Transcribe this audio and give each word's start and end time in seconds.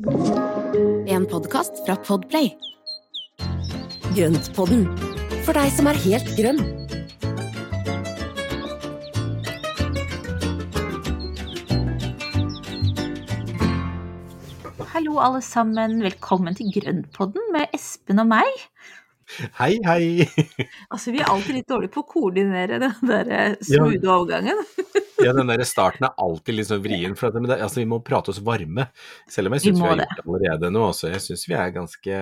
En 0.00 1.26
podkast 1.28 1.82
fra 1.84 1.92
Podplay. 2.00 2.46
Grøntpodden, 4.16 4.86
for 5.44 5.52
deg 5.52 5.68
som 5.76 5.90
er 5.90 5.98
helt 6.00 6.30
grønn. 6.38 6.62
Hallo 14.94 15.20
alle 15.20 15.44
sammen, 15.44 16.00
velkommen 16.00 16.56
til 16.56 16.72
Grønnpodden 16.78 17.52
med 17.52 17.68
Espen 17.76 18.24
og 18.24 18.32
meg. 18.32 18.48
Hei, 19.58 19.76
hei! 19.86 20.26
Altså, 20.90 21.12
vi 21.14 21.20
er 21.22 21.30
alltid 21.30 21.54
litt 21.60 21.68
dårlige 21.70 21.92
på 21.94 22.02
å 22.02 22.08
koordinere 22.08 22.80
den 22.82 22.96
der 23.06 23.30
eh, 23.36 23.52
smoothe 23.62 24.10
overgangen. 24.10 24.58
Ja, 25.20 25.34
den 25.36 25.50
der 25.52 25.62
starten 25.68 26.06
er 26.08 26.16
alltid 26.20 26.56
litt 26.56 26.70
sånn 26.70 26.82
vrien, 26.84 27.14
for 27.18 27.34
det, 27.34 27.58
altså, 27.60 27.82
vi 27.82 27.88
må 27.90 28.00
prate 28.04 28.32
oss 28.32 28.40
varme. 28.44 28.88
Selv 29.30 29.50
om 29.50 29.56
jeg 29.56 29.66
syns 29.66 29.78
vi, 29.78 29.84
vi, 29.84 29.86
har 29.86 30.00
gjort 30.00 30.16
det 30.18 30.26
allerede 30.26 30.72
nå. 30.74 30.82
også. 30.90 31.10
jeg 31.12 31.22
syns 31.26 31.46
vi 31.48 31.56
er 31.60 31.72
ganske 31.76 32.18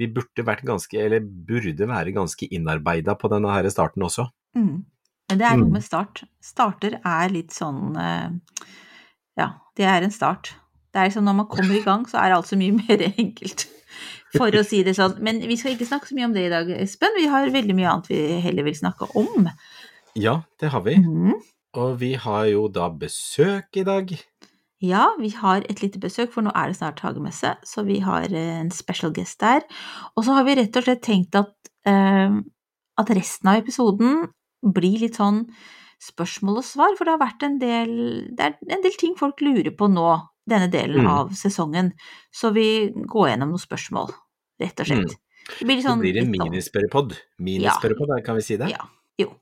Vi 0.00 0.08
burde 0.14 0.46
vært 0.46 0.64
ganske, 0.66 0.98
eller 1.00 1.22
burde 1.24 1.88
være 1.90 2.14
ganske 2.16 2.48
innarbeida 2.54 3.16
på 3.18 3.30
denne 3.32 3.52
her 3.54 3.68
starten 3.74 4.06
også. 4.06 4.28
Mm. 4.56 4.84
Men 5.30 5.40
det 5.40 5.46
er 5.48 5.56
noe 5.58 5.70
Mm. 5.70 5.76
med 5.78 5.84
start. 5.84 6.24
Starter 6.44 6.98
er 7.00 7.32
litt 7.32 7.54
sånn 7.54 7.96
eh, 7.96 8.28
Ja, 9.40 9.48
det 9.76 9.86
er 9.90 10.06
en 10.06 10.14
start. 10.14 10.54
Det 10.94 11.00
er 11.02 11.08
liksom 11.10 11.26
når 11.26 11.40
man 11.42 11.48
kommer 11.50 11.74
i 11.74 11.82
gang, 11.82 12.04
så 12.06 12.20
er 12.22 12.36
alt 12.36 12.46
så 12.46 12.56
mye 12.60 12.76
mer 12.82 13.02
enkelt. 13.10 13.66
For 14.34 14.50
å 14.58 14.64
si 14.66 14.82
det 14.86 14.96
sånn. 14.98 15.16
Men 15.24 15.40
vi 15.46 15.56
skal 15.60 15.74
ikke 15.74 15.86
snakke 15.88 16.10
så 16.10 16.16
mye 16.18 16.26
om 16.28 16.34
det 16.34 16.46
i 16.48 16.52
dag, 16.52 16.70
Espen. 16.82 17.14
Vi 17.18 17.26
har 17.30 17.50
veldig 17.54 17.74
mye 17.78 17.90
annet 17.92 18.08
vi 18.10 18.20
heller 18.44 18.66
vil 18.66 18.74
snakke 18.78 19.08
om. 19.20 19.48
Ja, 20.18 20.40
det 20.60 20.70
har 20.74 20.82
vi. 20.86 20.96
Mm. 21.02 21.36
Og 21.78 21.98
vi 22.00 22.12
har 22.18 22.46
jo 22.50 22.68
da 22.70 22.88
besøk 22.90 23.78
i 23.80 23.84
dag. 23.86 24.10
Ja, 24.84 25.06
vi 25.18 25.30
har 25.38 25.64
et 25.70 25.80
lite 25.82 25.98
besøk, 26.02 26.32
for 26.34 26.44
nå 26.44 26.52
er 26.54 26.68
det 26.70 26.76
snart 26.78 27.00
hagemesse, 27.00 27.54
så 27.64 27.84
vi 27.86 28.00
har 28.04 28.26
eh, 28.28 28.58
en 28.60 28.70
special 28.74 29.14
guest 29.16 29.40
der. 29.40 29.62
Og 30.16 30.26
så 30.26 30.34
har 30.36 30.44
vi 30.44 30.58
rett 30.58 30.76
og 30.76 30.84
slett 30.84 31.02
tenkt 31.06 31.38
at, 31.38 31.54
eh, 31.88 32.36
at 33.00 33.14
resten 33.16 33.48
av 33.50 33.62
episoden 33.62 34.26
blir 34.64 35.00
litt 35.00 35.16
sånn 35.16 35.44
spørsmål 36.04 36.60
og 36.60 36.66
svar, 36.68 36.92
for 36.98 37.06
det 37.08 37.14
har 37.14 37.22
vært 37.22 37.46
en 37.46 37.58
del, 37.62 37.90
det 38.36 38.44
er 38.50 38.58
en 38.76 38.84
del 38.84 38.96
ting 39.00 39.14
folk 39.16 39.40
lurer 39.40 39.72
på 39.74 39.88
nå, 39.88 40.08
denne 40.46 40.68
delen 40.68 41.06
Mm. 41.06 41.08
av 41.08 41.30
sesongen. 41.32 41.92
Så 42.30 42.52
vi 42.52 42.90
går 42.92 43.30
gjennom 43.30 43.54
noen 43.54 43.62
spørsmål, 43.62 44.12
rett 44.62 44.80
og 44.84 44.90
slett. 44.90 45.14
Det 45.58 45.66
blir 45.68 45.82
sånn, 45.84 46.00
Det 46.00 46.12
blir 46.12 46.20
en 46.22 46.30
sånn- 46.32 46.48
minispørrepod. 46.48 47.16
ja. 48.16 48.20
kan 48.24 48.36
vi 48.36 48.42
si 48.42 48.56
det? 48.56 48.70
Ja. 48.70 48.88
Jo. 49.18 49.34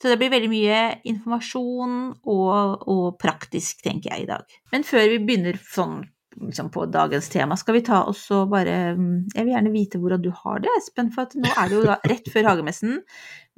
Så 0.00 0.08
det 0.12 0.18
blir 0.18 0.30
veldig 0.30 0.50
mye 0.50 1.00
informasjon 1.04 1.94
og, 2.22 2.84
og 2.86 3.18
praktisk, 3.18 3.82
tenker 3.82 4.12
jeg, 4.12 4.22
i 4.22 4.30
dag. 4.30 4.44
Men 4.72 4.84
før 4.86 5.08
vi 5.08 5.18
begynner 5.18 5.58
sånn 5.58 6.04
liksom 6.38 6.70
på 6.70 6.86
dagens 6.86 7.28
tema, 7.32 7.56
skal 7.58 7.74
vi 7.74 7.82
ta 7.82 8.04
oss 8.06 8.28
og 8.30 8.52
bare 8.52 8.94
mm, 8.94 9.34
Jeg 9.34 9.44
vil 9.44 9.54
gjerne 9.54 9.72
vite 9.74 9.98
hvordan 9.98 10.22
du 10.22 10.30
har 10.30 10.60
det, 10.62 10.70
Espen, 10.78 11.10
for 11.14 11.26
nå 11.34 11.50
er 11.50 11.68
det 11.68 11.78
jo 11.78 11.86
da 11.88 11.98
rett 12.12 12.30
før 12.30 12.52
hagemessen. 12.52 13.00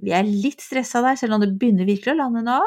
Vi 0.01 0.15
er 0.17 0.25
litt 0.25 0.65
stressa 0.65 1.03
der, 1.05 1.19
selv 1.21 1.37
om 1.37 1.45
det 1.45 1.53
begynner 1.61 1.89
virkelig 1.89 2.15
å 2.15 2.21
lande 2.23 2.45
nå. 2.47 2.61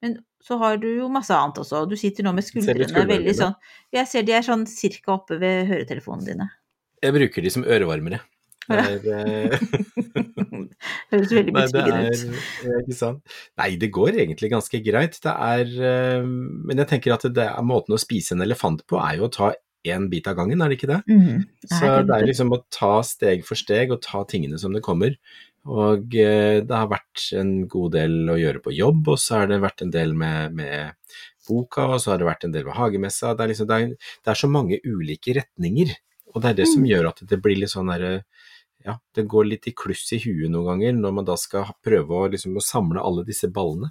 Men 0.00 0.16
så 0.44 0.56
har 0.60 0.78
du 0.80 0.88
jo 0.88 1.10
masse 1.12 1.34
annet 1.34 1.58
også. 1.60 1.82
Du 1.90 1.96
sitter 1.98 2.24
nå 2.24 2.32
med 2.32 2.46
skuldrene 2.46 2.86
skuldrene 2.86 3.10
veldig 3.10 3.34
sånn 3.36 3.56
Jeg 3.92 4.08
ser 4.08 4.24
de 4.24 4.36
er 4.38 4.46
sånn 4.46 4.64
cirka 4.70 5.16
oppe 5.18 5.36
ved 5.42 5.66
høretelefonene 5.68 6.30
dine. 6.30 6.48
Jeg 7.04 7.14
bruker 7.14 7.44
de 7.44 7.54
som 7.54 7.64
ørevarmere. 7.66 8.20
Det 8.68 9.12
eh, 9.16 9.54
Høres 11.08 11.30
veldig 11.32 11.54
betryggende 11.56 12.10
er 12.10 12.18
ut. 12.18 12.82
ikke 12.82 12.96
sant. 12.98 13.38
Nei, 13.56 13.70
det 13.80 13.88
går 13.94 14.18
egentlig 14.24 14.50
ganske 14.52 14.80
greit. 14.84 15.16
Det 15.24 15.32
er 15.32 15.72
eh, 15.92 16.26
Men 16.28 16.82
jeg 16.82 16.90
tenker 16.92 17.16
at 17.16 17.24
det 17.32 17.46
er 17.48 17.64
måten 17.64 17.96
å 17.96 18.00
spise 18.00 18.36
en 18.36 18.44
elefant 18.44 18.84
på, 18.88 19.00
er 19.00 19.18
jo 19.20 19.28
å 19.28 19.32
ta 19.32 19.54
én 19.88 20.08
bit 20.10 20.26
av 20.28 20.36
gangen, 20.36 20.60
er 20.60 20.68
det 20.68 20.78
ikke 20.80 20.90
det? 20.90 21.02
Mm. 21.08 21.44
Så 21.70 21.92
det 22.04 22.16
er 22.16 22.26
liksom 22.26 22.52
å 22.52 22.60
ta 22.74 22.98
steg 23.06 23.44
for 23.46 23.56
steg 23.56 23.94
og 23.94 24.02
ta 24.04 24.24
tingene 24.28 24.58
som 24.60 24.74
det 24.74 24.84
kommer. 24.84 25.16
Og 25.68 26.14
eh, 26.16 26.60
det 26.64 26.74
har 26.74 26.90
vært 26.90 27.28
en 27.38 27.52
god 27.70 27.94
del 27.96 28.32
å 28.32 28.38
gjøre 28.40 28.62
på 28.64 28.74
jobb, 28.76 29.14
og 29.14 29.20
så 29.20 29.42
har 29.42 29.50
det 29.50 29.60
vært 29.64 29.84
en 29.84 29.92
del 29.94 30.14
med, 30.16 30.54
med 30.56 30.94
boka, 31.48 31.86
og 31.94 32.02
så 32.02 32.12
har 32.12 32.20
det 32.20 32.28
vært 32.28 32.46
en 32.46 32.54
del 32.54 32.66
med 32.68 32.76
hagemessa. 32.76 33.34
Det 33.36 33.44
er, 33.44 33.52
liksom, 33.52 33.68
det 33.70 33.78
er, 33.78 34.12
det 34.24 34.32
er 34.32 34.40
så 34.42 34.50
mange 34.52 34.80
ulike 34.86 35.36
retninger, 35.40 35.92
og 36.34 36.42
det 36.42 36.50
er 36.50 36.60
det 36.60 36.68
som 36.70 36.82
Mm. 36.82 36.88
gjør 36.90 37.08
at 37.08 37.22
det 37.28 37.40
blir 37.42 37.58
litt 37.58 37.72
sånn 37.74 37.92
derre 37.92 38.24
ja, 38.84 38.94
det 39.14 39.26
går 39.26 39.44
litt 39.44 39.66
i 39.66 39.74
kluss 39.74 40.06
i 40.14 40.20
huet 40.22 40.50
noen 40.50 40.66
ganger 40.70 40.92
når 40.94 41.12
man 41.12 41.26
da 41.26 41.36
skal 41.36 41.72
prøve 41.84 42.14
å, 42.14 42.28
liksom, 42.30 42.56
å 42.56 42.62
samle 42.62 43.02
alle 43.02 43.24
disse 43.26 43.50
ballene. 43.50 43.90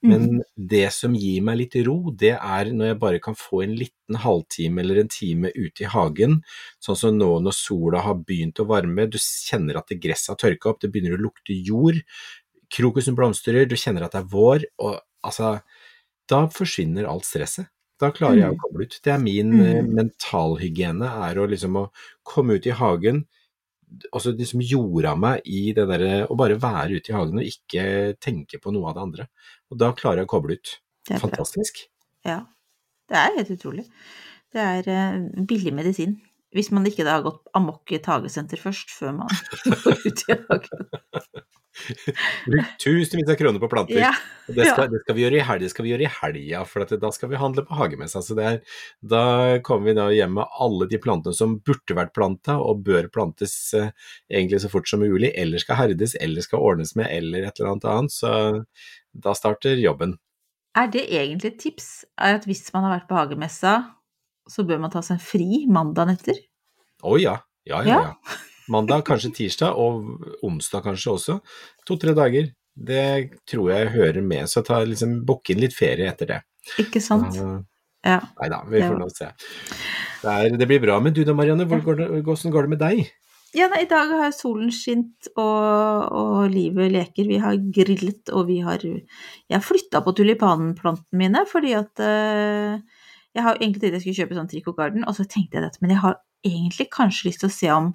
Men 0.00 0.22
mm. 0.24 0.42
det 0.70 0.86
som 0.96 1.14
gir 1.16 1.42
meg 1.44 1.58
litt 1.60 1.74
ro, 1.84 2.12
det 2.16 2.32
er 2.36 2.70
når 2.72 2.92
jeg 2.92 2.98
bare 3.02 3.20
kan 3.20 3.36
få 3.36 3.62
en 3.64 3.74
liten 3.76 4.20
halvtime 4.22 4.80
eller 4.80 5.02
en 5.02 5.10
time 5.12 5.50
ute 5.52 5.84
i 5.84 5.90
hagen, 5.92 6.38
sånn 6.80 6.96
som 6.96 7.18
nå 7.18 7.28
når 7.44 7.56
sola 7.56 8.04
har 8.06 8.20
begynt 8.24 8.62
å 8.62 8.68
varme, 8.70 9.08
du 9.10 9.18
kjenner 9.20 9.80
at 9.80 9.90
det 9.92 10.00
gresset 10.00 10.32
har 10.32 10.40
tørka 10.40 10.72
opp, 10.72 10.80
det 10.80 10.92
begynner 10.92 11.18
å 11.18 11.24
lukte 11.26 11.56
jord, 11.56 12.00
krokusen 12.72 13.18
blomstrer, 13.18 13.68
du 13.68 13.76
kjenner 13.76 14.06
at 14.06 14.16
det 14.16 14.22
er 14.22 14.32
vår, 14.32 14.64
og 14.80 14.96
altså, 15.26 15.58
da 16.30 16.44
forsvinner 16.54 17.08
alt 17.10 17.28
stresset. 17.28 17.68
Da 18.00 18.10
klarer 18.16 18.38
jeg 18.40 18.54
å 18.54 18.56
komme 18.56 18.78
koble 18.78 18.86
ut. 18.88 19.00
Det 19.04 19.12
er 19.12 19.18
min 19.20 19.50
Mm. 19.52 19.60
eh, 19.66 19.82
mentalhygiene, 20.00 21.10
er 21.28 21.40
å 21.40 21.48
liksom 21.50 21.76
å 21.76 21.90
komme 22.24 22.56
ut 22.56 22.66
i 22.66 22.70
hagen, 22.76 23.26
og 24.12 24.20
så 24.22 24.32
liksom 24.36 24.62
jorda 24.62 25.16
meg 25.18 25.42
i 25.44 25.72
det 25.76 25.86
derre 25.90 26.26
å 26.30 26.36
bare 26.38 26.56
være 26.62 26.96
ute 27.00 27.10
i 27.10 27.16
hagen 27.16 27.40
og 27.42 27.44
ikke 27.44 28.16
tenke 28.22 28.60
på 28.62 28.72
noe 28.72 28.88
av 28.88 28.94
det 28.94 29.02
andre. 29.02 29.28
Og 29.70 29.78
da 29.78 29.92
klarer 29.92 30.22
jeg 30.22 30.28
å 30.28 30.32
koble 30.34 30.56
ut. 30.60 30.80
Fantastisk. 31.10 31.88
Ja, 32.24 32.44
det 33.10 33.16
er 33.18 33.36
helt 33.36 33.50
utrolig. 33.50 33.86
Det 34.52 34.60
er 34.62 34.86
uh, 34.86 35.44
billig 35.46 35.72
medisin. 35.74 36.20
Hvis 36.54 36.70
man 36.74 36.86
ikke 36.86 37.04
da 37.06 37.18
har 37.18 37.22
gått 37.22 37.44
amok 37.54 37.90
i 37.92 37.98
et 38.00 38.06
hagesenter 38.06 38.58
først, 38.58 38.90
før 38.90 39.12
man 39.20 39.28
går 39.84 40.00
ut 40.06 40.24
i 40.28 40.36
hagen. 40.38 40.86
Bruk 42.50 42.70
tusenvis 42.82 43.30
av 43.30 43.36
kroner 43.40 43.62
på 43.62 43.68
planter. 43.72 43.98
Ja, 44.00 44.12
det, 44.46 44.66
skal, 44.68 44.90
det 44.92 45.02
skal 45.04 45.16
vi 45.16 45.24
gjøre 45.24 45.38
i 45.38 45.44
helga, 45.46 45.70
skal 45.72 45.86
vi 45.86 45.92
gjøre 45.92 46.06
i 46.06 46.12
helga, 46.20 46.62
for 46.68 46.84
at 46.84 46.94
da 47.02 47.10
skal 47.14 47.32
vi 47.32 47.40
handle 47.40 47.64
på 47.68 47.78
hagemessa. 47.78 48.22
Så 48.24 48.36
det 48.38 48.46
er, 48.46 48.58
da 49.12 49.22
kommer 49.66 49.90
vi 49.90 49.96
da 49.98 50.08
hjem 50.14 50.34
med 50.38 50.56
alle 50.64 50.88
de 50.90 51.00
plantene 51.02 51.36
som 51.36 51.58
burde 51.66 51.96
vært 51.98 52.14
planta, 52.16 52.58
og 52.62 52.82
bør 52.86 53.10
plantes 53.12 53.54
eh, 53.78 53.92
egentlig 54.30 54.62
så 54.64 54.72
fort 54.72 54.90
som 54.90 55.04
mulig, 55.04 55.32
eller 55.38 55.62
skal 55.62 55.80
herdes, 55.82 56.16
eller 56.20 56.46
skal 56.46 56.64
ordnes 56.72 56.96
med, 56.98 57.08
eller 57.10 57.46
et 57.48 57.60
eller 57.60 57.74
annet 57.74 57.88
annet. 57.92 58.16
Så 58.16 58.34
da 59.12 59.34
starter 59.38 59.80
jobben. 59.80 60.18
Er 60.78 60.90
det 60.92 61.06
egentlig 61.08 61.54
et 61.54 61.62
tips? 61.64 61.88
Er 62.20 62.38
at 62.38 62.46
hvis 62.46 62.68
man 62.74 62.86
har 62.86 62.98
vært 62.98 63.08
på 63.10 63.18
hagemessa, 63.18 63.78
så 64.50 64.66
bør 64.66 64.82
man 64.82 64.92
ta 64.92 65.02
seg 65.02 65.18
en 65.18 65.24
fri 65.24 65.64
mandagen 65.70 66.14
etter? 66.14 66.38
Å 67.06 67.18
ja. 67.20 67.40
Ja, 67.68 67.82
ja, 67.84 67.88
Ja. 67.88 68.00
ja. 68.10 68.38
Mandag, 68.70 69.04
kanskje 69.08 69.32
tirsdag, 69.34 69.74
og 69.74 70.44
onsdag 70.46 70.84
kanskje 70.86 71.14
også. 71.16 71.38
To-tre 71.88 72.14
dager. 72.16 72.52
Det 72.80 73.04
tror 73.50 73.72
jeg 73.72 73.90
hører 73.96 74.22
med, 74.24 74.46
så 74.48 74.62
ta 74.64 74.78
liksom 74.86 75.20
booke 75.26 75.52
inn 75.52 75.60
litt 75.60 75.74
ferie 75.76 76.06
etter 76.08 76.30
det. 76.30 76.40
Ikke 76.80 77.02
sant? 77.02 77.34
Uh, 77.36 77.60
Ja. 78.06 78.20
Nei 78.40 78.48
da, 78.48 78.62
vi 78.64 78.80
får 78.80 78.94
nå 78.96 79.06
se. 79.12 79.26
Det, 80.22 80.32
er, 80.32 80.54
det 80.56 80.68
blir 80.68 80.80
bra. 80.80 80.94
Men 81.04 81.12
du 81.16 81.20
da, 81.26 81.34
Marianne, 81.36 81.66
hvor 81.68 81.82
går 81.84 81.98
det, 81.98 82.06
hvordan 82.24 82.54
går 82.54 82.66
det 82.66 82.72
med 82.72 82.80
deg? 82.80 83.02
Ja, 83.56 83.66
nei, 83.66 83.82
I 83.82 83.90
dag 83.90 84.12
har 84.14 84.30
solen 84.34 84.70
skint, 84.72 85.28
og, 85.34 86.06
og 86.14 86.54
livet 86.54 86.92
leker. 86.94 87.26
Vi 87.26 87.40
har 87.42 87.58
grillet, 87.74 88.30
og 88.30 88.46
vi 88.48 88.60
har 88.64 88.80
Jeg 88.86 89.56
har 89.56 89.64
flytta 89.64 90.04
på 90.06 90.14
tulipanplantene 90.16 91.18
mine, 91.18 91.44
fordi 91.50 91.74
at 91.76 92.00
uh, 92.00 92.78
Jeg 93.34 93.46
har 93.46 93.58
egentlig 93.58 93.82
tenkt 93.82 93.98
jeg 93.98 94.04
skulle 94.06 94.20
kjøpe 94.22 94.38
sånn 94.38 94.50
Trico 94.50 94.74
Garden, 94.78 95.04
og 95.04 95.18
så 95.18 95.26
tenkte 95.26 95.58
jeg 95.58 95.66
dette, 95.66 95.82
men 95.82 95.92
jeg 95.94 96.02
har 96.06 96.16
egentlig 96.46 96.88
kanskje 96.94 97.28
lyst 97.28 97.44
til 97.44 97.50
å 97.50 97.54
se 97.54 97.68
om, 97.74 97.92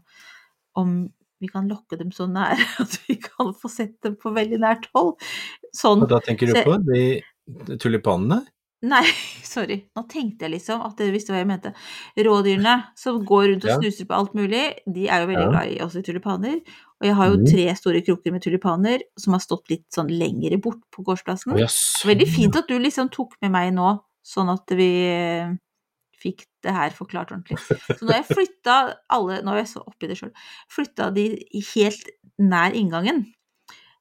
om 0.75 1.09
vi 1.41 1.47
kan 1.51 1.67
lokke 1.67 1.97
dem 1.99 2.11
så 2.15 2.27
nære 2.31 2.63
at 2.83 2.99
vi 3.07 3.17
kan 3.21 3.53
få 3.53 3.69
sett 3.69 3.97
dem 4.05 4.15
på 4.15 4.31
veldig 4.35 4.59
nært 4.63 4.87
hold. 4.95 5.15
Sånn 5.75 6.03
Og 6.05 6.09
da 6.09 6.19
tenker 6.23 6.47
du 6.47 6.53
på 6.63 6.77
de 6.87 7.77
tulipanene? 7.81 8.45
Nei, 8.85 9.03
sorry. 9.43 9.79
Nå 9.97 10.03
tenkte 10.11 10.45
jeg 10.45 10.51
liksom 10.59 10.81
at 10.85 10.97
dere 10.99 11.13
visste 11.15 11.33
hva 11.33 11.39
jeg 11.41 11.47
mente. 11.49 11.71
Rådyrene 12.17 12.75
som 12.99 13.21
går 13.25 13.47
rundt 13.51 13.65
og 13.65 13.71
Ja. 13.71 13.77
snuser 13.81 14.05
på 14.09 14.13
alt 14.17 14.33
mulig, 14.37 14.63
de 14.85 15.07
er 15.09 15.23
jo 15.23 15.29
veldig 15.31 15.45
Ja. 15.45 15.51
glad 15.53 15.71
i 15.73 15.79
også 15.85 15.99
i 15.99 16.05
tulipaner. 16.05 16.59
Og 17.01 17.07
jeg 17.09 17.15
har 17.15 17.27
jo 17.31 17.37
Mhm. 17.37 17.45
tre 17.51 17.75
store 17.75 18.01
krukker 18.01 18.31
med 18.31 18.43
tulipaner 18.43 19.01
som 19.17 19.33
har 19.33 19.39
stått 19.41 19.69
litt 19.69 19.85
sånn 19.91 20.07
lengre 20.11 20.59
bort 20.61 20.81
på 20.93 21.03
gårdsplassen. 21.03 21.53
Sånn, 21.67 22.09
Veldig 22.11 22.27
fint 22.29 22.55
at 22.55 22.67
du 22.67 22.77
liksom 22.79 23.09
tok 23.11 23.33
med 23.41 23.51
meg 23.51 23.73
nå, 23.73 23.99
sånn 24.23 24.53
at 24.53 24.67
vi 24.75 24.89
eh, 25.07 25.51
fikk 26.25 26.45
det 26.65 26.73
her 26.75 26.93
forklart 26.95 27.33
ordentlig. 27.33 27.59
Så 27.61 28.01
nå 28.01 28.11
har 28.11 28.23
jeg 28.23 28.31
flytta 28.33 28.75
alle, 29.13 29.39
nå 29.45 29.53
er 29.53 29.63
jeg 29.63 29.71
så 29.75 29.85
oppi 29.85 30.09
det 30.09 30.19
sjøl, 30.19 30.33
flytta 30.73 31.11
de 31.15 31.29
helt 31.73 32.13
nær 32.41 32.75
inngangen. 32.77 33.27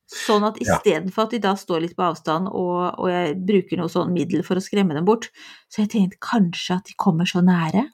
Sånn 0.04 0.44
at 0.44 0.58
istedenfor 0.60 1.24
at 1.24 1.32
de 1.32 1.40
da 1.42 1.54
står 1.56 1.86
litt 1.86 1.94
på 1.96 2.04
avstand, 2.04 2.50
og, 2.52 3.00
og 3.00 3.08
jeg 3.08 3.38
bruker 3.48 3.80
noe 3.80 3.92
sånn 3.92 4.12
middel 4.12 4.44
for 4.44 4.60
å 4.60 4.64
skremme 4.64 4.96
dem 4.96 5.06
bort, 5.08 5.30
så 5.72 5.82
jeg 5.82 5.94
tenkte 5.94 6.20
kanskje 6.24 6.76
at 6.76 6.90
de 6.90 6.96
kommer 7.00 7.28
så 7.28 7.40
nære 7.44 7.86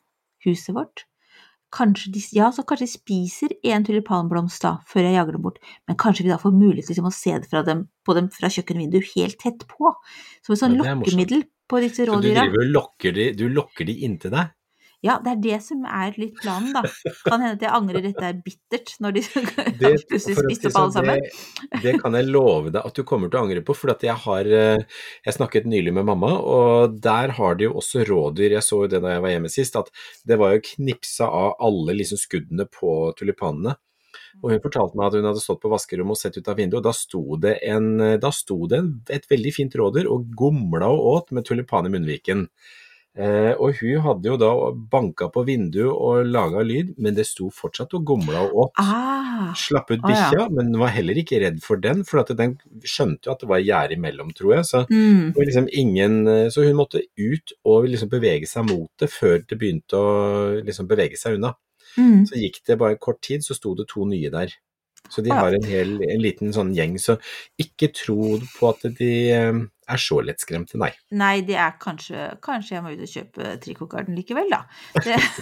huset 0.47 0.75
vårt. 0.75 1.07
Kanskje 1.71 2.11
de, 2.17 2.21
ja, 2.35 2.49
så 2.51 2.65
kanskje 2.67 2.89
de 2.89 2.91
spiser 2.97 3.55
en 3.71 3.87
tulipanblomst 3.87 4.65
da, 4.65 4.73
før 4.91 5.07
jeg 5.07 5.15
jager 5.15 5.37
dem 5.37 5.45
bort, 5.45 5.61
men 5.87 5.99
kanskje 6.03 6.27
vi 6.27 6.33
da 6.33 6.41
får 6.43 6.57
mulighet 6.57 6.91
liksom, 6.91 7.07
å 7.07 7.15
se 7.15 7.37
det 7.39 7.51
fra 7.53 7.63
dem, 7.67 7.85
på 8.03 8.17
dem 8.19 8.27
fra 8.35 8.51
kjøkkenvinduet 8.51 9.13
helt 9.15 9.39
tett 9.39 9.63
på. 9.71 9.95
Som 10.43 10.57
et 10.57 10.63
sånn 10.65 10.75
Ja, 10.81 10.97
lokkemiddel 10.97 11.47
på 11.71 11.83
disse 11.85 12.07
rådyra. 12.09 12.49
du 12.51 12.65
lokker 12.73 13.15
de, 13.17 13.31
du 13.39 13.47
lokker 13.53 13.89
de 13.89 14.01
inntil 14.07 14.35
deg? 14.35 14.57
Ja, 15.01 15.15
det 15.25 15.31
er 15.33 15.39
det 15.41 15.59
som 15.65 15.85
er 15.89 16.13
litt 16.21 16.35
planen, 16.43 16.75
da. 16.77 16.83
Kan 17.25 17.41
hende 17.41 17.55
at 17.57 17.63
jeg 17.65 17.73
angrer 17.73 18.05
dette 18.05 18.27
er 18.27 18.41
bittert, 18.45 18.93
når 19.01 19.15
de 19.17 19.23
Det, 19.81 19.93
plutselig 20.11 20.37
spiste 20.37 20.69
opp 20.69 20.75
sånn, 20.75 20.83
alle 20.83 20.97
sammen. 20.99 21.23
det, 21.73 21.81
det 21.87 21.95
kan 22.03 22.17
jeg 22.19 22.29
love 22.29 22.73
deg 22.75 22.85
at 22.85 22.99
du 22.99 23.07
kommer 23.09 23.33
til 23.33 23.41
å 23.41 23.45
angre 23.47 23.63
på, 23.65 23.77
for 23.77 23.95
jeg 23.97 24.17
har 24.27 24.51
eh, 24.59 24.85
Jeg 25.25 25.37
snakket 25.39 25.69
nylig 25.73 25.95
med 25.97 26.09
mamma, 26.11 26.35
og 26.37 26.99
der 27.01 27.33
har 27.39 27.57
de 27.57 27.71
jo 27.71 27.79
også 27.81 28.05
rådyr. 28.09 28.59
Jeg 28.59 28.67
så 28.67 28.83
jo 28.85 28.91
det 28.93 29.01
da 29.01 29.15
jeg 29.15 29.25
var 29.25 29.33
hjemme 29.33 29.53
sist, 29.53 29.81
at 29.81 29.89
det 30.29 30.37
var 30.41 30.53
jo 30.53 30.67
knipsa 30.69 31.31
av 31.33 31.55
alle 31.65 31.97
liksom 31.97 32.21
skuddene 32.21 32.69
på 32.69 32.99
tulipanene. 33.17 33.79
Og 34.43 34.53
hun 34.53 34.63
fortalte 34.63 34.99
meg 34.99 35.09
at 35.09 35.19
hun 35.19 35.31
hadde 35.31 35.43
stått 35.43 35.63
på 35.63 35.73
vaskerommet 35.73 36.17
og 36.17 36.21
sett 36.21 36.39
ut 36.39 36.51
av 36.51 36.61
vinduet, 36.61 36.81
og 36.81 36.87
da 36.89 36.95
sto 36.97 37.25
det, 37.43 37.57
en, 37.67 37.91
da 38.23 38.31
sto 38.35 38.61
det 38.71 38.83
en, 38.83 38.93
et 39.13 39.27
veldig 39.31 39.55
fint 39.57 39.75
rådyr 39.81 40.11
og 40.11 40.31
gomla 40.39 40.93
og 40.93 41.11
åt 41.15 41.35
med 41.37 41.49
tulipan 41.49 41.91
i 41.91 41.95
munnviken. 41.97 42.47
Eh, 43.19 43.57
og 43.59 43.75
hun 43.81 44.05
hadde 44.05 44.29
jo 44.31 44.37
da 44.39 44.51
banka 44.93 45.27
på 45.35 45.43
vinduet 45.49 45.91
og 45.91 46.29
laga 46.31 46.63
lyd, 46.63 46.93
men 47.03 47.17
det 47.17 47.27
sto 47.27 47.49
fortsatt 47.51 47.97
og 47.99 48.05
gomla 48.07 48.45
og 48.47 48.61
åt. 48.65 48.79
Ah, 48.79 49.51
Slapp 49.59 49.91
ut 49.91 49.99
Å, 49.99 50.05
ja. 50.05 50.29
bikkja, 50.29 50.45
men 50.55 50.71
var 50.79 50.93
heller 50.95 51.19
ikke 51.19 51.41
redd 51.43 51.59
for 51.65 51.83
den, 51.83 52.05
for 52.07 52.23
at 52.23 52.31
den 52.39 52.55
skjønte 52.87 53.27
jo 53.27 53.35
at 53.35 53.43
det 53.43 53.51
var 53.51 53.65
gjerde 53.65 53.99
imellom, 53.99 54.31
tror 54.37 54.55
jeg. 54.61 54.69
Så, 54.69 54.85
mm, 54.87 55.33
liksom 55.41 55.67
ingen, 55.83 56.21
så 56.55 56.69
hun 56.69 56.79
måtte 56.79 57.03
ut 57.19 57.57
og 57.67 57.91
liksom 57.91 58.13
bevege 58.13 58.47
seg 58.51 58.69
mot 58.71 58.91
det 59.03 59.11
før 59.11 59.43
det 59.43 59.59
begynte 59.59 59.99
å 59.99 60.15
liksom 60.63 60.89
bevege 60.91 61.19
seg 61.19 61.41
unna. 61.41 61.57
Mm. 61.97 62.27
Så 62.31 62.41
gikk 62.41 62.61
det 62.69 62.79
bare 62.81 62.99
kort 63.01 63.23
tid, 63.27 63.45
så 63.47 63.57
sto 63.57 63.75
det 63.79 63.89
to 63.91 64.07
nye 64.09 64.33
der. 64.33 64.55
Så 65.11 65.25
de 65.25 65.33
har 65.33 65.55
en, 65.55 65.65
hel, 65.67 65.97
en 66.05 66.23
liten 66.23 66.53
sånn 66.55 66.71
gjeng, 66.77 66.95
så 67.01 67.17
ikke 67.59 67.89
tro 67.97 68.37
på 68.53 68.69
at 68.69 68.85
de 68.99 69.11
eh, 69.35 69.57
er 69.91 70.03
så 70.03 70.21
lettskremte, 70.23 70.79
nei. 70.79 70.91
Nei, 71.19 71.41
det 71.47 71.57
er 71.59 71.75
kanskje 71.83 72.29
Kanskje 72.45 72.77
jeg 72.77 72.85
må 72.85 72.93
ut 72.95 73.03
og 73.07 73.11
kjøpe 73.15 73.57
trikotgarden 73.65 74.19
likevel, 74.19 74.53
da. 74.53 74.63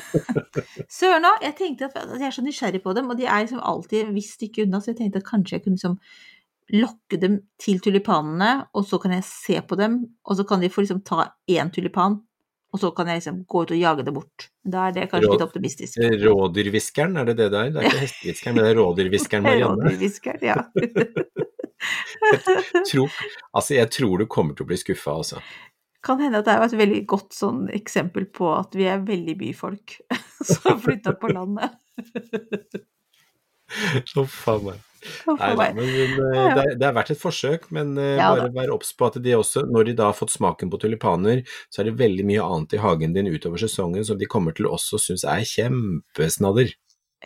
Søren 0.98 1.28
òg. 1.28 1.44
Jeg 1.44 1.58
tenkte 1.58 1.90
at 1.90 1.98
jeg 2.14 2.30
er 2.30 2.38
så 2.38 2.44
nysgjerrig 2.46 2.82
på 2.84 2.94
dem, 2.96 3.10
og 3.12 3.20
de 3.20 3.28
er 3.28 3.44
liksom 3.44 3.60
alltid 3.60 4.06
et 4.06 4.16
visst 4.16 4.38
stykke 4.38 4.64
unna, 4.64 4.80
så 4.80 4.94
jeg 4.94 5.02
tenkte 5.02 5.22
at 5.22 5.28
kanskje 5.28 5.58
jeg 5.58 5.66
kunne 5.66 5.78
liksom 5.78 5.98
lokke 6.78 7.16
dem 7.20 7.38
til 7.60 7.80
tulipanene, 7.84 8.68
og 8.76 8.84
så 8.88 8.98
kan 9.00 9.14
jeg 9.16 9.24
se 9.24 9.60
på 9.64 9.76
dem, 9.80 10.00
og 10.24 10.36
så 10.36 10.44
kan 10.48 10.60
de 10.64 10.72
få 10.72 10.84
liksom 10.84 11.00
ta 11.06 11.30
én 11.50 11.72
tulipan, 11.72 12.18
og 12.68 12.80
så 12.82 12.90
kan 12.92 13.08
jeg 13.08 13.22
liksom 13.22 13.42
gå 13.48 13.62
ut 13.64 13.70
og 13.72 13.80
jage 13.80 14.04
det 14.04 14.12
bort. 14.12 14.48
Da 14.64 14.88
er 14.88 14.96
det 14.96 15.06
kanskje 15.08 15.28
Råd- 15.30 15.38
litt 15.38 15.46
optimistisk. 15.46 16.00
Rådyrhviskeren, 16.24 17.16
er 17.16 17.30
det 17.30 17.36
det 17.38 17.50
der? 17.54 17.70
Det 17.72 17.80
er 17.80 17.88
ikke 17.88 18.02
hestehviskeren, 18.04 18.58
men 18.58 18.66
det 18.66 18.72
er 18.72 18.80
rådyrhviskeren, 18.82 19.46
Marianne. 19.48 19.84
Rådyrhviskeren, 19.88 20.44
ja. 20.44 20.58
tror, 22.90 23.10
altså, 23.52 23.74
jeg 23.74 23.90
tror 23.94 24.18
du 24.18 24.26
kommer 24.30 24.56
til 24.56 24.66
å 24.66 24.70
bli 24.72 24.78
skuffa, 24.80 25.16
altså. 25.22 25.42
Kan 26.04 26.20
hende 26.22 26.42
at 26.42 26.46
det 26.46 26.54
er 26.54 26.66
et 26.66 26.76
veldig 26.78 27.00
godt 27.10 27.34
sånn 27.34 27.64
eksempel 27.74 28.28
på 28.30 28.52
at 28.54 28.76
vi 28.78 28.86
er 28.90 29.02
veldig 29.06 29.34
byfolk 29.40 29.96
som 30.44 30.68
har 30.68 30.78
flytta 30.84 31.14
på 31.18 31.32
landet. 31.32 31.74
Huff 34.14 34.44
a 34.48 34.58
meg. 34.62 34.84
Nei 35.28 35.36
da, 35.38 35.56
meg. 35.60 35.74
men 35.76 35.84
eh, 35.88 36.54
det, 36.54 36.62
er- 36.64 36.76
det 36.80 36.86
er 36.88 36.94
verdt 36.96 37.10
et 37.14 37.20
forsøk, 37.20 37.68
men 37.74 37.92
eh, 37.98 38.16
Ja 38.18 38.30
bare 38.34 38.50
vær 38.54 38.72
obs 38.74 38.92
på 38.98 39.06
at 39.10 39.18
de 39.22 39.34
også, 39.36 39.62
når 39.70 39.84
de 39.90 39.94
da 40.00 40.08
har 40.10 40.16
fått 40.18 40.32
smaken 40.34 40.70
på 40.72 40.80
tulipaner, 40.82 41.44
så 41.70 41.80
er 41.82 41.90
det 41.90 41.98
veldig 42.00 42.24
mye 42.26 42.42
annet 42.44 42.74
i 42.74 42.82
hagen 42.82 43.12
din 43.14 43.30
utover 43.30 43.58
sesongen 43.62 44.04
som 44.04 44.18
de 44.18 44.26
kommer 44.26 44.52
til 44.58 44.66
også 44.66 44.98
synes 44.98 45.24
er 45.24 45.44
kjempesnadder. 45.46 46.72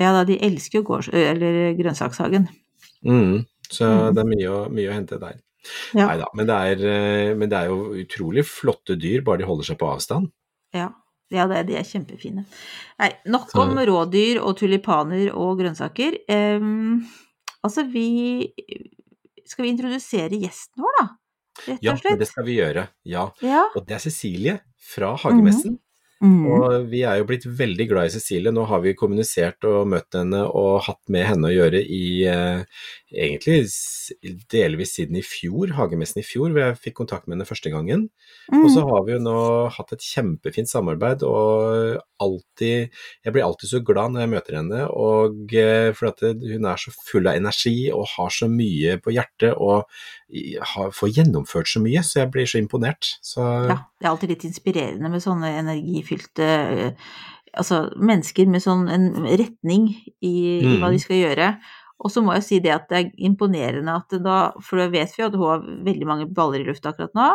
Ja 0.01 0.13
da, 0.17 0.25
de 0.29 0.39
elsker 0.41 0.81
jo 0.81 0.87
gårds... 0.89 1.09
Eller 1.13 1.75
grønnsakshagen. 1.79 2.49
Mm, 3.05 3.43
så 3.69 3.85
Mm. 3.89 4.15
det 4.15 4.21
er 4.23 4.31
mye, 4.35 4.49
å- 4.53 4.69
mye 4.73 4.89
å 4.91 4.95
hente 4.97 5.19
der. 5.21 5.41
Ja. 5.95 6.07
Neida, 6.09 6.27
men 6.35 6.47
det, 6.49 6.55
er, 6.73 6.81
eh, 6.91 7.35
men 7.39 7.49
det 7.49 7.59
er 7.59 7.69
jo 7.71 7.93
utrolig 8.03 8.43
flotte 8.49 8.97
dyr, 8.99 9.23
bare 9.23 9.39
de 9.39 9.45
holder 9.47 9.65
seg 9.69 9.79
på 9.79 9.87
avstand. 9.93 10.31
Ja, 10.75 10.89
ja 11.31 11.47
det, 11.47 11.61
de 11.69 11.77
er 11.79 11.85
kjempefine. 11.87 12.43
Nei, 12.99 13.11
nok 13.31 13.53
om 13.63 13.77
rådyr 13.79 14.41
og 14.43 14.57
tulipaner 14.59 15.31
og 15.37 15.61
grønnsaker. 15.61 16.17
Em, 16.29 17.05
altså, 17.63 17.85
vi 17.89 18.53
Skal 19.49 19.67
vi 19.67 19.73
introdusere 19.73 20.39
gjesten 20.39 20.85
vår, 20.85 20.99
da? 21.01 21.07
Rett 21.67 21.83
og 21.83 21.99
slett. 22.01 22.13
Ja, 22.15 22.19
det 22.19 22.29
skal 22.31 22.47
vi 22.47 22.55
gjøre. 22.57 22.87
Ja. 23.05 23.27
Ja. 23.45 23.65
Og 23.77 23.85
det 23.87 23.99
er 23.99 24.03
Cecilie 24.05 24.55
fra 24.81 25.13
Hagemessen. 25.21 25.77
Mm. 25.77 25.81
Og 26.23 26.87
vi 26.93 27.01
er 27.03 27.19
jo 27.19 27.27
blitt 27.27 27.45
veldig 27.59 27.87
glad 27.91 28.07
i 28.07 28.13
Cecilie. 28.15 28.53
Nå 28.55 28.63
har 28.71 28.83
vi 28.85 28.93
kommunisert 28.95 29.65
og 29.67 29.89
møtt 29.91 30.15
henne 30.15 30.45
og 30.47 30.85
hatt 30.87 31.01
med 31.11 31.27
henne 31.27 31.49
å 31.49 31.55
gjøre 31.55 31.81
i 31.83 32.23
eh, 32.31 32.63
egentlig 33.13 33.65
delvis 34.53 34.95
siden 34.97 35.19
i 35.19 35.25
fjor, 35.27 35.73
Hagemessen 35.77 36.23
i 36.23 36.27
fjor, 36.27 36.53
hvor 36.55 36.63
jeg 36.63 36.79
fikk 36.85 36.97
kontakt 37.01 37.27
med 37.27 37.37
henne 37.37 37.49
første 37.49 37.73
gangen. 37.75 38.09
Og 38.53 38.69
så 38.71 38.83
Mm. 38.83 38.89
har 38.91 39.05
vi 39.07 39.13
jo 39.13 39.19
nå 39.23 39.37
hatt 39.75 39.93
et 39.93 40.01
kjempefint 40.07 40.69
samarbeid, 40.71 41.23
og 41.23 42.01
alltid 42.23 42.91
Jeg 43.25 43.33
blir 43.33 43.43
alltid 43.43 43.69
så 43.69 43.81
glad 43.85 44.13
når 44.13 44.21
jeg 44.23 44.31
møter 44.31 44.57
henne, 44.61 44.81
og 44.91 45.53
eh, 45.55 45.93
for 45.93 46.09
at 46.13 46.21
hun 46.23 46.65
er 46.71 46.77
så 46.79 46.93
full 46.95 47.27
av 47.27 47.35
energi 47.35 47.91
og 47.93 48.07
har 48.17 48.31
så 48.31 48.47
mye 48.51 48.97
på 49.03 49.11
hjertet 49.15 49.55
og 49.59 49.85
har, 50.73 50.91
får 50.95 51.13
gjennomført 51.19 51.69
så 51.69 51.83
mye, 51.83 52.03
så 52.07 52.23
jeg 52.23 52.31
blir 52.33 52.47
så 52.47 52.59
imponert. 52.63 53.17
Så 53.23 53.43
Ja, 53.43 53.77
det 54.03 54.09
er 54.09 54.11
alltid 54.13 54.33
litt 54.35 54.49
inspirerende 54.49 55.09
med 55.13 55.23
sånne 55.25 55.53
energifylte 55.63 56.49
eh, 56.49 57.13
Altså 57.53 57.83
mennesker 58.01 58.47
med 58.49 58.63
sånn 58.65 58.87
en 58.89 59.11
retning 59.29 59.91
i, 60.25 60.31
i 60.65 60.79
hva 60.81 60.89
Mm. 60.89 60.95
de 60.95 61.01
skal 61.03 61.19
gjøre. 61.19 61.49
Og 62.01 62.09
så 62.11 62.23
må 62.25 62.33
jeg 62.39 62.45
si 62.47 62.61
det 62.65 62.71
at 62.73 62.87
det 62.89 62.97
er 62.99 63.11
imponerende 63.29 63.93
at 63.93 64.15
da 64.25 64.39
For 64.65 64.81
da 64.81 64.87
vet 64.89 65.13
vi 65.19 65.27
at 65.27 65.37
hun 65.37 65.45
har 65.51 65.67
veldig 65.85 66.09
mange 66.09 66.27
baller 66.33 66.65
i 66.65 66.65
lufta 66.71 66.95
akkurat 66.95 67.13
nå. 67.19 67.27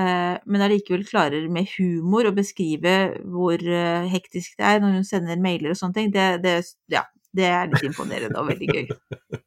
eh, 0.00 0.38
Men 0.48 0.64
allikevel 0.64 1.04
klarer 1.04 1.44
med 1.52 1.68
humor 1.76 2.30
å 2.30 2.32
beskrive 2.32 2.94
hvor 3.28 3.60
eh, 3.60 4.08
hektisk 4.08 4.56
det 4.56 4.70
er 4.70 4.80
når 4.80 4.96
hun 4.96 5.04
sender 5.04 5.36
mailer 5.44 5.74
og 5.74 5.80
sånne 5.82 5.98
ting. 6.00 6.10
Det, 6.16 6.26
det, 6.46 6.56
ja, 6.88 7.04
det 7.36 7.44
er 7.52 7.68
litt 7.74 7.84
imponerende 7.92 8.40
og 8.40 8.48
veldig 8.54 8.72
gøy. 8.72 8.88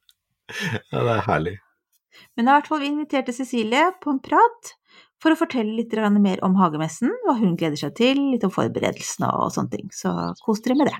ja, 0.94 1.02
det 1.02 1.18
er 1.18 1.26
herlig. 1.32 1.58
Men 2.38 2.46
i 2.46 2.54
hvert 2.54 2.70
fall 2.70 2.86
vi 2.86 2.94
inviterte 2.94 3.34
Cecilie 3.34 3.90
på 4.06 4.14
en 4.14 4.22
prat 4.24 4.76
for 5.26 5.34
å 5.34 5.40
fortelle 5.40 5.74
litt 5.74 5.94
mer 6.22 6.38
om 6.46 6.54
hagemessen, 6.60 7.10
hva 7.26 7.34
hun 7.40 7.56
gleder 7.58 7.80
seg 7.82 7.96
til, 7.98 8.20
litt 8.36 8.44
om 8.46 8.54
forberedelsene 8.54 9.26
og 9.34 9.50
sånne 9.56 9.72
ting. 9.74 9.88
Så 9.90 10.12
kos 10.46 10.62
dere 10.62 10.78
med 10.78 10.92
det. 10.92 11.00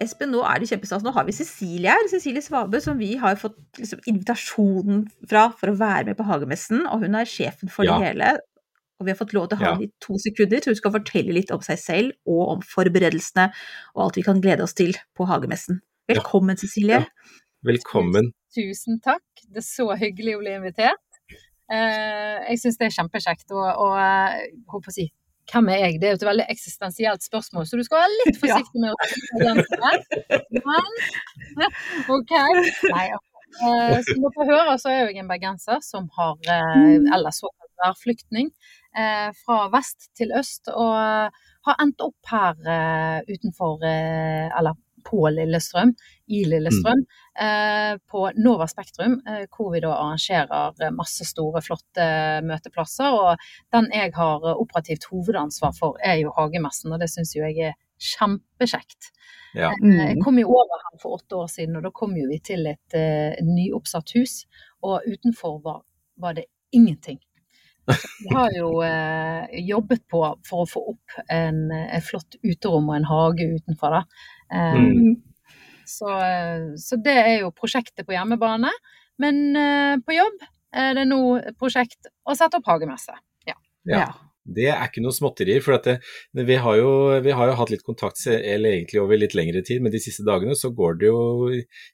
Espen, 0.00 0.30
nå 0.32 0.40
er 0.46 0.62
det 0.62 0.68
kjempestas. 0.70 1.02
Nå 1.04 1.12
har 1.12 1.26
vi 1.28 1.34
Cecilie 1.36 1.90
her, 1.92 2.06
Cecilie 2.08 2.40
Svabe, 2.40 2.80
som 2.80 2.96
vi 2.96 3.16
har 3.20 3.36
fått 3.36 3.58
liksom, 3.76 4.00
invitasjonen 4.08 5.02
fra 5.28 5.48
for 5.58 5.72
å 5.72 5.76
være 5.76 6.06
med 6.08 6.16
på 6.16 6.24
hagemessen, 6.28 6.86
og 6.86 7.02
hun 7.04 7.18
er 7.18 7.28
sjefen 7.28 7.68
for 7.68 7.84
Ja. 7.84 7.98
det 7.98 8.06
hele. 8.06 8.30
Og 8.98 9.06
vi 9.06 9.12
har 9.12 9.18
fått 9.18 9.34
lov 9.36 9.48
til 9.50 9.58
å 9.58 9.60
ha 9.60 9.66
Ja. 9.66 9.74
henne 9.74 9.90
i 9.90 9.92
to 10.00 10.16
sekunder, 10.16 10.62
så 10.62 10.70
hun 10.72 10.80
skal 10.80 10.92
fortelle 10.92 11.34
litt 11.34 11.50
om 11.50 11.60
seg 11.60 11.78
selv 11.78 12.12
og 12.26 12.48
om 12.54 12.60
forberedelsene 12.62 13.52
og 13.94 14.04
alt 14.06 14.16
vi 14.16 14.22
kan 14.22 14.40
glede 14.40 14.62
oss 14.62 14.72
til 14.72 14.94
på 15.18 15.26
hagemessen. 15.28 15.82
Ja. 16.08 16.14
Velkommen, 16.14 16.56
Cecilie. 16.56 17.00
Ja. 17.02 17.04
Velkommen. 17.66 18.32
Tusen 18.56 19.00
takk. 19.02 19.20
Det 19.50 19.58
er 19.58 19.66
så 19.66 19.92
hyggelig 19.98 20.36
å 20.38 20.40
bli 20.40 20.54
invitert. 20.56 21.07
Eh, 21.68 22.36
jeg 22.52 22.60
syns 22.62 22.78
det 22.80 22.88
er 22.88 22.96
kjempekjekt. 22.96 23.48
Og, 23.52 23.66
og 23.68 23.96
eh, 24.00 24.50
håper 24.72 24.92
å 24.92 24.96
si 24.98 25.08
hvem 25.48 25.70
er 25.72 25.78
jeg? 25.80 25.94
Det 26.00 26.08
er 26.08 26.12
jo 26.12 26.18
et 26.18 26.26
veldig 26.28 26.44
eksistensielt 26.52 27.24
spørsmål, 27.24 27.64
så 27.64 27.78
du 27.78 27.84
skal 27.86 28.02
være 28.02 28.16
litt 28.18 28.38
forsiktig 28.42 28.82
med 28.82 28.92
å. 28.92 28.96
Men 29.40 29.56
OK. 32.18 32.34
Nei, 32.92 33.06
eh, 33.08 33.96
som 34.04 34.26
dere 34.26 34.48
hører, 34.50 34.74
så 34.80 34.92
er 34.92 35.06
jeg 35.06 35.22
en 35.22 35.30
bergenser 35.30 35.80
som 35.84 36.10
har 36.18 36.36
eh, 36.52 36.98
Eller 37.16 37.32
såkalt 37.32 37.72
værflyktning. 37.84 38.52
Eh, 38.98 39.30
fra 39.44 39.62
vest 39.72 40.10
til 40.18 40.34
øst, 40.36 40.68
og 40.72 41.32
har 41.68 41.80
endt 41.84 42.04
opp 42.04 42.30
her 42.32 42.56
eh, 42.68 43.18
utenfor 43.28 43.84
Eller 43.88 44.76
på 45.08 45.22
Lillestrøm, 45.32 45.94
i 46.28 46.42
Lillestrøm, 46.44 47.02
eh, 47.40 47.94
på 48.10 48.24
Nova 48.36 48.66
Spektrum, 48.68 49.18
eh, 49.26 49.44
hvor 49.48 49.72
vi 49.72 49.82
da 49.84 49.94
arrangerer 49.96 50.82
eh, 50.82 50.94
masse 50.94 51.26
store, 51.28 51.62
flotte 51.64 52.08
møteplasser. 52.46 53.16
Og 53.16 53.48
den 53.74 53.88
jeg 53.94 54.12
har 54.16 54.44
eh, 54.44 54.62
operativt 54.64 55.08
hovedansvar 55.12 55.76
for, 55.78 56.00
er 56.04 56.20
jo 56.22 56.34
Hagemessen, 56.36 56.92
og 56.92 57.00
det 57.02 57.10
syns 57.12 57.34
jo 57.36 57.44
jeg 57.46 57.70
er 57.70 57.78
kjempekjekt. 57.98 59.12
Ja. 59.56 59.72
Mm. 59.82 59.96
Jeg 59.96 60.18
kom 60.24 60.38
jo 60.38 60.50
over 60.52 60.82
her 60.84 61.00
for 61.02 61.18
åtte 61.18 61.40
år 61.40 61.48
siden, 61.52 61.78
og 61.78 61.86
da 61.88 61.94
kom 61.94 62.14
jo 62.18 62.28
vi 62.30 62.40
til 62.44 62.68
et 62.70 62.98
eh, 62.98 63.38
nyoppsatt 63.44 64.14
hus. 64.18 64.42
Og 64.86 65.08
utenfor 65.08 65.58
var, 65.64 65.82
var 66.20 66.36
det 66.38 66.48
ingenting. 66.74 67.18
Vi 67.88 68.34
har 68.34 68.52
jo 68.56 68.70
eh, 68.86 69.56
jobbet 69.68 70.04
på 70.10 70.22
for 70.46 70.64
å 70.64 70.68
få 70.68 70.82
opp 70.94 71.18
en, 71.32 71.64
et 71.72 72.04
flott 72.04 72.36
uterom 72.44 72.90
og 72.92 72.98
en 72.98 73.08
hage 73.08 73.48
utenfor. 73.56 73.98
da. 73.98 74.04
Eh, 74.52 74.78
Mm. 74.78 75.16
så, 75.88 76.12
så 76.76 76.96
det 77.00 77.16
er 77.16 77.34
jo 77.42 77.50
prosjektet 77.56 78.06
på 78.06 78.14
hjemmebane. 78.16 78.70
Men 79.18 79.42
eh, 79.56 79.96
på 80.04 80.14
jobb 80.14 80.46
er 80.78 80.94
det 80.98 81.06
nå 81.08 81.20
prosjekt 81.58 82.10
å 82.28 82.36
sette 82.36 82.60
opp 82.60 82.68
hagemesse. 82.68 83.14
Ja. 83.48 83.56
Ja. 83.88 84.08
Det 84.48 84.64
er 84.72 84.80
ikke 84.86 85.02
noe 85.04 85.12
småtterier, 85.12 85.60
for 85.60 85.74
at 85.76 85.84
det, 85.84 85.98
vi, 86.48 86.54
har 86.56 86.78
jo, 86.78 86.90
vi 87.20 87.32
har 87.36 87.50
jo 87.50 87.56
hatt 87.58 87.72
litt 87.72 87.82
kontakt 87.84 88.22
eller 88.30 88.78
egentlig 88.78 89.00
over 89.02 89.20
litt 89.20 89.34
lengre 89.36 89.60
tid, 89.60 89.82
men 89.84 89.92
de 89.92 90.00
siste 90.00 90.24
dagene 90.24 90.56
så 90.56 90.70
går 90.72 90.96
det 91.02 91.10
jo, 91.10 91.18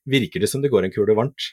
virker 0.07 0.45
det 0.45 0.51
som 0.53 0.63
det 0.63 0.71
går 0.71 0.87
en 0.87 0.95
kule 0.95 1.17
varmt. 1.19 1.49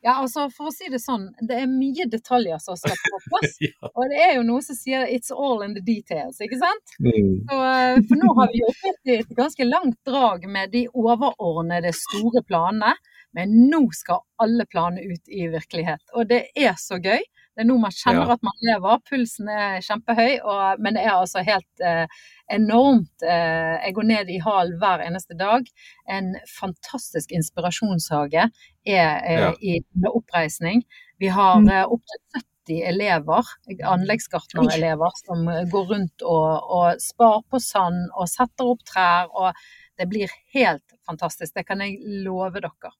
Ja, 0.00 0.14
altså 0.22 0.46
For 0.52 0.70
å 0.70 0.72
si 0.72 0.88
det 0.92 1.00
sånn, 1.02 1.26
det 1.44 1.58
er 1.60 1.68
mye 1.68 2.06
detaljer 2.08 2.60
som 2.62 2.78
skal 2.80 2.96
på 2.96 3.20
plass. 3.28 3.56
Ja. 3.70 3.90
Og 3.92 4.08
det 4.08 4.20
er 4.24 4.30
jo 4.38 4.44
noe 4.46 4.62
som 4.64 4.76
sier 4.76 5.04
'it's 5.04 5.32
all 5.34 5.62
in 5.64 5.74
the 5.76 5.82
details', 5.84 6.40
ikke 6.40 6.58
sant? 6.60 6.94
Mm. 7.00 7.44
Så, 7.48 7.56
eh, 7.60 8.00
for 8.08 8.20
nå 8.20 8.34
har 8.38 8.48
vi 8.52 8.62
jobbet 8.62 9.10
i 9.12 9.16
et 9.20 9.34
ganske 9.36 9.66
langt 9.68 9.98
drag 10.06 10.46
med 10.48 10.72
de 10.72 10.86
overordnede, 10.88 11.92
store 11.96 12.42
planene. 12.48 12.94
Men 13.36 13.52
nå 13.70 13.82
skal 13.94 14.24
alle 14.42 14.66
planene 14.66 15.04
ut 15.12 15.28
i 15.28 15.46
virkelighet. 15.52 16.02
Og 16.16 16.28
det 16.32 16.46
er 16.56 16.74
så 16.80 16.98
gøy. 16.98 17.20
Det 17.56 17.64
er 17.64 17.66
nå 17.68 17.76
man 17.82 17.90
kjenner 17.92 18.26
Ja. 18.28 18.32
at 18.38 18.42
man 18.46 18.60
lever. 18.62 19.00
Pulsen 19.10 19.48
er 19.50 19.80
kjempehøy, 19.82 20.38
og, 20.44 20.80
men 20.80 20.94
det 20.94 21.02
er 21.04 21.16
altså 21.16 21.42
helt 21.44 21.80
eh, 21.84 22.06
enormt. 22.54 23.22
Eh, 23.22 23.74
jeg 23.84 23.94
går 23.96 24.06
ned 24.10 24.30
i 24.30 24.38
hall 24.38 24.70
hver 24.80 25.02
eneste 25.04 25.34
dag. 25.38 25.66
En 26.08 26.34
fantastisk 26.60 27.32
inspirasjonshage 27.32 28.46
er 28.86 29.10
eh, 29.26 29.40
Ja. 29.40 29.50
i 29.60 29.80
oppreisning. 30.06 30.84
Vi 31.20 31.26
har 31.28 31.58
Mm. 31.60 31.68
eh, 31.68 31.84
opptil 31.84 32.20
70 32.66 32.82
elever, 32.86 33.42
anleggsgartnerelever, 33.82 35.10
som 35.26 35.48
eh, 35.48 35.64
går 35.70 35.86
rundt 35.94 36.22
og, 36.22 36.70
og 36.70 37.00
sparer 37.02 37.42
på 37.50 37.60
sand 37.60 38.10
og 38.16 38.28
setter 38.28 38.64
opp 38.72 38.82
trær. 38.86 39.28
og 39.34 39.52
det 40.00 40.08
blir 40.08 40.30
helt 40.54 40.94
fantastisk, 41.04 41.52
det 41.54 41.66
kan 41.66 41.80
jeg 41.84 41.98
love 42.24 42.56
dere. 42.60 42.90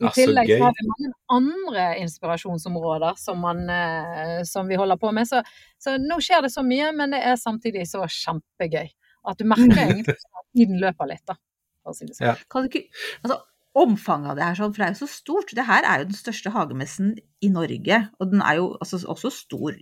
I 0.00 0.06
Ja, 0.06 0.12
tillegg 0.16 0.48
så 0.48 0.64
har 0.64 0.76
vi 0.78 0.86
mange 0.88 1.10
andre 1.36 1.84
inspirasjonsområder 2.00 3.18
som, 3.20 3.42
man, 3.44 3.66
eh, 3.68 4.40
som 4.48 4.70
vi 4.70 4.78
holder 4.80 4.96
på 5.00 5.12
med. 5.12 5.28
Så, 5.28 5.42
så 5.80 5.98
nå 6.00 6.16
skjer 6.24 6.46
det 6.46 6.52
så 6.54 6.64
mye, 6.64 6.88
men 6.96 7.12
det 7.12 7.20
er 7.20 7.36
samtidig 7.40 7.84
så 7.90 8.06
kjempegøy. 8.08 8.88
At 9.28 9.40
du 9.40 9.44
merker 9.48 9.76
egentlig 9.84 10.16
at 10.16 10.46
tiden 10.56 10.80
løper 10.80 11.10
litt, 11.12 11.24
da. 11.28 11.36
For 11.84 11.92
å 11.92 11.96
si 11.98 12.08
det 12.08 12.16
sånn. 12.16 12.30
Ja. 12.32 12.36
Kan 12.52 12.64
du 12.64 12.72
ikke 12.72 12.86
Altså, 13.20 13.42
omfanget 13.80 14.32
av 14.32 14.40
det 14.40 14.48
her, 14.48 14.58
sånn, 14.58 14.72
for 14.72 14.82
det 14.82 14.88
er 14.88 14.96
jo 14.96 15.02
så 15.04 15.12
stort. 15.12 15.54
Det 15.56 15.68
her 15.68 15.86
er 15.86 16.02
jo 16.02 16.10
den 16.10 16.18
største 16.18 16.54
hagemessen 16.54 17.14
i 17.44 17.52
Norge, 17.52 18.02
og 18.18 18.32
den 18.32 18.42
er 18.42 18.58
jo 18.58 18.72
altså, 18.80 19.02
også 19.04 19.32
stor 19.36 19.76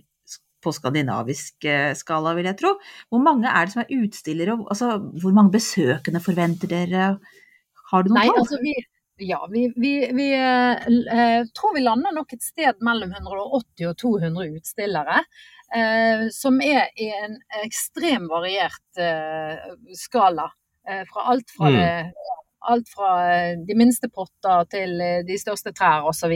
på 0.59 0.73
skandinavisk 0.75 1.65
eh, 1.71 1.93
skala, 1.95 2.35
vil 2.35 2.49
jeg 2.49 2.59
tro. 2.59 2.75
Hvor 3.07 3.21
mange 3.23 3.47
er 3.47 3.65
det 3.67 3.75
som 3.75 3.83
er 3.85 3.93
utstillere, 3.95 4.57
og 4.57 4.67
altså, 4.73 4.97
hvor 5.21 5.35
mange 5.35 5.55
besøkende 5.55 6.21
forventer 6.23 6.71
dere? 6.71 7.09
Har 7.91 8.03
du 8.05 8.11
noen 8.11 8.35
tall? 8.35 8.67
Ja, 9.19 9.39
vi, 9.51 9.67
vi, 9.75 9.93
vi 10.15 10.27
eh, 10.33 10.87
eh, 11.19 11.43
tror 11.55 11.75
vi 11.75 11.83
lander 11.83 12.13
nok 12.15 12.33
et 12.33 12.43
sted 12.43 12.79
mellom 12.85 13.11
180 13.15 13.87
og 13.91 13.97
200 14.01 14.47
utstillere. 14.59 15.23
Eh, 15.75 16.27
som 16.33 16.57
er 16.65 16.87
i 16.97 17.09
en 17.13 17.35
ekstrem 17.63 18.27
variert 18.31 18.97
eh, 19.01 19.59
skala. 19.95 20.49
Fra 21.11 21.21
alt 21.29 21.51
fra, 21.53 21.67
Mm. 21.69 21.75
det, 21.77 22.13
alt 22.71 22.87
fra 22.89 23.09
de 23.67 23.75
minste 23.77 24.07
potter 24.09 24.63
til 24.71 24.95
de 25.27 25.35
største 25.37 25.69
trær 25.77 26.07
osv. 26.09 26.31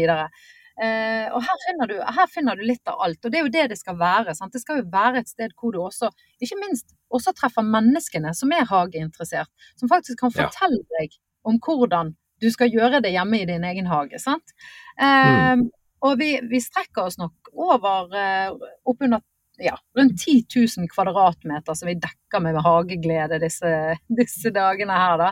Uh, 0.74 1.30
og 1.34 1.40
her 1.46 1.58
finner, 1.68 1.90
du, 1.90 1.96
her 2.02 2.30
finner 2.34 2.58
du 2.58 2.64
litt 2.66 2.88
av 2.90 2.98
alt, 3.06 3.20
og 3.26 3.30
det 3.34 3.38
er 3.40 3.44
jo 3.46 3.52
det 3.54 3.66
det 3.70 3.78
skal 3.78 3.98
være. 4.00 4.34
Sant? 4.38 4.54
Det 4.56 4.62
skal 4.64 4.80
jo 4.82 4.88
være 4.94 5.22
et 5.22 5.30
sted 5.30 5.52
hvor 5.60 5.74
du 5.74 5.80
også, 5.84 6.10
ikke 6.42 6.58
minst, 6.62 6.94
også 7.14 7.34
treffer 7.38 7.66
menneskene 7.66 8.32
som 8.38 8.54
er 8.58 8.66
hageinteressert. 8.70 9.50
Som 9.78 9.90
faktisk 9.90 10.20
kan 10.22 10.34
Ja. 10.34 10.48
fortelle 10.48 10.82
deg 11.00 11.14
om 11.46 11.60
hvordan 11.62 12.16
du 12.44 12.50
skal 12.54 12.72
gjøre 12.74 13.00
det 13.04 13.14
hjemme 13.16 13.40
i 13.42 13.48
din 13.50 13.64
egen 13.72 13.88
hage. 13.92 14.20
Sant? 14.22 14.54
Eh, 15.02 15.56
Og 16.04 16.18
vi, 16.20 16.34
vi 16.52 16.60
strekker 16.60 17.06
oss 17.08 17.16
nok 17.18 17.48
over 17.56 18.12
eh, 18.20 18.50
oppunder 18.92 19.22
ja, 19.64 19.78
rundt 19.96 20.18
10 20.20 20.42
000 20.82 20.90
kvadratmeter 20.92 21.78
som 21.78 21.88
vi 21.88 21.94
dekker 22.02 22.42
med 22.44 22.58
hageglede 22.66 23.38
disse, 23.40 23.70
disse 24.12 24.52
dagene 24.52 24.98
her, 24.98 25.16
da. 25.22 25.30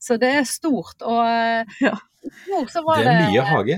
Så 0.00 0.16
det 0.20 0.30
er 0.38 0.46
stort. 0.48 1.02
Og 1.04 1.20
eh, 1.28 1.74
Ja. 1.84 1.96
så 2.72 2.80
var 2.86 3.02
Det 3.04 3.10
er 3.12 3.26
mye 3.34 3.44
hage. 3.50 3.76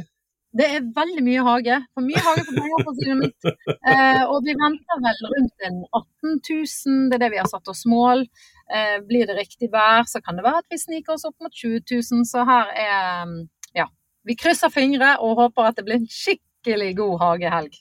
det 0.56 0.66
er 0.76 0.84
veldig 0.94 1.24
mye 1.26 1.42
hage. 1.48 1.80
For 1.96 2.06
mye 2.06 2.22
hage 2.28 2.44
for 2.46 2.60
penger, 2.60 2.84
for 2.84 2.92
å 2.92 2.96
si 3.00 3.08
det 3.10 3.16
mildt. 3.24 3.48
Eh, 3.74 4.22
og 4.30 4.38
vi 4.46 4.54
venter 4.60 5.02
vel 5.08 5.24
rundt 5.34 5.66
en 5.70 5.80
18 5.90 6.38
000, 6.46 7.08
det 7.10 7.18
er 7.18 7.24
det 7.26 7.32
vi 7.34 7.42
har 7.42 7.50
satt 7.50 7.68
oss 7.74 7.82
mål. 7.90 8.22
Eh, 8.66 8.98
blir 9.06 9.26
det 9.28 9.36
riktig 9.38 9.70
vær, 9.72 10.06
så 10.10 10.20
kan 10.24 10.38
det 10.38 10.46
være 10.46 10.64
at 10.64 10.70
vi 10.72 10.80
sniker 10.80 11.14
oss 11.14 11.26
opp 11.28 11.36
mot 11.42 11.52
20 11.54 11.84
000. 11.86 12.26
Så 12.26 12.46
her 12.48 12.72
er 12.74 13.26
mm, 13.30 13.40
Ja. 13.78 13.88
Vi 14.26 14.34
krysser 14.34 14.72
fingre 14.74 15.16
og 15.22 15.38
håper 15.38 15.68
at 15.68 15.76
det 15.78 15.86
blir 15.86 16.00
en 16.00 16.10
skikkelig 16.10 16.96
god 16.98 17.20
hagehelg. 17.22 17.76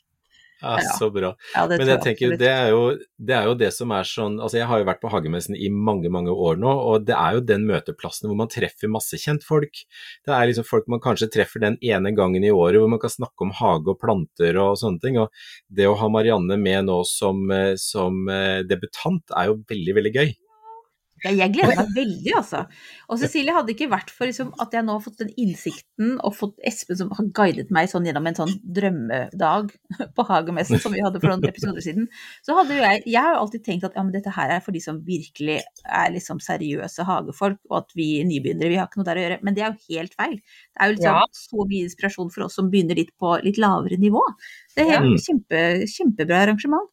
Ja, 0.62 0.80
så 1.00 1.10
bra. 1.12 1.34
Ja, 1.54 1.65
Men 1.68 1.89
jeg 1.89 2.01
tenker, 2.01 2.36
det 2.39 2.48
er, 2.48 2.70
jo, 2.72 2.96
det 3.20 3.34
er 3.36 3.50
jo 3.50 3.56
det 3.60 3.68
som 3.75 3.92
er 3.94 4.08
sånn 4.08 4.38
Altså, 4.39 4.58
jeg 4.62 4.70
har 4.70 4.80
jo 4.80 4.88
vært 4.88 5.01
på 5.04 5.12
Hagemessen 5.12 5.58
i 5.58 5.68
mange, 5.70 6.10
mange 6.13 6.32
år 6.32 6.58
nå, 6.62 6.72
og 6.72 7.06
det 7.06 7.15
er 7.18 7.38
jo 7.38 7.44
den 7.50 7.65
møteplassen 7.68 8.30
hvor 8.30 8.39
man 8.39 8.50
treffer 8.51 8.92
masse 8.92 9.20
kjentfolk. 9.20 9.84
Det 10.25 10.34
er 10.34 10.50
liksom 10.50 10.68
folk 10.68 10.88
man 10.92 11.04
kanskje 11.04 11.30
treffer 11.34 11.62
den 11.63 11.77
ene 11.84 12.13
gangen 12.15 12.46
i 12.48 12.54
året 12.56 12.80
hvor 12.82 12.94
man 12.94 13.04
kan 13.04 13.13
snakke 13.13 13.46
om 13.46 13.54
hage 13.60 13.92
og 13.94 14.00
planter 14.01 14.62
og 14.63 14.80
sånne 14.80 15.04
ting. 15.04 15.20
Og 15.22 15.30
det 15.68 15.89
å 15.92 15.98
ha 16.00 16.10
Marianne 16.12 16.58
med 16.62 16.88
nå 16.88 17.01
som, 17.10 17.46
eh, 17.51 17.75
som 17.82 18.24
eh, 18.32 18.63
debutant 18.68 19.36
er 19.36 19.51
jo 19.51 19.60
veldig, 19.70 20.00
veldig 20.00 20.15
gøy. 20.15 20.36
Jeg 21.25 21.51
gleder 21.55 21.75
meg 21.79 21.94
veldig, 21.96 22.34
altså. 22.38 22.62
Og 23.10 23.20
Cecilie, 23.22 23.53
hadde 23.55 23.67
det 23.72 23.75
ikke 23.77 23.89
vært 23.91 24.12
for 24.13 24.25
liksom, 24.29 24.51
at 24.62 24.74
jeg 24.74 24.86
nå 24.86 24.94
har 24.98 25.01
fått 25.05 25.17
den 25.24 25.32
innsikten 25.41 26.15
og 26.22 26.36
fått 26.38 26.60
Espen 26.65 26.98
som 27.00 27.10
har 27.17 27.25
guidet 27.34 27.72
meg 27.74 27.89
sånn 27.89 28.05
gjennom 28.05 28.27
en 28.29 28.38
sånn 28.38 28.53
drømmedag 28.77 29.72
på 30.17 30.25
Hagemessen 30.29 30.79
som 30.84 30.94
vi 30.94 31.01
hadde 31.05 31.20
for 31.24 31.32
noen 31.34 31.46
episoder 31.50 31.82
siden, 31.86 32.08
så 32.46 32.58
hadde 32.60 32.77
jo 32.77 32.84
jeg 32.86 33.03
Jeg 33.05 33.22
har 33.22 33.36
jo 33.36 33.41
alltid 33.46 33.63
tenkt 33.65 33.84
at 33.89 33.96
ja, 33.98 34.03
men 34.03 34.13
dette 34.13 34.34
her 34.36 34.50
er 34.55 34.63
for 34.65 34.72
de 34.75 34.79
som 34.84 35.01
virkelig 35.05 35.60
er 35.86 36.13
liksom 36.13 36.39
seriøse 36.44 37.05
hagefolk, 37.08 37.60
og 37.70 37.77
at 37.84 37.96
vi 37.98 38.10
nybegynnere, 38.27 38.70
vi 38.70 38.79
har 38.79 38.88
ikke 38.89 39.01
noe 39.01 39.10
der 39.10 39.20
å 39.22 39.25
gjøre. 39.25 39.39
Men 39.44 39.53
det 39.58 39.63
er 39.65 39.72
jo 39.74 39.96
helt 39.98 40.13
feil. 40.17 40.38
Det 40.39 40.82
er 40.82 40.89
jo 40.91 40.96
liksom 40.98 41.15
Ja. 41.15 41.22
så 41.34 41.65
mye 41.70 41.86
inspirasjon 41.89 42.32
for 42.34 42.46
oss 42.46 42.55
som 42.55 42.70
begynner 42.72 42.96
litt 42.96 43.13
på 43.20 43.36
litt 43.44 43.58
lavere 43.62 43.98
nivå. 43.98 44.22
Det 44.75 44.86
er 44.86 44.91
helt 45.00 45.13
Ja. 45.15 45.24
kjempe, 45.27 45.62
kjempebra 45.88 46.44
arrangement. 46.46 46.89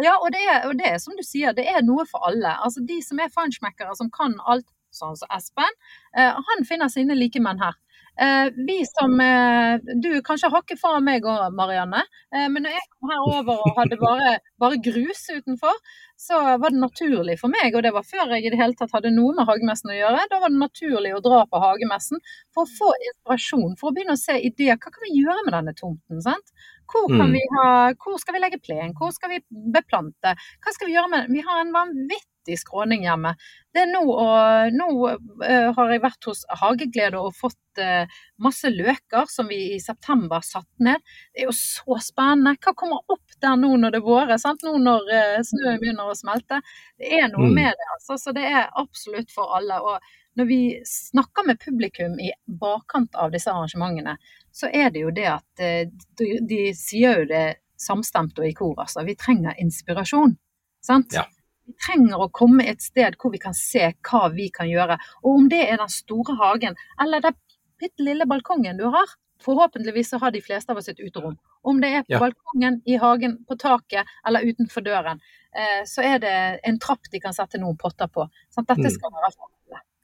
Ja, 0.00 0.16
og 0.16 0.30
det, 0.32 0.40
er, 0.48 0.62
og 0.68 0.78
det 0.78 0.88
er 0.88 1.00
som 1.02 1.16
du 1.18 1.24
sier, 1.26 1.52
det 1.52 1.66
er 1.68 1.82
noe 1.84 2.06
for 2.08 2.24
alle. 2.28 2.54
Altså 2.64 2.80
De 2.88 2.96
som 3.04 3.20
er 3.20 3.32
feinschmeckere, 3.32 3.92
som 3.98 4.08
kan 4.14 4.38
alt, 4.48 4.68
sånn 4.92 5.16
som 5.16 5.28
Espen, 5.36 5.76
eh, 6.16 6.32
han 6.48 6.64
finner 6.68 6.88
sine 6.92 7.16
likemenn 7.16 7.60
her. 7.60 7.76
Eh, 8.20 8.52
vi 8.66 8.84
som 8.86 9.20
eh, 9.20 9.80
Du 10.02 10.10
kanskje 10.24 10.50
hakket 10.52 10.80
foran 10.80 11.04
meg 11.06 11.24
òg, 11.24 11.46
Marianne. 11.56 12.02
Eh, 12.34 12.48
men 12.52 12.66
når 12.66 12.74
jeg 12.76 12.88
kom 12.90 13.12
her 13.12 13.22
over 13.38 13.62
og 13.64 13.78
hadde 13.78 13.96
bare, 14.00 14.34
bare 14.60 14.80
grus 14.84 15.22
utenfor, 15.32 15.78
så 16.20 16.40
var 16.60 16.74
det 16.74 16.82
naturlig 16.82 17.38
for 17.40 17.50
meg, 17.52 17.72
og 17.74 17.82
det 17.86 17.94
var 17.96 18.04
før 18.06 18.34
jeg 18.36 18.44
i 18.46 18.52
det 18.52 18.60
hele 18.60 18.76
tatt 18.78 18.92
hadde 18.94 19.14
noe 19.14 19.32
med 19.34 19.48
hagemessen 19.48 19.90
å 19.90 19.96
gjøre, 19.96 20.26
da 20.30 20.42
var 20.42 20.52
det 20.52 20.60
naturlig 20.60 21.14
å 21.16 21.22
dra 21.24 21.40
på 21.48 21.62
hagemessen 21.64 22.20
for 22.54 22.68
å 22.68 22.70
få 22.70 22.92
inspirasjon, 23.08 23.74
for 23.80 23.90
å 23.90 23.96
begynne 23.96 24.18
å 24.18 24.20
se 24.20 24.36
ideer. 24.38 24.76
Hva 24.76 24.92
kan 24.92 25.08
vi 25.08 25.16
gjøre 25.16 25.40
med 25.48 25.56
denne 25.56 25.74
tomten? 25.78 26.20
sant? 26.22 26.52
Hvor, 26.92 27.08
kan 27.08 27.28
Mm. 27.30 27.32
vi 27.32 27.40
ha, 27.56 27.68
hvor 27.96 28.18
skal 28.20 28.34
vi 28.36 28.40
legge 28.44 28.60
plen? 28.60 28.92
Hvor 28.98 29.12
skal 29.16 29.30
vi 29.32 29.40
beplante? 29.72 30.34
Hva 30.60 30.72
skal 30.74 30.88
vi 30.90 30.94
gjøre 30.98 31.08
med 31.08 31.30
Vi 31.32 31.40
har 31.46 31.60
en 31.62 31.72
vanvittig 31.72 32.58
skråning 32.58 33.04
hjemme. 33.06 33.32
Det 33.72 33.84
er 33.84 33.90
nå, 33.92 34.02
og, 34.02 34.72
nå 34.74 34.86
uh, 35.08 35.72
har 35.76 35.92
jeg 35.94 36.02
vært 36.02 36.26
hos 36.28 36.44
Hageglede 36.60 37.20
og 37.22 37.32
fått 37.38 37.78
uh, 37.80 38.04
masse 38.42 38.68
løker 38.68 39.28
som 39.30 39.46
vi 39.48 39.60
i 39.76 39.80
september 39.80 40.42
satte 40.44 40.82
ned. 40.82 40.98
Det 41.32 41.44
er 41.44 41.48
jo 41.48 41.54
så 41.56 41.96
spennende. 42.02 42.56
Hva 42.60 42.74
kommer 42.76 43.00
opp 43.14 43.38
der 43.40 43.56
nå 43.56 43.70
når 43.78 43.94
det 43.94 44.02
er 44.02 44.08
våre? 44.10 44.38
Sant? 44.42 44.66
Nå 44.66 44.74
når 44.82 45.06
uh, 45.08 45.38
snøen 45.46 45.78
begynner 45.80 46.10
å 46.10 46.18
smelte. 46.18 46.60
Det 46.98 47.12
er 47.22 47.30
noe 47.32 47.46
Mm. 47.48 47.54
med 47.54 47.72
det, 47.78 47.88
altså. 47.96 48.18
Så 48.18 48.34
det 48.36 48.44
er 48.50 48.68
absolutt 48.76 49.30
for 49.32 49.54
alle. 49.56 49.78
Og 49.80 50.00
når 50.38 50.46
vi 50.48 50.60
snakker 50.88 51.46
med 51.46 51.58
publikum 51.60 52.18
i 52.20 52.30
bakkant 52.46 53.14
av 53.20 53.30
disse 53.34 53.50
arrangementene, 53.52 54.16
så 54.52 54.68
er 54.72 54.90
det 54.90 55.02
jo 55.04 55.10
det 55.10 55.26
at 55.28 55.60
eh, 55.60 55.86
de, 56.18 56.30
de 56.48 56.60
sier 56.76 57.22
jo 57.22 57.28
det 57.32 57.44
samstemt 57.82 58.38
og 58.38 58.46
i 58.46 58.52
kor, 58.54 58.74
altså. 58.78 59.02
Vi 59.04 59.14
trenger 59.18 59.58
inspirasjon. 59.60 60.36
Sant? 60.84 61.12
Ja. 61.16 61.24
Vi 61.66 61.74
trenger 61.86 62.20
å 62.24 62.30
komme 62.34 62.64
et 62.70 62.82
sted 62.82 63.16
hvor 63.18 63.32
vi 63.34 63.38
kan 63.42 63.54
se 63.54 63.92
hva 64.08 64.28
vi 64.34 64.48
kan 64.54 64.68
gjøre. 64.70 64.96
Og 65.22 65.36
om 65.40 65.48
det 65.50 65.64
er 65.68 65.76
den 65.82 65.90
store 65.92 66.36
hagen, 66.40 66.74
eller 67.02 67.20
den 67.24 67.34
bitte 67.82 68.02
lille 68.06 68.26
balkongen 68.30 68.78
du 68.78 68.86
har. 68.94 69.10
Forhåpentligvis 69.42 70.12
så 70.12 70.18
har 70.22 70.30
de 70.30 70.40
fleste 70.42 70.70
av 70.70 70.78
oss 70.78 70.88
et 70.92 71.00
uterom. 71.02 71.34
Om 71.66 71.80
det 71.82 71.88
er 71.90 72.02
på 72.06 72.12
Ja. 72.14 72.18
balkongen, 72.22 72.80
i 72.86 72.94
hagen, 73.02 73.38
på 73.48 73.56
taket 73.58 74.06
eller 74.26 74.40
utenfor 74.46 74.84
døren, 74.86 75.18
eh, 75.54 75.82
så 75.84 76.02
er 76.06 76.18
det 76.22 76.60
en 76.64 76.78
trapp 76.78 77.10
de 77.10 77.18
kan 77.20 77.32
sette 77.34 77.58
noen 77.58 77.76
potter 77.76 78.06
på. 78.06 78.28
Sant? 78.54 78.68
Dette 78.68 78.86
Mm. 78.86 78.90
skal 78.94 79.10
være 79.10 79.32
for. 79.34 79.48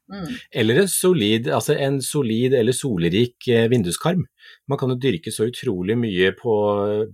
Mm. 0.08 0.28
Eller 0.62 0.80
en 0.82 0.88
solid, 0.88 1.48
altså 1.52 1.74
en 1.76 1.98
solid 2.04 2.54
eller 2.56 2.72
solrik 2.76 3.48
eh, 3.52 3.66
vinduskarm. 3.68 4.24
Man 4.68 4.80
kan 4.80 4.92
jo 4.92 4.96
dyrke 5.00 5.32
så 5.34 5.48
utrolig 5.50 5.98
mye 6.00 6.30
på, 6.38 6.54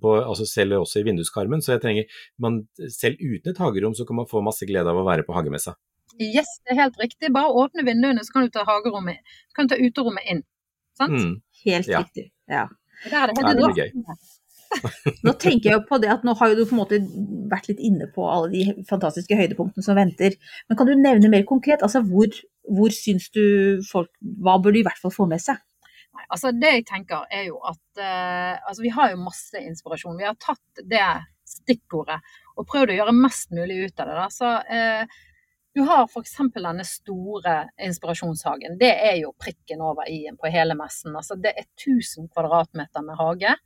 på 0.02 0.12
altså 0.20 0.46
selv 0.46 0.78
også 0.82 1.02
i 1.02 1.08
vinduskarmen, 1.08 1.62
så 1.64 1.74
jeg 1.74 1.82
trenger, 1.82 2.20
man, 2.38 2.62
selv 2.92 3.18
uten 3.18 3.50
et 3.50 3.58
hagerom 3.58 3.96
så 3.98 4.06
kan 4.06 4.20
man 4.20 4.30
få 4.30 4.44
masse 4.46 4.66
glede 4.68 4.90
av 4.90 5.00
å 5.00 5.06
være 5.06 5.26
på 5.26 5.34
hagemessa. 5.36 5.74
Yes, 6.22 6.46
det 6.62 6.76
er 6.76 6.84
helt 6.84 7.00
riktig. 7.02 7.32
Bare 7.34 7.50
åpne 7.50 7.82
vinduene, 7.86 8.22
så 8.22 8.36
kan 8.36 8.46
du 8.46 8.54
ta 8.54 8.62
hagerommet, 8.68 9.18
kan 9.56 9.66
du 9.66 9.74
ta 9.74 9.80
uterommet 9.82 10.30
inn. 10.30 10.44
Sant? 10.98 11.18
Mm. 11.18 11.34
Helt 11.64 11.90
Ja. 11.90 12.04
riktig. 12.04 12.30
Ja. 12.46 12.68
Og 13.04 13.10
Der 13.10 13.18
er 13.18 13.26
det 13.26 13.34
Ja, 13.42 13.48
helt 13.48 13.58
det 13.58 13.74
blir 13.74 14.04
rått. 14.06 14.30
Nå 15.26 15.34
tenker 15.40 15.70
jeg 15.70 15.76
jo 15.78 15.84
på 15.88 15.98
det 16.02 16.10
at 16.12 16.24
nå 16.26 16.34
har 16.38 16.54
du 16.54 16.64
på 16.64 16.74
en 16.76 16.80
måte 16.80 17.00
vært 17.50 17.68
litt 17.70 17.82
inne 17.82 18.08
på 18.14 18.26
alle 18.30 18.50
de 18.52 18.86
fantastiske 18.88 19.38
høydepunktene 19.38 19.86
som 19.86 19.98
venter. 19.98 20.36
Men 20.68 20.78
kan 20.78 20.88
du 20.88 20.94
nevne 20.98 21.30
mer 21.32 21.46
konkret? 21.48 21.84
Altså 21.86 22.02
hvor, 22.06 22.30
hvor 22.68 22.94
syns 22.94 23.30
du 23.34 23.44
folk 23.90 24.10
Hva 24.20 24.58
bør 24.62 24.74
de 24.74 24.82
i 24.82 24.86
hvert 24.86 25.00
fall 25.00 25.14
få 25.14 25.28
med 25.30 25.42
seg? 25.42 25.60
Nei, 26.14 26.24
altså 26.28 26.52
Det 26.54 26.72
jeg 26.76 26.86
tenker 26.88 27.26
er 27.34 27.48
jo 27.48 27.60
at 27.66 28.02
eh, 28.02 28.54
altså 28.62 28.84
vi 28.84 28.92
har 28.94 29.12
jo 29.12 29.22
masse 29.24 29.60
inspirasjon. 29.60 30.18
Vi 30.20 30.28
har 30.28 30.38
tatt 30.40 30.84
det 30.90 31.04
stikkordet 31.48 32.20
og 32.54 32.66
prøvd 32.70 32.92
å 32.92 32.98
gjøre 33.00 33.16
mest 33.18 33.54
mulig 33.54 33.84
ut 33.84 34.02
av 34.02 34.10
det. 34.10 34.18
Da. 34.20 34.26
Så 34.32 34.52
eh, 34.76 35.22
du 35.74 35.82
har 35.88 36.06
f.eks. 36.06 36.36
denne 36.54 36.84
store 36.86 37.54
inspirasjonshagen. 37.82 38.76
Det 38.78 38.92
er 38.92 39.16
jo 39.24 39.32
prikken 39.34 39.82
over 39.82 40.06
i-en 40.10 40.38
på 40.38 40.52
hele 40.54 40.76
messen. 40.78 41.16
Altså 41.18 41.34
det 41.34 41.50
er 41.50 41.66
1000 41.66 42.30
kvadratmeter 42.30 43.02
med 43.02 43.18
hage. 43.18 43.56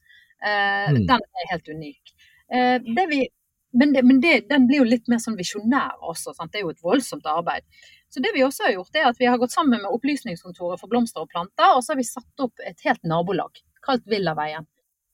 Eh, 0.45 0.91
Mm. 0.93 1.07
Den 1.07 1.21
er 1.21 1.51
helt 1.51 1.69
unik. 1.69 2.15
Eh, 2.53 2.79
det 2.97 3.07
vi, 3.11 3.29
men 3.73 3.93
det, 3.93 4.03
men 4.05 4.21
det, 4.21 4.49
den 4.49 4.67
blir 4.67 4.79
jo 4.79 4.89
litt 4.89 5.09
mer 5.09 5.19
sånn 5.19 5.37
visjonær 5.37 5.99
også. 6.01 6.35
Sant? 6.35 6.53
Det 6.53 6.61
er 6.61 6.69
jo 6.69 6.71
et 6.71 6.83
voldsomt 6.83 7.27
arbeid. 7.27 7.67
Så 8.09 8.23
det 8.25 8.31
vi 8.35 8.45
også 8.47 8.65
har 8.65 8.73
gjort, 8.73 8.97
er 8.97 9.11
at 9.11 9.19
vi 9.21 9.27
har 9.29 9.39
gått 9.39 9.53
sammen 9.53 9.83
med 9.83 9.93
Opplysningskontoret 9.93 10.81
for 10.81 10.89
blomster 10.89 11.27
og 11.27 11.29
planter, 11.29 11.75
og 11.77 11.83
så 11.85 11.93
har 11.93 12.01
vi 12.01 12.09
satt 12.09 12.41
opp 12.41 12.55
et 12.65 12.81
helt 12.87 13.03
nabolag 13.05 13.61
kalt 13.85 14.07
Villaveien. 14.09 14.67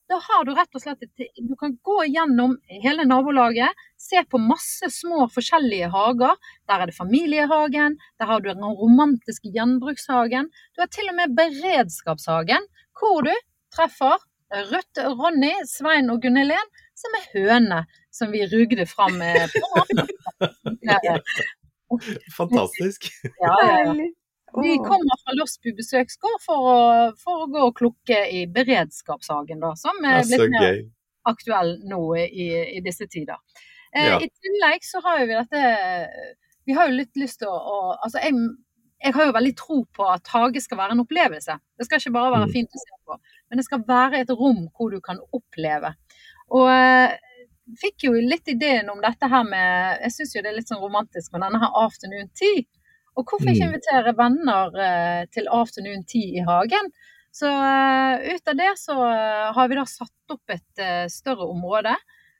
Da 0.08 0.18
har 0.20 0.44
du 0.44 0.52
rett 0.52 0.76
og 0.76 0.82
slett 0.82 1.02
et, 1.02 1.30
Du 1.48 1.54
kan 1.56 1.78
gå 1.82 2.04
gjennom 2.12 2.58
hele 2.68 3.06
nabolaget, 3.08 3.72
se 3.96 4.20
på 4.28 4.38
masse 4.38 4.90
små 4.92 5.24
forskjellige 5.32 5.88
hager. 5.90 6.36
Der 6.68 6.82
er 6.84 6.86
det 6.90 6.96
familiehagen, 6.96 7.96
der 8.20 8.26
har 8.28 8.40
du 8.44 8.50
den 8.50 8.62
romantiske 8.64 9.48
gjenbrukshagen. 9.54 10.50
Du 10.76 10.84
har 10.84 10.92
til 10.92 11.08
og 11.08 11.16
med 11.16 11.34
beredskapshagen, 11.38 12.68
hvor 13.00 13.24
du 13.24 13.32
treffer 13.74 14.20
Rødt, 14.70 15.00
Ronny, 15.18 15.52
Svein 15.68 16.10
og 16.12 16.20
Gunnelen, 16.22 16.70
som 16.94 17.14
er 17.18 17.24
høne 17.34 17.80
som 18.14 18.30
vi 18.30 18.44
rugde 18.46 18.84
fram 18.86 19.20
eh, 19.22 19.48
på. 19.50 19.84
Fantastisk. 22.36 23.08
ja, 23.40 23.56
ja. 23.84 23.94
Vi 24.62 24.76
kommer 24.78 25.16
fra 25.24 25.34
Losby 25.34 25.72
besøksgård 25.74 26.38
for 26.44 26.66
å, 26.70 26.74
for 27.18 27.42
å 27.42 27.48
gå 27.50 27.62
og 27.68 27.74
klukke 27.80 28.20
i 28.30 28.44
beredskapshagen, 28.54 29.58
da, 29.64 29.72
som 29.78 29.98
er 30.06 30.20
så 30.22 30.38
blitt 30.44 30.52
mer 30.54 30.66
gøy. 30.68 30.78
aktuell 31.26 31.72
nå 31.90 32.00
i, 32.22 32.46
i 32.78 32.82
disse 32.84 33.08
tider. 33.10 33.40
Eh, 33.94 34.06
Ja. 34.12 34.20
I 34.22 34.28
tillegg 34.30 34.86
så 34.86 35.02
har 35.04 35.20
jo 35.22 35.26
vi 35.30 35.36
dette 35.38 35.64
Vi 36.66 36.74
har 36.74 36.88
jo 36.90 36.96
litt 36.98 37.14
lyst 37.20 37.38
til 37.42 37.46
å, 37.50 37.54
å 37.54 37.76
Altså, 38.02 38.18
jeg, 38.24 38.34
jeg 39.04 39.14
har 39.14 39.26
jo 39.28 39.34
veldig 39.36 39.52
tro 39.58 39.76
på 39.94 40.06
at 40.10 40.30
hage 40.32 40.62
skal 40.64 40.78
være 40.80 40.94
en 40.96 41.02
opplevelse. 41.04 41.54
Det 41.78 41.86
skal 41.86 42.00
ikke 42.02 42.14
bare 42.16 42.32
være 42.38 42.48
Mm. 42.48 42.54
fint 42.54 42.74
å 42.78 42.82
se 42.82 42.98
på, 43.06 43.18
men 43.54 43.62
det 43.62 43.68
skal 43.68 43.84
være 43.86 44.24
et 44.24 44.30
rom 44.34 44.64
hvor 44.74 44.90
du 44.90 44.98
kan 45.04 45.20
oppleve. 45.30 45.92
Og 46.50 46.66
jeg 46.66 47.78
fikk 47.80 48.08
jo 48.08 48.12
litt 48.18 48.50
ideen 48.50 48.90
om 48.90 48.98
dette 49.00 49.28
her 49.30 49.44
med 49.46 50.00
Jeg 50.02 50.12
syns 50.12 50.34
jo 50.34 50.42
det 50.42 50.50
er 50.50 50.56
litt 50.58 50.68
sånn 50.72 50.82
romantisk 50.82 51.30
med 51.32 51.44
denne 51.46 51.60
her 51.62 51.78
afternoon 51.84 52.26
tea. 52.34 52.66
Og 53.14 53.22
hvorfor 53.30 53.46
ikke 53.52 53.68
Mm. 53.68 53.70
invitere 53.70 54.12
venner 54.18 54.74
eh, 54.88 55.22
til 55.30 55.46
afternoon 55.46 56.02
tea 56.10 56.42
i 56.42 56.44
hagen? 56.44 56.90
Så 57.30 57.46
eh, 57.46 58.34
ut 58.34 58.50
av 58.50 58.58
det 58.58 58.72
så 58.82 58.98
eh, 59.06 59.52
har 59.54 59.70
vi 59.70 59.78
da 59.78 59.86
satt 59.86 60.34
opp 60.34 60.50
et 60.50 60.82
eh, 60.82 61.06
større 61.06 61.46
område 61.46 61.94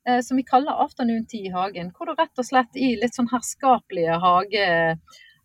eh, 0.07 0.19
som 0.21 0.37
vi 0.37 0.43
kaller 0.51 0.83
afternoon 0.85 1.25
tea 1.31 1.47
i 1.49 1.55
hagen. 1.55 1.93
Hvor 1.95 2.11
du 2.11 2.17
rett 2.19 2.43
og 2.43 2.51
slett 2.51 2.75
i 2.77 2.97
litt 2.99 3.15
sånn 3.15 3.31
herskapelige 3.31 4.19
hage, 4.19 4.67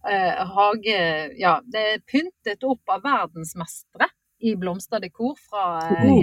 eh, 0.10 0.46
hage 0.58 1.00
Ja, 1.38 1.60
det 1.64 1.86
er 1.94 2.04
pyntet 2.10 2.66
opp 2.66 2.90
av 2.90 3.06
verdensmestere 3.06 4.10
i 4.40 4.56
blomsterdekor 4.56 5.38
fra 5.50 5.66
eh, 5.90 6.16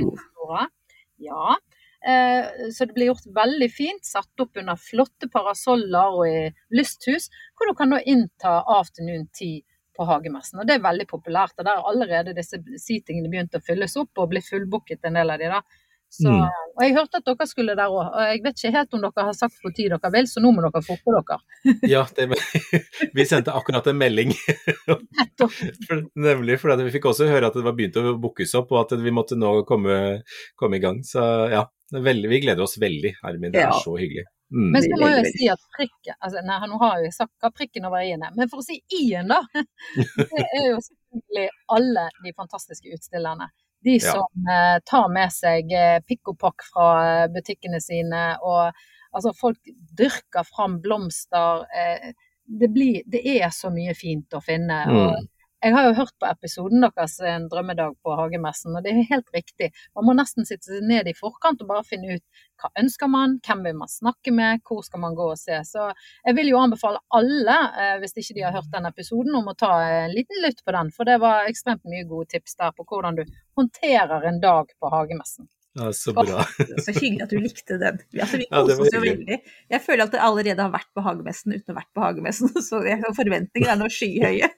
Oh. 0.47 0.67
Ja. 1.17 1.57
Eh, 2.07 2.71
så 2.73 2.85
det 2.85 2.95
blir 2.95 3.11
gjort 3.11 3.27
veldig 3.35 3.69
fint, 3.73 4.05
satt 4.07 4.41
opp 4.41 4.57
under 4.61 4.77
flotte 4.79 5.29
parasoller 5.33 6.19
og 6.19 6.29
i 6.29 6.43
lysthus, 6.77 7.31
hvor 7.57 7.71
du 7.71 7.79
kan 7.79 7.95
da 7.95 8.03
innta 8.05 8.61
afternoon 8.77 9.27
tea 9.35 9.65
på 9.97 10.05
hagemessen. 10.05 10.61
Og 10.61 10.69
det 10.69 10.77
er 10.77 10.85
veldig 10.85 11.07
populært. 11.09 11.57
og 11.59 11.65
Der 11.65 11.81
har 11.81 11.89
allerede 11.91 12.37
disse 12.37 12.61
seatingene 12.61 13.33
begynt 13.33 13.57
å 13.57 13.65
fylles 13.65 13.97
opp 13.97 14.21
og 14.21 14.31
blir 14.31 14.45
fullbooket, 14.45 15.05
en 15.05 15.19
del 15.19 15.33
av 15.33 15.41
de 15.41 15.51
da. 15.55 15.63
Så, 16.09 16.31
Mm. 16.31 16.47
Og 16.77 16.83
jeg 16.85 16.93
hørte 16.97 17.19
at 17.19 17.25
dere 17.25 17.47
skulle 17.49 17.75
der 17.77 17.89
òg, 17.89 18.09
og 18.13 18.23
jeg 18.29 18.43
vet 18.45 18.59
ikke 18.61 18.73
helt 18.75 18.95
om 18.95 19.01
dere 19.01 19.25
har 19.25 19.37
sagt 19.37 19.55
hvor 19.65 19.73
tid 19.73 19.91
dere 19.95 20.11
vil, 20.13 20.27
så 20.29 20.43
nå 20.45 20.51
må 20.53 20.61
dere 20.65 20.83
forte 20.85 21.13
dere. 21.17 21.39
Ja, 21.95 22.03
det, 22.17 22.27
vi 23.17 23.25
sendte 23.29 23.55
akkurat 23.57 23.87
en 23.89 23.97
melding. 24.01 24.33
Nemlig, 26.27 26.59
fordi 26.61 26.87
vi 26.87 26.93
fikk 26.99 27.09
også 27.11 27.29
høre 27.31 27.49
at 27.51 27.57
det 27.57 27.65
var 27.67 27.77
begynt 27.79 27.97
å 28.01 28.15
bookes 28.21 28.55
opp, 28.61 28.73
og 28.77 28.85
at 28.85 28.97
vi 29.03 29.13
måtte 29.15 29.39
nå 29.41 29.59
komme, 29.69 29.99
komme 30.61 30.79
i 30.79 30.83
gang. 30.85 31.03
Så 31.07 31.23
ja, 31.53 31.65
veldig, 31.93 32.31
vi 32.33 32.43
gleder 32.45 32.65
oss 32.67 32.79
veldig, 32.83 33.17
Hermin. 33.23 33.53
Det 33.55 33.63
er 33.65 33.71
Ja. 33.73 33.81
så 33.83 33.97
hyggelig. 33.99 34.27
Mm. 34.53 34.69
Men 34.77 34.83
så 34.85 34.97
må 35.01 35.09
jeg 35.11 35.23
jo 35.25 35.31
si 35.35 35.47
at 35.51 35.63
prikken 35.75 36.15
altså, 36.23 36.43
Nei, 36.47 36.57
nå 36.71 36.77
har 36.79 37.01
jeg 37.03 37.15
sagt 37.17 37.33
hva 37.43 37.49
prikken 37.51 37.89
over 37.89 38.05
i-en 38.07 38.23
er, 38.23 38.31
men 38.37 38.47
for 38.53 38.63
å 38.63 38.67
si 38.67 38.77
i-en, 38.95 39.27
da. 39.33 39.41
Det 39.57 40.45
er 40.45 40.69
jo 40.71 40.77
selvfølgelig 40.87 41.49
alle 41.75 42.05
de 42.23 42.33
fantastiske 42.37 42.93
utstillerne. 42.95 43.49
De 43.87 43.97
som 44.03 44.47
ja. 44.51 44.81
tar 44.83 45.09
med 45.15 45.31
seg 45.31 45.71
eh, 45.71 46.01
pikk 46.03 46.33
og 46.33 46.39
pakk 46.43 46.65
fra 46.73 46.87
eh, 47.07 47.27
butikkene 47.31 47.79
sine, 47.83 48.23
og 48.43 48.75
altså 49.15 49.33
folk 49.39 49.71
dyrker 49.99 50.47
fram 50.49 50.81
blomster. 50.83 51.63
Eh, 51.71 52.11
det, 52.47 52.69
blir, 52.75 53.03
det 53.07 53.23
er 53.37 53.49
så 53.55 53.71
mye 53.75 53.95
fint 53.95 54.35
å 54.35 54.43
finne. 54.43 54.83
og 54.91 55.17
Mm. 55.17 55.33
Jeg 55.65 55.73
har 55.73 55.87
jo 55.87 55.95
hørt 55.97 56.15
på 56.21 56.29
episoden 56.29 56.85
deres 56.85 57.17
En 57.25 57.47
drømmedag 57.49 57.97
på 58.05 58.17
hagemessen, 58.19 58.77
og 58.77 58.85
det 58.85 58.93
er 58.93 59.09
helt 59.09 59.31
riktig. 59.35 59.71
Man 59.97 60.07
må 60.09 60.15
nesten 60.19 60.47
sitte 60.49 60.83
ned 60.85 61.09
i 61.09 61.15
forkant 61.17 61.63
og 61.65 61.71
bare 61.71 61.87
finne 61.87 62.19
ut 62.19 62.43
hva 62.61 62.71
ønsker 62.83 63.11
man, 63.13 63.39
hvem 63.47 63.65
vil 63.65 63.77
man 63.81 63.91
snakke 63.93 64.33
med, 64.37 64.63
hvor 64.69 64.85
skal 64.85 65.03
man 65.03 65.17
gå 65.17 65.31
og 65.33 65.41
se. 65.41 65.59
Så 65.69 65.89
jeg 66.25 66.37
vil 66.39 66.53
jo 66.53 66.61
anbefale 66.61 67.03
alle, 67.19 67.57
eh, 67.81 67.97
hvis 68.03 68.17
ikke 68.17 68.39
de 68.39 68.47
har 68.47 68.57
hørt 68.57 68.71
den 68.73 68.89
episoden, 68.93 69.35
om 69.37 69.49
å 69.53 69.57
ta 69.57 69.73
en 69.85 70.15
liten 70.15 70.41
lytt 70.45 70.65
på 70.65 70.77
den. 70.77 70.93
For 70.93 71.09
det 71.09 71.19
var 71.25 71.51
ekstremt 71.51 71.85
mye 71.89 72.07
gode 72.09 72.31
tips 72.37 72.57
der 72.61 72.73
på 72.77 72.87
hvordan 72.89 73.21
du 73.21 73.25
håndterer 73.57 74.29
en 74.29 74.41
dag 74.41 74.73
på 74.81 74.93
hagemessen. 74.93 75.49
Ja, 75.77 75.91
så 75.93 76.13
bra. 76.17 76.45
Så 76.81 76.93
hyggelig 76.97 77.23
at 77.27 77.33
du 77.35 77.39
likte 77.43 77.77
den. 77.83 77.99
Altså, 78.23 78.39
vi 78.41 78.47
Ja, 78.49 78.63
det 78.65 78.77
koste 78.77 78.81
var 78.81 78.87
oss 78.87 78.95
jo 78.97 79.03
veldig. 79.05 79.39
Jeg 79.75 79.83
føler 79.85 80.05
at 80.07 80.17
jeg 80.17 80.23
allerede 80.25 80.65
har 80.65 80.73
vært 80.73 80.91
på 80.97 81.05
hagemessen 81.05 81.53
uten 81.53 81.69
å 81.69 81.75
ha 81.75 81.81
vært 81.83 81.93
på 81.99 82.05
hagemessen, 82.07 82.49
så 82.69 82.81
forventningene 83.19 83.75
er 83.75 83.81
nå 83.83 83.91
skyhøye. 83.93 84.49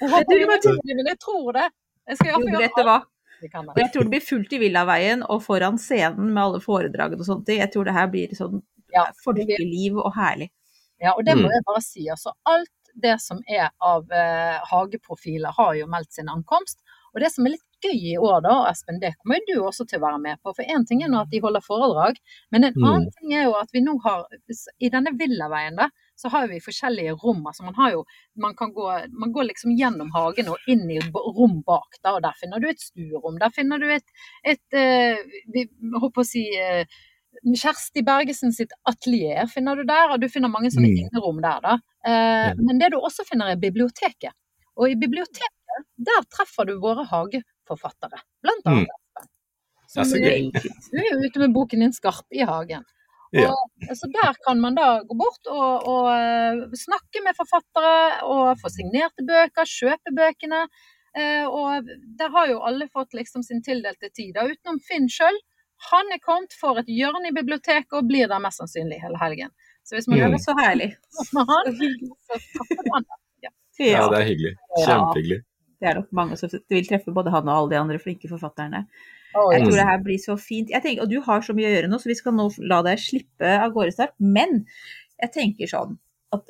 Jeg 0.00 1.16
tror 1.20 1.52
det. 1.56 1.66
Jeg 2.08 2.16
skal 2.18 2.32
iallfall 2.32 2.54
gjøre 2.56 2.94
alt. 2.96 3.08
Og 3.40 3.78
jeg 3.80 3.92
tror 3.94 4.04
det 4.04 4.12
blir 4.12 4.24
fullt 4.24 4.50
i 4.52 4.58
Villaveien 4.60 5.22
og 5.24 5.40
foran 5.44 5.78
scenen 5.80 6.32
med 6.34 6.42
alle 6.42 6.60
foredragene 6.60 7.22
og 7.22 7.28
sånt. 7.28 7.48
Jeg 7.48 7.70
tror 7.72 7.86
det 7.88 7.94
her 7.96 8.10
blir 8.12 8.34
sånn 8.36 8.60
Ja, 8.92 9.06
folkeliv 9.24 9.96
og 10.02 10.10
herlig. 10.16 10.50
Ja, 11.00 11.14
og 11.14 11.24
det 11.24 11.36
må 11.38 11.46
Mm. 11.46 11.52
jeg 11.54 11.64
bare 11.68 11.80
si. 11.84 12.08
Altså, 12.10 12.32
alt 12.44 12.68
det 13.00 13.20
som 13.22 13.38
er 13.48 13.70
av 13.80 14.10
eh, 14.12 14.58
hageprofiler 14.72 15.54
har 15.56 15.74
jo 15.78 15.86
meldt 15.86 16.12
sin 16.12 16.28
ankomst. 16.28 16.80
Og 17.14 17.20
det 17.22 17.30
som 17.32 17.46
er 17.46 17.54
litt 17.54 17.64
gøy 17.84 18.12
i 18.12 18.16
år, 18.18 18.40
da, 18.44 18.54
Espen, 18.70 19.00
det 19.00 19.14
kommer 19.18 19.40
jo 19.40 19.54
du 19.60 19.64
også 19.68 19.86
til 19.88 19.98
å 19.98 20.04
være 20.06 20.20
med 20.20 20.38
på. 20.42 20.52
For 20.56 20.62
én 20.64 20.86
ting 20.88 21.02
er 21.02 21.08
nå 21.12 21.20
at 21.22 21.30
de 21.32 21.40
holder 21.40 21.60
foredrag, 21.64 22.16
men 22.52 22.64
en 22.64 22.74
Mm. 22.76 22.84
annen 22.84 23.10
ting 23.18 23.32
er 23.34 23.44
jo 23.44 23.54
at 23.60 23.68
vi 23.72 23.80
nå 23.80 23.98
har 24.04 24.26
I 24.80 24.88
denne 24.90 25.12
villaveien, 25.18 25.76
da, 25.76 25.88
så 26.16 26.28
har 26.30 26.48
vi 26.48 26.60
forskjellige 26.60 27.16
rom. 27.22 27.44
Altså 27.46 27.64
man 27.64 27.74
har 27.74 27.92
jo 27.92 28.04
Man 28.36 28.54
kan 28.54 28.72
gå 28.72 28.86
Man 29.12 29.32
går 29.32 29.48
liksom 29.50 29.76
gjennom 29.76 30.10
hagen 30.14 30.48
og 30.48 30.58
inn 30.68 30.90
i 30.90 30.98
rom 31.14 31.62
bak, 31.66 31.96
da, 32.04 32.14
og 32.16 32.22
der 32.22 32.32
finner 32.40 32.60
du 32.60 32.68
et 32.68 32.80
stuerom. 32.80 33.38
Der 33.38 33.50
finner 33.50 33.78
du 33.78 33.86
et, 33.90 34.04
et 34.44 34.60
eh, 34.72 35.16
vi 35.52 35.66
håper 36.00 36.20
å 36.20 36.26
si 36.26 36.44
eh, 36.56 36.84
Kjersti 37.56 38.02
Bergesen 38.04 38.52
sitt 38.52 38.72
atelier 38.84 39.46
finner 39.48 39.76
du 39.76 39.84
der, 39.84 40.10
og 40.12 40.20
du 40.20 40.28
finner 40.28 40.48
mange 40.50 40.68
sånne 40.70 40.90
Mm. 40.90 41.08
innerom 41.08 41.40
der. 41.40 41.60
da. 41.62 41.78
Eh, 42.04 42.54
Men 42.58 42.78
det 42.78 42.90
du 42.92 42.98
også 42.98 43.24
finner 43.24 43.50
er 43.52 43.56
biblioteket. 43.56 44.32
Og 44.76 44.90
i 44.90 44.94
biblioteket, 44.94 45.86
der 45.98 46.22
treffer 46.30 46.66
du 46.66 46.78
våre 46.80 47.04
hageforfattere, 47.70 48.20
blant 48.42 48.64
Mm. 48.66 48.72
annet. 48.72 48.88
Ja, 49.94 50.04
så 50.04 50.14
du, 50.14 50.22
gøy. 50.22 50.50
du 50.52 50.98
er 50.98 51.26
ute 51.26 51.38
med 51.40 51.52
boken 51.54 51.80
din 51.80 51.92
'Skarp 51.92 52.26
i 52.30 52.44
hagen'. 52.44 52.84
Ja. 53.32 53.50
Og, 53.50 53.96
så 53.96 54.06
der 54.10 54.34
kan 54.46 54.60
man 54.60 54.74
da 54.74 55.00
gå 55.06 55.14
bort 55.16 55.46
og, 55.46 55.86
og 55.86 56.06
eh, 56.10 56.66
snakke 56.74 57.22
med 57.24 57.34
forfattere 57.36 58.22
og 58.26 58.56
få 58.58 58.68
signerte 58.70 59.22
bøker, 59.26 59.64
kjøpe 59.64 60.10
bøkene. 60.16 60.66
Eh, 61.16 61.46
og 61.46 61.86
der 62.18 62.28
har 62.30 62.46
jo 62.48 62.60
alle 62.62 62.88
fått 62.88 63.14
liksom 63.14 63.42
sin 63.42 63.62
tildelte 63.62 64.10
tid, 64.14 64.34
da, 64.34 64.46
utenom 64.46 64.80
Finn 64.82 65.08
sjøl. 65.08 65.38
Han 65.90 66.06
er 66.12 66.18
kommet 66.22 66.52
for 66.52 66.78
et 66.78 66.86
hjørne 66.86 67.30
i 67.30 67.34
biblioteket 67.34 67.92
og 67.92 68.06
blir 68.06 68.26
der 68.28 68.38
mest 68.42 68.58
sannsynlig 68.60 69.00
hele 69.00 69.18
helgen. 69.18 69.50
Så 69.84 69.94
hvis 69.96 70.06
man 70.08 70.18
Mm. 70.18 70.22
gjør 70.22 70.30
Det 70.36 70.42
så 70.44 70.54
herlig. 70.58 70.90
han, 71.14 71.24
så 71.26 71.46
han 72.94 73.04
det. 73.40 73.50
ja, 73.90 74.08
det 74.10 74.18
er 74.20 74.26
hyggelig. 74.26 74.54
Kjempehyggelig. 74.86 75.40
Det 75.80 75.88
er 75.88 75.96
nok 75.96 76.10
mange 76.16 76.36
som 76.36 76.52
vil 76.52 76.84
treffe 76.88 77.14
både 77.16 77.32
han 77.32 77.48
og 77.48 77.54
alle 77.54 77.72
de 77.72 77.80
andre 77.80 78.00
flinke 78.02 78.28
forfatterne. 78.28 78.84
Oi. 79.30 79.46
Jeg 79.54 79.64
tror 79.64 79.78
det 79.78 79.88
her 79.88 80.04
blir 80.04 80.20
så 80.20 80.36
fint. 80.40 80.72
Jeg 80.74 80.82
tenker, 80.84 81.06
og 81.06 81.10
du 81.12 81.20
har 81.24 81.42
så 81.46 81.54
mye 81.56 81.70
å 81.70 81.72
gjøre 81.72 81.90
nå, 81.90 82.00
så 82.02 82.10
vi 82.10 82.18
skal 82.18 82.34
nå 82.36 82.48
la 82.68 82.80
deg 82.84 83.00
slippe 83.00 83.56
av 83.56 83.72
gårde 83.74 83.94
snart. 83.94 84.16
Men 84.20 84.64
jeg 85.22 85.34
tenker 85.36 85.70
sånn 85.70 85.96
at 86.34 86.46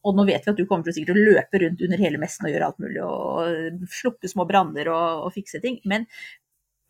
og 0.00 0.16
nå 0.16 0.24
vet 0.24 0.46
vi 0.46 0.52
at 0.52 0.56
du 0.56 0.64
kommer 0.64 0.86
til 0.86 0.94
å 0.94 0.96
sikkert 0.96 1.18
å 1.18 1.24
løpe 1.26 1.60
rundt 1.60 1.82
under 1.84 2.00
hele 2.00 2.20
messen 2.20 2.46
og 2.48 2.54
gjøre 2.54 2.68
alt 2.70 2.78
mulig, 2.80 3.02
og 3.04 3.82
slukke 3.92 4.30
små 4.32 4.46
branner 4.48 4.88
og, 4.88 5.26
og 5.26 5.34
fikse 5.34 5.60
ting. 5.60 5.76
Men 5.84 6.06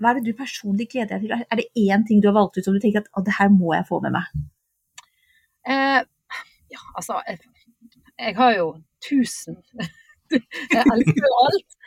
hva 0.01 0.13
er 0.13 0.21
det 0.21 0.31
du 0.31 0.39
personlig 0.39 0.87
gleder 0.93 1.19
deg 1.19 1.27
til? 1.27 1.43
Er 1.43 1.59
det 1.59 1.67
én 1.75 2.07
ting 2.07 2.23
du 2.23 2.29
har 2.31 2.37
valgt 2.39 2.61
ut 2.61 2.69
som 2.69 2.77
du 2.77 2.81
tenker 2.83 3.03
at 3.03 3.11
å, 3.19 3.25
det 3.27 3.35
her 3.37 3.51
må 3.53 3.75
jeg 3.75 3.89
få 3.89 3.99
med 4.05 4.15
meg? 4.15 4.31
Eh, 5.67 5.99
ja, 6.71 6.85
altså 6.95 7.19
jeg, 7.27 7.43
jeg 8.15 8.39
har 8.39 8.55
jo 8.57 8.69
tusen 9.05 9.59
Jeg 10.77 10.85
elsker 10.95 11.27
jo 11.27 11.35
alt. 11.45 11.79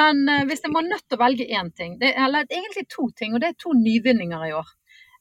Men 0.00 0.22
eh, 0.28 0.44
hvis 0.50 0.64
jeg 0.64 0.72
må 0.74 0.82
nødt 0.86 1.04
til 1.08 1.18
å 1.18 1.22
velge 1.24 1.48
én 1.58 1.70
ting, 1.76 1.98
det, 2.02 2.14
eller 2.18 2.46
egentlig 2.50 2.88
to 2.90 3.08
ting, 3.18 3.34
og 3.34 3.42
det 3.44 3.52
er 3.52 3.60
to 3.62 3.74
nyvinninger 3.78 4.48
i 4.48 4.54
år. 4.58 4.72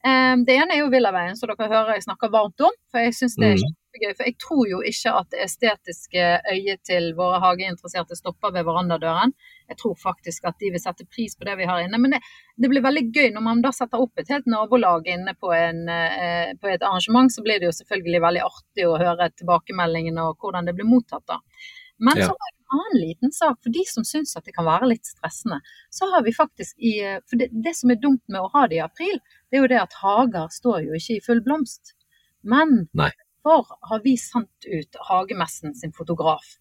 Eh, 0.05 0.33
det 0.47 0.55
ene 0.57 0.73
er 0.77 0.81
jo 0.83 0.89
Villaveien, 0.93 1.37
som 1.37 1.51
dere 1.51 1.69
hører 1.69 1.95
jeg 1.99 2.07
snakker 2.07 2.33
varmt 2.33 2.65
om. 2.65 2.73
For 2.91 3.03
jeg 3.05 3.13
syns 3.17 3.37
det 3.37 3.51
er 3.51 3.57
Mm. 3.59 3.61
kjempegøy. 3.67 4.13
For 4.17 4.23
jeg 4.29 4.35
tror 4.41 4.63
jo 4.71 4.79
ikke 4.87 5.11
at 5.19 5.27
det 5.33 5.41
estetiske 5.45 6.23
øyet 6.53 6.79
til 6.87 7.09
våre 7.17 7.41
hageinteresserte 7.43 8.15
stopper 8.17 8.53
ved 8.55 8.63
verandadøren. 8.65 9.33
Jeg 9.69 9.77
tror 9.77 9.95
faktisk 9.99 10.47
at 10.49 10.57
de 10.63 10.71
vil 10.73 10.81
sette 10.81 11.05
pris 11.05 11.35
på 11.37 11.45
det 11.45 11.57
vi 11.59 11.67
har 11.69 11.83
inne. 11.83 11.99
Men 12.01 12.15
det, 12.15 12.21
det 12.57 12.69
blir 12.71 12.81
veldig 12.85 13.03
gøy 13.13 13.29
når 13.35 13.45
man 13.45 13.61
da 13.61 13.71
setter 13.75 14.01
opp 14.01 14.17
et 14.23 14.31
helt 14.31 14.47
nabolag 14.49 15.05
inne 15.11 15.35
på, 15.37 15.51
en, 15.53 15.83
eh, 15.91 16.55
på 16.57 16.71
et 16.71 16.81
arrangement. 16.81 17.29
Så 17.31 17.43
blir 17.45 17.59
det 17.61 17.69
jo 17.69 17.77
selvfølgelig 17.77 18.23
veldig 18.25 18.43
artig 18.47 18.87
å 18.89 18.97
høre 18.97 19.29
tilbakemeldingene 19.37 20.25
og 20.31 20.39
hvordan 20.41 20.65
det 20.71 20.75
blir 20.79 20.89
mottatt. 20.89 21.27
da. 21.27 21.37
Men 22.01 22.17
Ja. 22.17 22.25
så 22.27 22.33
har 22.33 22.49
det 22.51 22.59
en 22.61 22.79
annen 22.79 23.01
liten 23.07 23.31
sak 23.35 23.59
for 23.63 23.69
de 23.69 23.83
som 23.85 24.03
syns 24.07 24.35
at 24.37 24.45
det 24.47 24.55
kan 24.55 24.65
være 24.65 24.87
litt 24.89 25.05
stressende. 25.05 25.59
Så 25.93 26.09
har 26.11 26.23
vi 26.25 26.33
faktisk 26.33 26.75
i 26.81 26.93
For 27.29 27.37
det, 27.37 27.49
det 27.53 27.75
som 27.77 27.91
er 27.93 27.99
dumt 28.01 28.23
med 28.27 28.41
å 28.41 28.49
ha 28.55 28.65
det 28.67 28.79
i 28.79 28.83
april, 28.83 29.19
det 29.51 29.59
er 29.59 29.61
jo 29.61 29.67
det 29.69 29.81
at 29.81 29.93
hager 30.01 30.47
står 30.49 30.79
jo 30.87 30.97
ikke 30.97 31.17
i 31.19 31.25
full 31.25 31.41
blomst. 31.45 31.93
Men 32.43 32.87
Nei. 32.97 33.11
for 33.43 33.67
har 33.89 33.99
vi 34.01 34.15
sendt 34.17 34.65
ut 34.65 34.95
Hagemessen 35.09 35.75
sin 35.75 35.91
fotograf. 35.93 36.57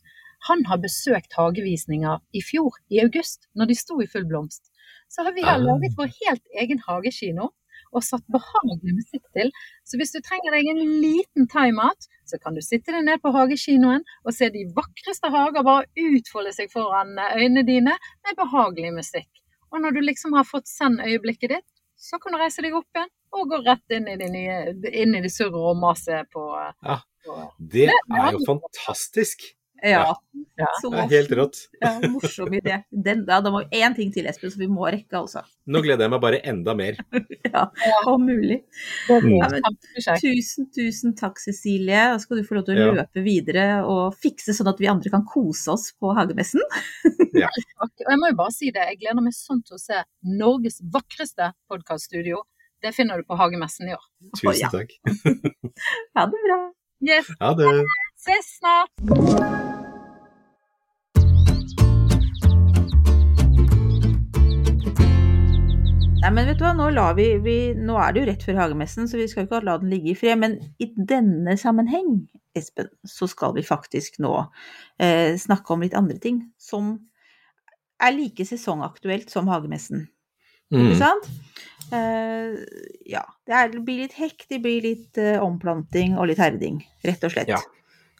Han 0.48 0.64
har 0.66 0.78
besøkt 0.78 1.32
hagevisninger 1.36 2.20
i 2.34 2.40
fjor, 2.40 2.72
i 2.90 3.00
august, 3.00 3.46
når 3.56 3.66
de 3.68 3.74
sto 3.74 4.00
i 4.02 4.06
full 4.06 4.24
blomst. 4.24 4.70
Så 5.08 5.24
har 5.24 5.32
vi 5.32 5.42
her 5.42 5.54
Ah. 5.56 5.64
laget 5.64 5.96
vår 5.96 6.12
helt 6.26 6.44
egen 6.60 6.78
hagekino 6.86 7.50
og 7.90 8.04
satt 8.06 8.24
behagelig 8.30 8.94
musikk 9.00 9.24
til. 9.36 9.50
Så 9.86 9.98
hvis 10.00 10.14
du 10.14 10.20
trenger 10.22 10.54
deg 10.54 10.68
en 10.70 10.82
liten 11.02 11.48
time-out, 11.50 12.08
så 12.28 12.38
kan 12.42 12.54
du 12.54 12.62
sitte 12.64 12.94
deg 12.94 13.04
ned 13.06 13.22
på 13.22 13.32
hagekinoen 13.34 14.04
og 14.24 14.34
se 14.36 14.50
de 14.54 14.66
vakreste 14.76 15.30
hager 15.34 15.66
bare 15.66 15.88
utfolde 16.10 16.54
seg 16.54 16.70
foran 16.72 17.16
eh, 17.18 17.36
øynene 17.42 17.66
dine 17.66 17.96
med 17.98 18.38
behagelig 18.38 18.94
musikk. 19.00 19.30
Og 19.70 19.82
når 19.82 19.94
du 19.96 20.02
liksom 20.04 20.34
har 20.38 20.46
fått 20.48 20.70
send 20.70 21.02
øyeblikket 21.02 21.56
ditt, 21.56 21.68
så 22.00 22.18
kan 22.18 22.34
du 22.34 22.40
reise 22.40 22.62
deg 22.64 22.74
opp 22.74 22.88
igjen 22.96 23.10
og 23.36 23.50
gå 23.52 23.60
rett 23.62 23.94
inn 23.94 24.08
i 24.10 24.16
det, 24.18 24.30
nye, 24.32 24.58
inn 24.90 25.14
i 25.14 25.22
det 25.22 25.30
surret 25.30 25.58
og 25.58 25.78
maset 25.78 26.30
på, 26.34 26.42
Ja. 26.86 26.98
på 27.26 27.36
Det 27.58 27.90
er 27.90 28.32
jo 28.32 28.40
fantastisk. 28.46 29.44
Ja. 29.82 30.14
Ja. 30.60 30.66
Så 30.82 30.90
Det 30.92 30.98
er 31.00 31.08
helt 31.14 31.30
rått. 31.38 31.56
ja, 31.80 31.90
morsom 32.12 32.52
idé. 32.52 32.82
Den, 32.92 33.22
ja, 33.28 33.38
det 33.40 33.50
må 33.54 33.62
én 33.72 33.94
ting 33.96 34.10
til, 34.12 34.26
Espen, 34.28 34.50
så 34.52 34.58
vi 34.60 34.66
må 34.68 34.84
rekke, 34.92 35.16
altså. 35.16 35.40
Nå 35.72 35.80
gleder 35.82 36.04
jeg 36.04 36.12
meg 36.12 36.20
bare 36.20 36.40
enda 36.44 36.74
mer. 36.76 36.98
Ja, 37.50 37.64
om 38.06 38.26
mulig. 38.28 38.60
Ja, 39.08 39.48
men. 39.50 39.64
Tusen, 40.20 40.68
tusen 40.76 41.14
takk, 41.18 41.40
Cecilie. 41.40 42.02
Da 42.12 42.18
skal 42.22 42.38
du 42.38 42.44
få 42.46 42.58
lov 42.58 42.66
til 42.68 42.76
å 42.76 42.84
Ja. 42.90 42.92
løpe 43.00 43.24
videre 43.24 43.64
og 43.88 44.14
fikse 44.20 44.52
sånn 44.54 44.68
at 44.70 44.78
vi 44.78 44.86
andre 44.92 45.10
kan 45.10 45.24
kose 45.26 45.72
oss 45.72 45.88
på 45.98 46.12
hagemessen. 46.14 46.60
Takk. 47.34 47.58
Og 47.80 48.04
jeg 48.06 48.20
må 48.20 48.30
jo 48.30 48.36
bare 48.42 48.52
si 48.54 48.70
det, 48.70 48.84
jeg 48.92 49.00
gleder 49.00 49.24
meg 49.24 49.34
sånn 49.34 49.64
til 49.66 49.78
å 49.78 49.80
se 49.82 50.02
Norges 50.22 50.78
vakreste 50.92 51.52
podkaststudio. 51.72 52.44
Det 52.82 52.94
finner 52.96 53.18
du 53.20 53.26
på 53.28 53.36
Hagemessen 53.36 53.90
i 53.90 53.96
år. 53.96 54.04
Tusen 54.40 54.70
takk. 54.72 54.94
Ha 56.16 56.26
det 56.30 56.44
bra. 56.46 56.60
Yes, 57.00 57.28
Ha 57.40 57.54
det. 57.58 57.72
ses 58.20 58.54
snart! 58.60 59.69
Nei, 66.20 66.30
men 66.36 66.44
vet 66.50 66.58
du 66.60 66.64
hva, 66.66 66.74
nå, 66.76 67.04
vi, 67.16 67.26
vi, 67.40 67.54
nå 67.80 67.94
er 67.96 68.12
det 68.12 68.20
jo 68.20 68.26
rett 68.28 68.42
før 68.44 68.58
hagemessen, 68.60 69.06
så 69.08 69.16
vi 69.16 69.24
skal 69.30 69.46
ikke 69.46 69.62
la 69.64 69.78
den 69.80 69.88
ligge 69.92 70.12
i 70.12 70.16
fred. 70.18 70.36
Men 70.42 70.58
i 70.82 70.90
denne 71.08 71.54
sammenheng, 71.60 72.26
Espen, 72.56 72.90
så 73.08 73.28
skal 73.30 73.54
vi 73.56 73.62
faktisk 73.64 74.18
nå 74.20 74.34
eh, 75.00 75.32
snakke 75.40 75.72
om 75.72 75.84
litt 75.86 75.96
andre 75.96 76.18
ting 76.20 76.42
som 76.60 76.92
er 78.02 78.12
like 78.16 78.44
sesongaktuelt 78.48 79.32
som 79.32 79.48
hagemessen. 79.52 80.08
Ikke 80.70 80.92
Mm. 80.92 80.98
sant? 81.00 81.24
Eh, 81.90 82.52
ja. 83.10 83.24
Det, 83.46 83.54
er, 83.56 83.72
det 83.72 83.80
blir 83.86 84.04
litt 84.04 84.12
hekk, 84.14 84.44
det 84.52 84.60
blir 84.62 84.84
litt 84.84 85.18
eh, 85.18 85.40
omplanting 85.42 86.14
og 86.20 86.28
litt 86.30 86.38
herding, 86.38 86.76
rett 87.02 87.24
og 87.26 87.32
slett. 87.34 87.48
Ja. 87.50 87.58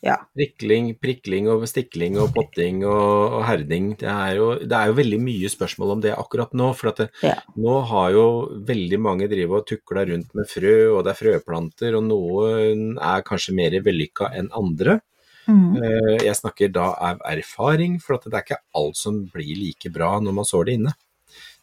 Ja. 0.02 0.14
Prikling, 0.32 0.94
prikling 0.96 1.48
og 1.52 1.66
stikling 1.68 2.14
og 2.16 2.30
potting 2.32 2.78
og, 2.88 3.34
og 3.36 3.42
herding. 3.44 3.90
Det 4.00 4.08
er, 4.08 4.30
jo, 4.38 4.46
det 4.64 4.72
er 4.72 4.88
jo 4.88 4.94
veldig 4.96 5.18
mye 5.20 5.50
spørsmål 5.52 5.90
om 5.96 6.00
det 6.00 6.14
akkurat 6.16 6.54
nå. 6.56 6.70
For 6.78 6.94
det, 6.96 7.10
Ja. 7.22 7.34
nå 7.60 7.74
har 7.90 8.10
jo 8.14 8.24
veldig 8.64 8.98
mange 9.04 9.28
drevet 9.28 9.60
og 9.60 9.66
tukla 9.68 10.06
rundt 10.08 10.32
med 10.34 10.48
frø, 10.48 10.72
og 10.96 11.04
det 11.04 11.12
er 11.12 11.20
frøplanter, 11.20 11.98
og 11.98 12.06
noen 12.08 12.96
er 12.96 13.20
kanskje 13.28 13.52
mer 13.54 13.76
vellykka 13.84 14.30
enn 14.40 14.48
andre. 14.56 15.00
Mm. 15.48 15.76
Eh, 15.82 16.24
Jeg 16.24 16.36
snakker 16.40 16.72
da 16.72 16.94
av 16.94 17.20
erfaring, 17.28 18.00
for 18.00 18.14
at 18.16 18.24
det 18.24 18.34
er 18.34 18.42
ikke 18.46 18.62
alt 18.80 18.96
som 18.96 19.26
blir 19.26 19.52
like 19.56 19.92
bra 19.92 20.18
når 20.20 20.32
man 20.32 20.44
sår 20.48 20.64
det 20.64 20.74
inne. 20.80 20.94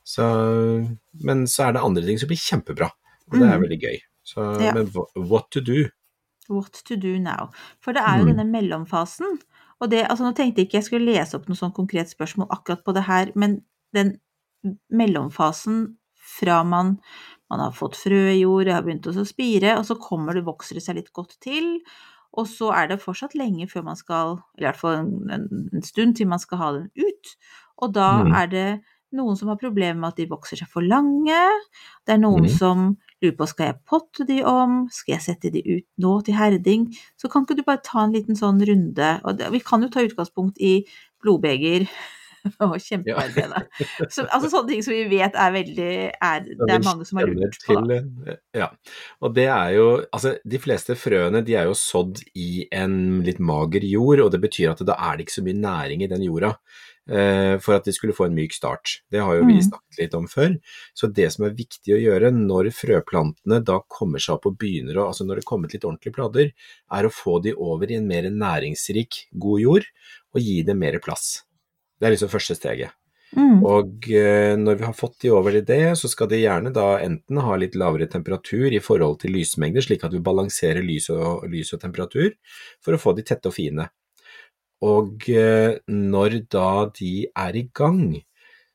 Så, 0.08 0.24
men 1.26 1.46
så 1.50 1.68
er 1.68 1.74
det 1.76 1.82
andre 1.84 2.06
ting 2.06 2.20
som 2.22 2.30
blir 2.30 2.38
kjempebra, 2.40 2.92
og 3.32 3.40
det 3.40 3.48
er 3.50 3.58
Mm. 3.58 3.64
veldig 3.66 3.82
gøy. 3.82 3.98
Så, 4.24 4.62
Ja. 4.62 4.74
Men 4.74 4.92
what 5.16 5.50
to 5.52 5.60
do? 5.62 5.90
What 6.50 6.82
to 6.88 6.96
do 6.96 7.18
now. 7.20 7.50
For 7.82 7.94
det 7.94 8.02
er 8.02 8.20
jo 8.20 8.26
Mm. 8.26 8.36
denne 8.36 8.52
mellomfasen. 8.52 9.40
Og 9.82 9.92
det, 9.92 10.08
altså 10.10 10.24
nå 10.24 10.34
tenkte 10.36 10.62
jeg 10.62 10.68
ikke 10.68 10.78
jeg 10.78 10.84
skulle 10.88 11.14
lese 11.14 11.36
opp 11.38 11.48
noe 11.48 11.56
sånn 11.60 11.74
konkret 11.76 12.10
spørsmål 12.10 12.48
akkurat 12.50 12.84
på 12.84 12.94
det 12.94 13.04
her, 13.04 13.32
men 13.36 13.62
den 13.94 14.18
mellomfasen 14.92 15.98
fra 16.40 16.64
man, 16.64 16.98
man 17.50 17.60
har 17.64 17.72
fått 17.72 17.96
frø 17.96 18.24
i 18.34 18.42
jord, 18.42 18.66
det 18.68 18.74
har 18.76 18.84
begynt 18.86 19.08
å 19.08 19.26
spire, 19.28 19.78
og 19.78 19.86
så 19.88 19.96
kommer 20.02 20.34
det, 20.34 20.46
vokser 20.48 20.76
det 20.80 20.84
seg 20.84 21.00
litt 21.00 21.14
godt 21.16 21.38
til. 21.44 21.78
Og 22.38 22.46
så 22.50 22.72
er 22.76 22.90
det 22.92 23.00
fortsatt 23.02 23.38
lenge 23.40 23.70
før 23.72 23.86
man 23.88 23.96
skal, 23.96 24.38
eller 24.58 24.68
i 24.68 24.70
hvert 24.70 24.82
fall 24.82 24.98
en, 25.00 25.48
en, 25.74 25.86
stund 25.86 26.18
til 26.18 26.28
man 26.28 26.42
skal 26.44 26.58
ha 26.62 26.72
den 26.76 26.90
ut. 26.98 27.34
Og 27.82 27.94
da 27.94 28.24
Mm. 28.24 28.34
er 28.36 28.48
det 28.48 28.82
noen 29.14 29.38
som 29.38 29.48
har 29.48 29.58
problemer 29.58 29.96
med 29.96 30.10
at 30.10 30.18
de 30.18 30.28
vokser 30.28 30.58
seg 30.58 30.68
for 30.68 30.82
lange. 30.82 31.40
Det 32.06 32.14
er 32.14 32.22
noen 32.22 32.44
mm. 32.44 32.58
som 32.58 32.98
lurer 33.24 33.38
på 33.38 33.48
skal 33.50 33.72
jeg 33.72 33.80
potte 33.90 34.28
de 34.30 34.42
om, 34.48 34.84
skal 34.94 35.18
jeg 35.18 35.26
sette 35.26 35.54
de 35.54 35.64
ut 35.66 35.88
nå 36.04 36.18
til 36.26 36.38
herding. 36.38 36.90
Så 37.20 37.32
kan 37.32 37.46
ikke 37.46 37.58
du 37.60 37.66
bare 37.68 37.84
ta 37.86 38.04
en 38.04 38.14
liten 38.16 38.38
sånn 38.38 38.62
runde. 38.68 39.10
Og 39.26 39.42
vi 39.54 39.64
kan 39.66 39.84
jo 39.86 39.92
ta 39.94 40.06
utgangspunkt 40.06 40.62
i 40.62 40.80
blodbeger 41.24 41.88
og 42.64 42.76
kjempearbeid. 42.82 43.54
da. 43.54 43.62
Så, 44.10 44.26
altså 44.26 44.50
sånne 44.52 44.72
ting 44.72 44.84
som 44.86 44.96
vi 44.96 45.06
vet 45.12 45.38
er 45.38 45.54
veldig 45.56 45.92
er, 46.14 46.46
Det 46.48 46.76
er 46.76 46.84
mange 46.86 47.08
som 47.08 47.22
har 47.22 47.32
lurt 47.32 47.60
på 47.66 47.80
det. 47.90 48.02
Ja. 48.58 48.70
Og 49.24 49.34
det 49.36 49.48
er 49.52 49.74
jo 49.78 49.88
Altså, 50.14 50.38
de 50.46 50.62
fleste 50.62 50.96
frøene 51.00 51.44
de 51.46 51.58
er 51.60 51.68
jo 51.70 51.78
sådd 51.78 52.22
i 52.38 52.68
en 52.76 53.24
litt 53.26 53.42
mager 53.44 53.86
jord, 53.88 54.24
og 54.24 54.32
det 54.34 54.42
betyr 54.44 54.74
at 54.74 54.86
da 54.88 54.98
er 55.10 55.18
det 55.18 55.28
ikke 55.28 55.40
så 55.40 55.46
mye 55.46 55.62
næring 55.62 56.06
i 56.06 56.12
den 56.12 56.26
jorda. 56.28 56.56
Eh, 57.10 57.58
For 57.64 57.76
at 57.76 57.86
de 57.86 57.94
skulle 57.96 58.14
få 58.14 58.28
en 58.28 58.36
myk 58.36 58.54
start. 58.54 59.02
Det 59.12 59.20
har 59.24 59.36
jo 59.36 59.46
vi 59.46 59.58
Mm. 59.58 59.64
snakket 59.70 60.00
litt 60.00 60.14
om 60.14 60.28
før. 60.28 60.60
Så 60.94 61.12
det 61.14 61.32
som 61.34 61.46
er 61.46 61.56
viktig 61.56 61.96
å 61.96 62.02
gjøre 62.02 62.32
når 62.32 62.72
frøplantene 62.76 63.64
da 63.64 63.80
kommer 63.88 64.20
seg 64.20 64.36
opp 64.36 64.46
og 64.46 64.58
begynner 64.58 64.96
å 64.98 65.08
Altså 65.08 65.26
når 65.26 65.36
det 65.36 65.44
er 65.46 65.52
kommet 65.52 65.74
litt 65.74 65.86
ordentlige 65.86 66.14
plader, 66.14 66.52
er 66.92 67.04
å 67.04 67.14
få 67.14 67.42
de 67.42 67.54
over 67.54 67.90
i 67.92 67.96
en 67.96 68.08
mer 68.08 68.24
næringsrik, 68.24 69.28
god 69.38 69.60
jord, 69.62 69.86
og 70.36 70.42
gi 70.42 70.62
dem 70.64 70.80
mer 70.80 71.00
plass. 71.00 71.44
Det 72.00 72.08
er 72.08 72.12
liksom 72.12 72.30
første 72.30 72.56
steget. 72.56 72.92
Mm. 73.36 73.60
Og 73.68 74.08
eh, 74.10 74.56
når 74.56 74.78
vi 74.80 74.86
har 74.86 74.94
fått 74.96 75.20
de 75.20 75.32
over 75.36 75.56
i 75.58 75.62
det, 75.62 75.98
så 76.00 76.08
skal 76.08 76.30
de 76.32 76.38
gjerne 76.40 76.72
da 76.72 76.98
enten 77.04 77.42
ha 77.44 77.56
litt 77.60 77.76
lavere 77.76 78.08
temperatur 78.08 78.72
i 78.72 78.80
forhold 78.80 79.20
til 79.20 79.34
lysmengder, 79.36 79.84
slik 79.84 80.06
at 80.08 80.14
vi 80.14 80.22
balanserer 80.24 80.82
lys 80.86 81.10
og, 81.12 81.44
lys 81.52 81.74
og 81.76 81.82
temperatur, 81.82 82.32
for 82.82 82.96
å 82.96 83.02
få 83.02 83.16
de 83.18 83.24
tette 83.28 83.50
og 83.52 83.54
fine. 83.58 83.90
Og 84.86 85.26
eh, 85.30 85.80
når 85.90 86.42
da 86.54 86.86
de 86.94 87.28
er 87.36 87.56
i 87.58 87.70
gang, 87.74 88.18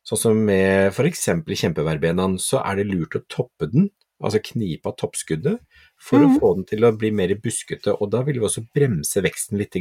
sånn 0.03 0.19
som 0.19 0.39
med 0.45 0.91
f.eks. 0.91 1.29
kjempeverbenaen, 1.47 2.37
så 2.39 2.59
er 2.65 2.81
det 2.81 2.89
lurt 2.89 3.15
å 3.15 3.23
toppe 3.31 3.69
den, 3.71 3.89
altså 4.23 4.41
knipe 4.43 4.89
av 4.91 4.97
toppskuddet, 4.99 5.59
for 5.99 6.19
Mhm. 6.19 6.35
å 6.35 6.39
få 6.39 6.55
den 6.55 6.65
til 6.65 6.83
å 6.83 6.91
bli 6.97 7.11
mer 7.11 7.33
buskete, 7.35 7.95
og 7.99 8.11
da 8.11 8.21
vil 8.23 8.39
vi 8.39 8.45
også 8.47 8.67
bremse 8.75 9.21
veksten 9.23 9.57
litt. 9.57 9.71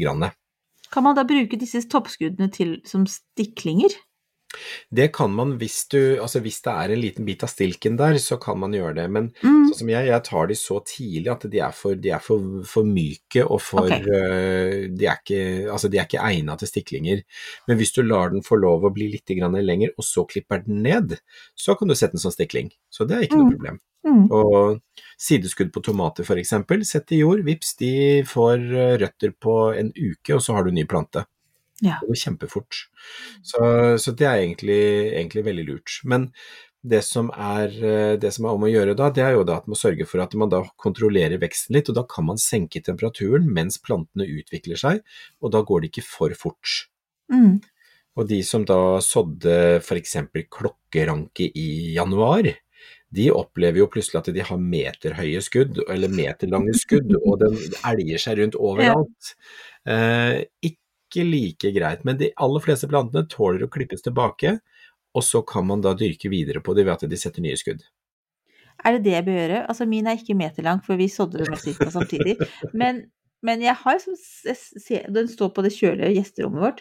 Kan 0.90 1.02
man 1.04 1.16
da 1.16 1.24
bruke 1.24 1.58
disse 1.58 1.82
toppskuddene 1.88 2.52
til, 2.52 2.80
som 2.84 3.06
stiklinger? 3.06 3.90
Det 4.90 5.08
kan 5.16 5.32
man 5.32 5.54
hvis 5.60 5.88
du 5.88 5.98
Altså 6.22 6.40
hvis 6.44 6.60
det 6.64 6.72
er 6.72 6.92
en 6.92 7.00
liten 7.00 7.24
bit 7.24 7.42
av 7.42 7.48
stilken 7.52 7.96
der, 7.96 8.18
så 8.20 8.36
kan 8.40 8.58
man 8.60 8.72
gjøre 8.76 8.94
det. 9.00 9.06
Men 9.10 9.30
Mm. 9.42 9.68
sånn 9.70 9.78
som 9.78 9.88
jeg, 9.92 10.06
jeg 10.10 10.22
tar 10.24 10.46
de 10.50 10.54
så 10.58 10.80
tidlig 10.84 11.30
at 11.32 11.46
de 11.50 11.58
er 11.64 11.72
for, 11.72 11.94
de 11.94 12.10
er 12.12 12.18
for, 12.20 12.62
for 12.68 12.84
myke 12.84 13.44
og 13.46 13.60
for 13.64 13.86
okay. 13.86 14.02
uh, 14.02 14.88
de, 14.92 15.06
er 15.06 15.16
ikke, 15.22 15.70
altså 15.72 15.88
de 15.88 15.98
er 15.98 16.04
ikke 16.08 16.20
egnet 16.22 16.58
til 16.62 16.68
stiklinger. 16.68 17.22
Men 17.68 17.78
hvis 17.80 17.92
du 17.96 18.02
lar 18.02 18.30
den 18.34 18.42
få 18.44 18.58
lov 18.60 18.84
å 18.84 18.92
bli 18.94 19.08
litt 19.14 19.32
grann 19.38 19.56
lenger, 19.64 19.94
og 19.96 20.04
så 20.04 20.26
klipper 20.28 20.64
den 20.66 20.82
ned, 20.84 21.16
så 21.56 21.74
kan 21.78 21.88
du 21.88 21.94
sette 21.94 22.16
den 22.18 22.22
som 22.24 22.34
stikling. 22.34 22.70
Så 22.92 23.06
det 23.08 23.16
er 23.16 23.26
ikke 23.28 23.40
noe 23.40 23.48
Mm. 23.50 23.56
problem. 23.56 23.80
Mm. 24.04 24.24
Og 24.34 24.80
sideskudd 25.18 25.70
på 25.72 25.82
tomater 25.86 26.24
f.eks., 26.26 26.50
sett 26.88 27.12
i 27.14 27.20
jord, 27.22 27.44
vips, 27.46 27.76
de 27.78 28.22
får 28.26 28.58
øh, 28.58 28.98
røtter 28.98 29.30
på 29.40 29.54
en 29.78 29.92
uke, 29.94 30.34
og 30.34 30.42
så 30.42 30.56
har 30.56 30.64
du 30.66 30.72
ny 30.74 30.84
plante. 30.90 31.24
Ja. 31.82 31.98
Det 32.00 32.10
går 32.10 32.20
kjempefort. 32.20 32.84
Så, 33.42 33.62
så 33.98 34.14
det 34.14 34.28
er 34.28 34.42
egentlig, 34.44 34.82
egentlig 35.12 35.46
veldig 35.48 35.64
lurt. 35.66 35.96
Men 36.08 36.28
det 36.82 37.02
som, 37.06 37.28
er, 37.30 37.74
eh, 37.86 38.14
det 38.18 38.32
som 38.34 38.46
er 38.46 38.56
om 38.56 38.64
å 38.66 38.70
gjøre 38.70 38.96
da, 38.98 39.10
det 39.14 39.22
er 39.22 39.36
jo 39.36 39.44
da 39.46 39.60
at 39.60 39.68
man 39.70 39.78
sørger 39.78 40.08
for 40.08 40.22
at 40.24 40.34
man 40.38 40.50
da 40.50 40.64
kontrollerer 40.82 41.38
veksten 41.42 41.76
litt, 41.76 41.90
og 41.92 41.98
da 42.00 42.06
kan 42.10 42.26
man 42.26 42.40
senke 42.42 42.82
temperaturen 42.82 43.46
mens 43.54 43.78
plantene 43.82 44.26
utvikler 44.26 44.80
seg, 44.80 45.04
og 45.42 45.54
da 45.54 45.62
går 45.66 45.82
det 45.82 45.92
ikke 45.92 46.06
for 46.08 46.34
fort. 46.38 46.88
Mm. 47.32 47.60
Og 48.18 48.28
de 48.28 48.42
som 48.44 48.66
da 48.68 48.98
sådde 49.00 49.54
f.eks. 49.80 50.18
klokkeranke 50.52 51.48
i 51.48 51.94
januar, 51.94 52.50
de 53.12 53.28
opplever 53.32 53.82
jo 53.82 53.88
plutselig 53.92 54.22
at 54.22 54.30
de 54.34 54.44
har 54.48 54.60
meterhøye 54.60 55.40
skudd, 55.44 55.82
eller 55.86 56.12
meterlange 56.12 56.74
skudd, 56.80 57.12
og 57.20 57.38
den 57.44 57.58
elger 57.92 58.26
seg 58.26 58.40
rundt 58.40 58.58
overalt. 58.70 59.34
Eh, 59.86 60.42
ikke 61.12 61.28
like 61.28 61.72
greit, 61.76 62.04
men 62.08 62.16
de 62.18 62.32
aller 62.40 62.64
fleste 62.64 62.88
plantene 62.90 63.28
tåler 63.28 63.66
å 63.66 63.70
klippes 63.72 64.02
tilbake, 64.02 64.56
og 65.12 65.22
så 65.26 65.42
kan 65.44 65.66
man 65.68 65.82
da 65.84 65.92
dyrke 65.94 66.30
videre 66.32 66.62
på 66.64 66.72
det 66.74 66.86
ved 66.88 66.94
at 66.96 67.04
de 67.12 67.16
setter 67.20 67.44
nye 67.44 67.56
skudd. 67.60 67.82
Er 68.82 68.96
det 68.96 69.02
det 69.04 69.12
jeg 69.18 69.24
bør 69.28 69.36
gjøre? 69.36 69.58
Altså 69.68 69.84
min 69.86 70.06
er 70.08 70.16
ikke 70.18 70.34
meterlang, 70.38 70.80
for 70.82 70.96
vi 70.98 71.06
sådde 71.12 71.44
den 71.44 71.58
ca. 71.60 71.90
samtidig. 71.92 72.38
Men, 72.80 73.04
men 73.44 73.60
jeg 73.62 73.74
har 73.74 73.98
liksom 73.98 74.14
s- 74.16 74.72
s- 74.78 75.06
Den 75.12 75.28
står 75.28 75.50
på 75.54 75.62
det 75.66 75.72
kjølige 75.76 76.12
gjesterommet 76.16 76.62
vårt. 76.64 76.80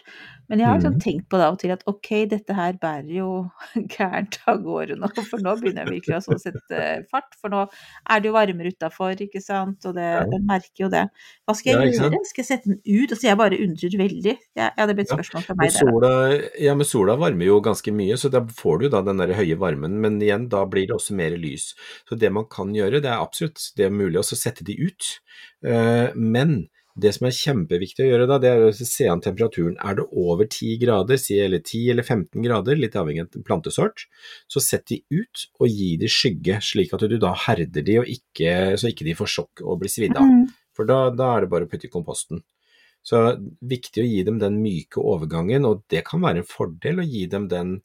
Men 0.52 0.60
jeg 0.60 0.68
har 0.68 0.80
Mhm. 0.84 0.98
tenkt 1.00 1.28
på 1.32 1.38
det 1.40 1.44
av 1.48 1.54
og 1.54 1.60
til 1.62 1.70
at 1.72 1.82
ok, 1.88 2.08
dette 2.28 2.52
her 2.54 2.74
bærer 2.76 3.08
jo 3.08 3.28
gærent 3.96 4.36
av 4.46 4.58
gårde 4.60 4.98
nå. 5.00 5.08
For 5.24 5.40
nå 5.40 5.54
begynner 5.56 5.86
jeg 5.86 5.94
virkelig 6.02 6.18
å 6.18 6.24
sånn 6.26 6.42
sette 6.42 6.82
fart. 7.08 7.32
For 7.40 7.48
nå 7.48 7.62
er 8.10 8.20
det 8.20 8.28
jo 8.28 8.34
varmere 8.36 8.68
utafor, 8.74 9.16
ikke 9.16 9.40
sant. 9.40 9.80
Og 9.88 9.94
det, 9.96 10.04
Ja. 10.04 10.26
den 10.28 10.44
merker 10.46 10.84
jo 10.84 10.90
det. 10.92 11.06
Hva 11.48 11.56
skal 11.56 11.72
jeg 11.72 11.94
ja, 11.94 12.02
gjøre? 12.04 12.20
Skal 12.28 12.42
jeg 12.44 12.50
sette 12.50 12.68
den 12.68 12.80
ut? 12.84 13.14
Altså 13.16 13.28
jeg 13.30 13.38
bare 13.40 13.60
undrer 13.64 13.96
veldig. 14.02 14.36
Ja, 14.60 14.68
ja 14.76 14.86
det 14.86 14.96
blir 14.98 15.06
et 15.08 15.14
spørsmål 15.16 15.42
fra 15.48 15.56
meg 15.56 15.72
der, 15.72 15.78
sola, 15.80 16.12
ja, 16.60 16.74
men 16.76 16.84
sola 16.84 17.16
varmer 17.16 17.48
jo 17.48 17.60
ganske 17.64 17.88
mye, 17.96 18.20
så 18.20 18.28
da 18.30 18.44
får 18.44 18.80
du 18.84 18.88
da 18.92 19.00
den 19.08 19.16
der 19.24 19.32
høye 19.32 19.56
varmen, 19.56 19.96
men 20.04 20.20
igjen, 20.20 20.50
da 20.52 20.66
blir 20.68 20.86
det 20.86 20.96
også 20.98 21.16
mer 21.16 21.30
lys. 21.40 21.72
Så 22.06 22.18
det 22.18 22.30
man 22.30 22.44
kan 22.44 22.74
gjøre, 22.76 23.00
det 23.00 23.08
er 23.08 23.24
absolutt 23.24 23.72
det 23.80 23.86
er 23.88 23.90
mulig 23.96 24.20
å 24.20 24.26
sette 24.36 24.62
de 24.68 24.76
ut. 24.76 25.18
Eh, 25.64 26.12
Men 26.14 26.68
det 26.94 27.12
som 27.16 27.26
er 27.26 27.36
kjempeviktig 27.36 28.04
å 28.04 28.08
gjøre 28.10 28.26
da, 28.28 28.38
det 28.42 28.50
er 28.52 28.64
å 28.66 28.72
se 28.76 29.06
an 29.08 29.22
temperaturen. 29.24 29.78
Er 29.80 29.96
det 29.96 30.04
over 30.10 30.44
10 30.44 30.80
grader, 30.82 31.20
si 31.20 31.38
eller 31.40 31.62
10 31.64 31.92
eller 31.94 32.04
15 32.04 32.44
grader, 32.44 32.76
litt 32.76 32.96
avhengig 33.00 33.24
av 33.24 33.44
plantesort, 33.46 34.06
så 34.50 34.60
sett 34.60 34.84
de 34.92 35.00
ut 35.12 35.46
og 35.58 35.68
gi 35.72 35.94
de 36.00 36.10
skygge, 36.12 36.60
slik 36.64 36.92
at 36.92 37.06
du 37.08 37.16
da 37.22 37.32
herder 37.46 37.86
de, 37.86 37.98
og 38.02 38.10
ikke, 38.12 38.74
så 38.80 38.92
ikke 38.92 39.08
de 39.08 39.16
får 39.18 39.32
sjokk 39.36 39.64
og 39.64 39.80
blir 39.80 39.92
svidd 39.92 40.18
av. 40.20 40.28
Mm. 40.28 40.50
For 40.76 40.88
da, 40.88 41.06
da 41.16 41.34
er 41.36 41.44
det 41.44 41.52
bare 41.52 41.68
å 41.68 41.72
putte 41.72 41.88
i 41.88 41.92
komposten. 41.92 42.44
Så 43.02 43.18
viktig 43.66 44.04
å 44.04 44.06
gi 44.06 44.20
dem 44.26 44.38
den 44.38 44.60
myke 44.62 45.02
overgangen, 45.02 45.64
og 45.66 45.82
det 45.90 46.04
kan 46.06 46.22
være 46.22 46.44
en 46.44 46.48
fordel 46.48 47.02
å 47.02 47.06
gi 47.06 47.24
dem 47.30 47.48
den 47.50 47.78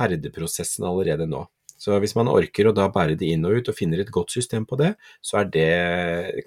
herdeprosessen 0.00 0.86
allerede 0.88 1.28
nå. 1.30 1.44
Så 1.78 1.96
hvis 2.00 2.14
man 2.16 2.30
orker 2.30 2.70
å 2.70 2.74
da 2.74 2.86
bære 2.92 3.16
de 3.20 3.28
inn 3.34 3.44
og 3.46 3.58
ut 3.58 3.68
og 3.70 3.76
finner 3.76 4.00
et 4.00 4.12
godt 4.14 4.32
system 4.32 4.64
på 4.66 4.78
det, 4.80 4.94
så 5.20 5.42
er 5.42 5.50
det, 5.52 5.70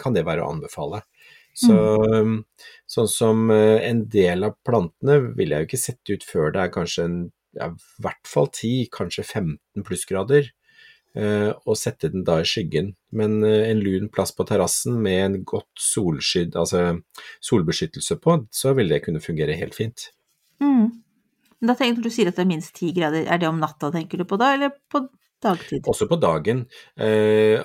kan 0.02 0.16
det 0.16 0.26
være 0.28 0.44
å 0.44 0.52
anbefale. 0.54 1.04
Så, 1.58 1.78
Sånn 2.88 3.10
som 3.12 3.50
eh, 3.52 3.82
en 3.84 4.06
del 4.12 4.48
av 4.48 4.56
plantene 4.66 5.20
vil 5.36 5.52
jeg 5.52 5.64
jo 5.64 5.68
ikke 5.68 5.82
sette 5.82 6.16
ut 6.16 6.24
før 6.24 6.54
det 6.56 6.62
er 6.64 6.72
kanskje 6.72 7.08
en, 7.08 7.18
ja, 7.58 7.72
i 7.74 8.04
hvert 8.06 8.30
fall 8.32 8.48
10, 8.48 8.88
kanskje 8.96 9.26
15 9.26 9.84
plussgrader, 9.88 10.48
eh, 11.20 11.50
og 11.52 11.80
sette 11.80 12.12
den 12.14 12.24
da 12.28 12.40
i 12.40 12.48
skyggen. 12.48 12.94
Men 13.12 13.42
eh, 13.44 13.68
en 13.74 13.84
lun 13.84 14.08
plass 14.14 14.32
på 14.38 14.48
terrassen 14.48 15.02
med 15.04 15.24
en 15.26 15.38
godt 15.52 15.84
solskydd, 15.84 16.56
altså 16.56 17.02
solbeskyttelse 17.44 18.20
på, 18.24 18.40
så 18.56 18.72
vil 18.78 18.96
det 18.96 19.04
kunne 19.04 19.24
fungere 19.24 19.60
helt 19.60 19.76
fint. 19.76 20.10
Mm. 20.64 21.04
Da 21.68 21.74
tenker 21.76 22.06
du 22.06 22.14
sier 22.14 22.32
at 22.32 22.38
det 22.38 22.46
er 22.46 22.54
minst 22.54 22.76
ti 22.78 22.94
grader, 22.96 23.28
er 23.28 23.42
det 23.42 23.50
om 23.52 23.60
natta 23.60 23.92
tenker 23.92 24.22
du 24.22 24.30
på 24.30 24.40
da, 24.40 24.54
eller 24.56 24.78
på 24.88 25.10
dagtid? 25.44 25.84
Også 25.92 26.08
på 26.08 26.22
dagen. 26.22 26.70
Eh, 26.96 27.60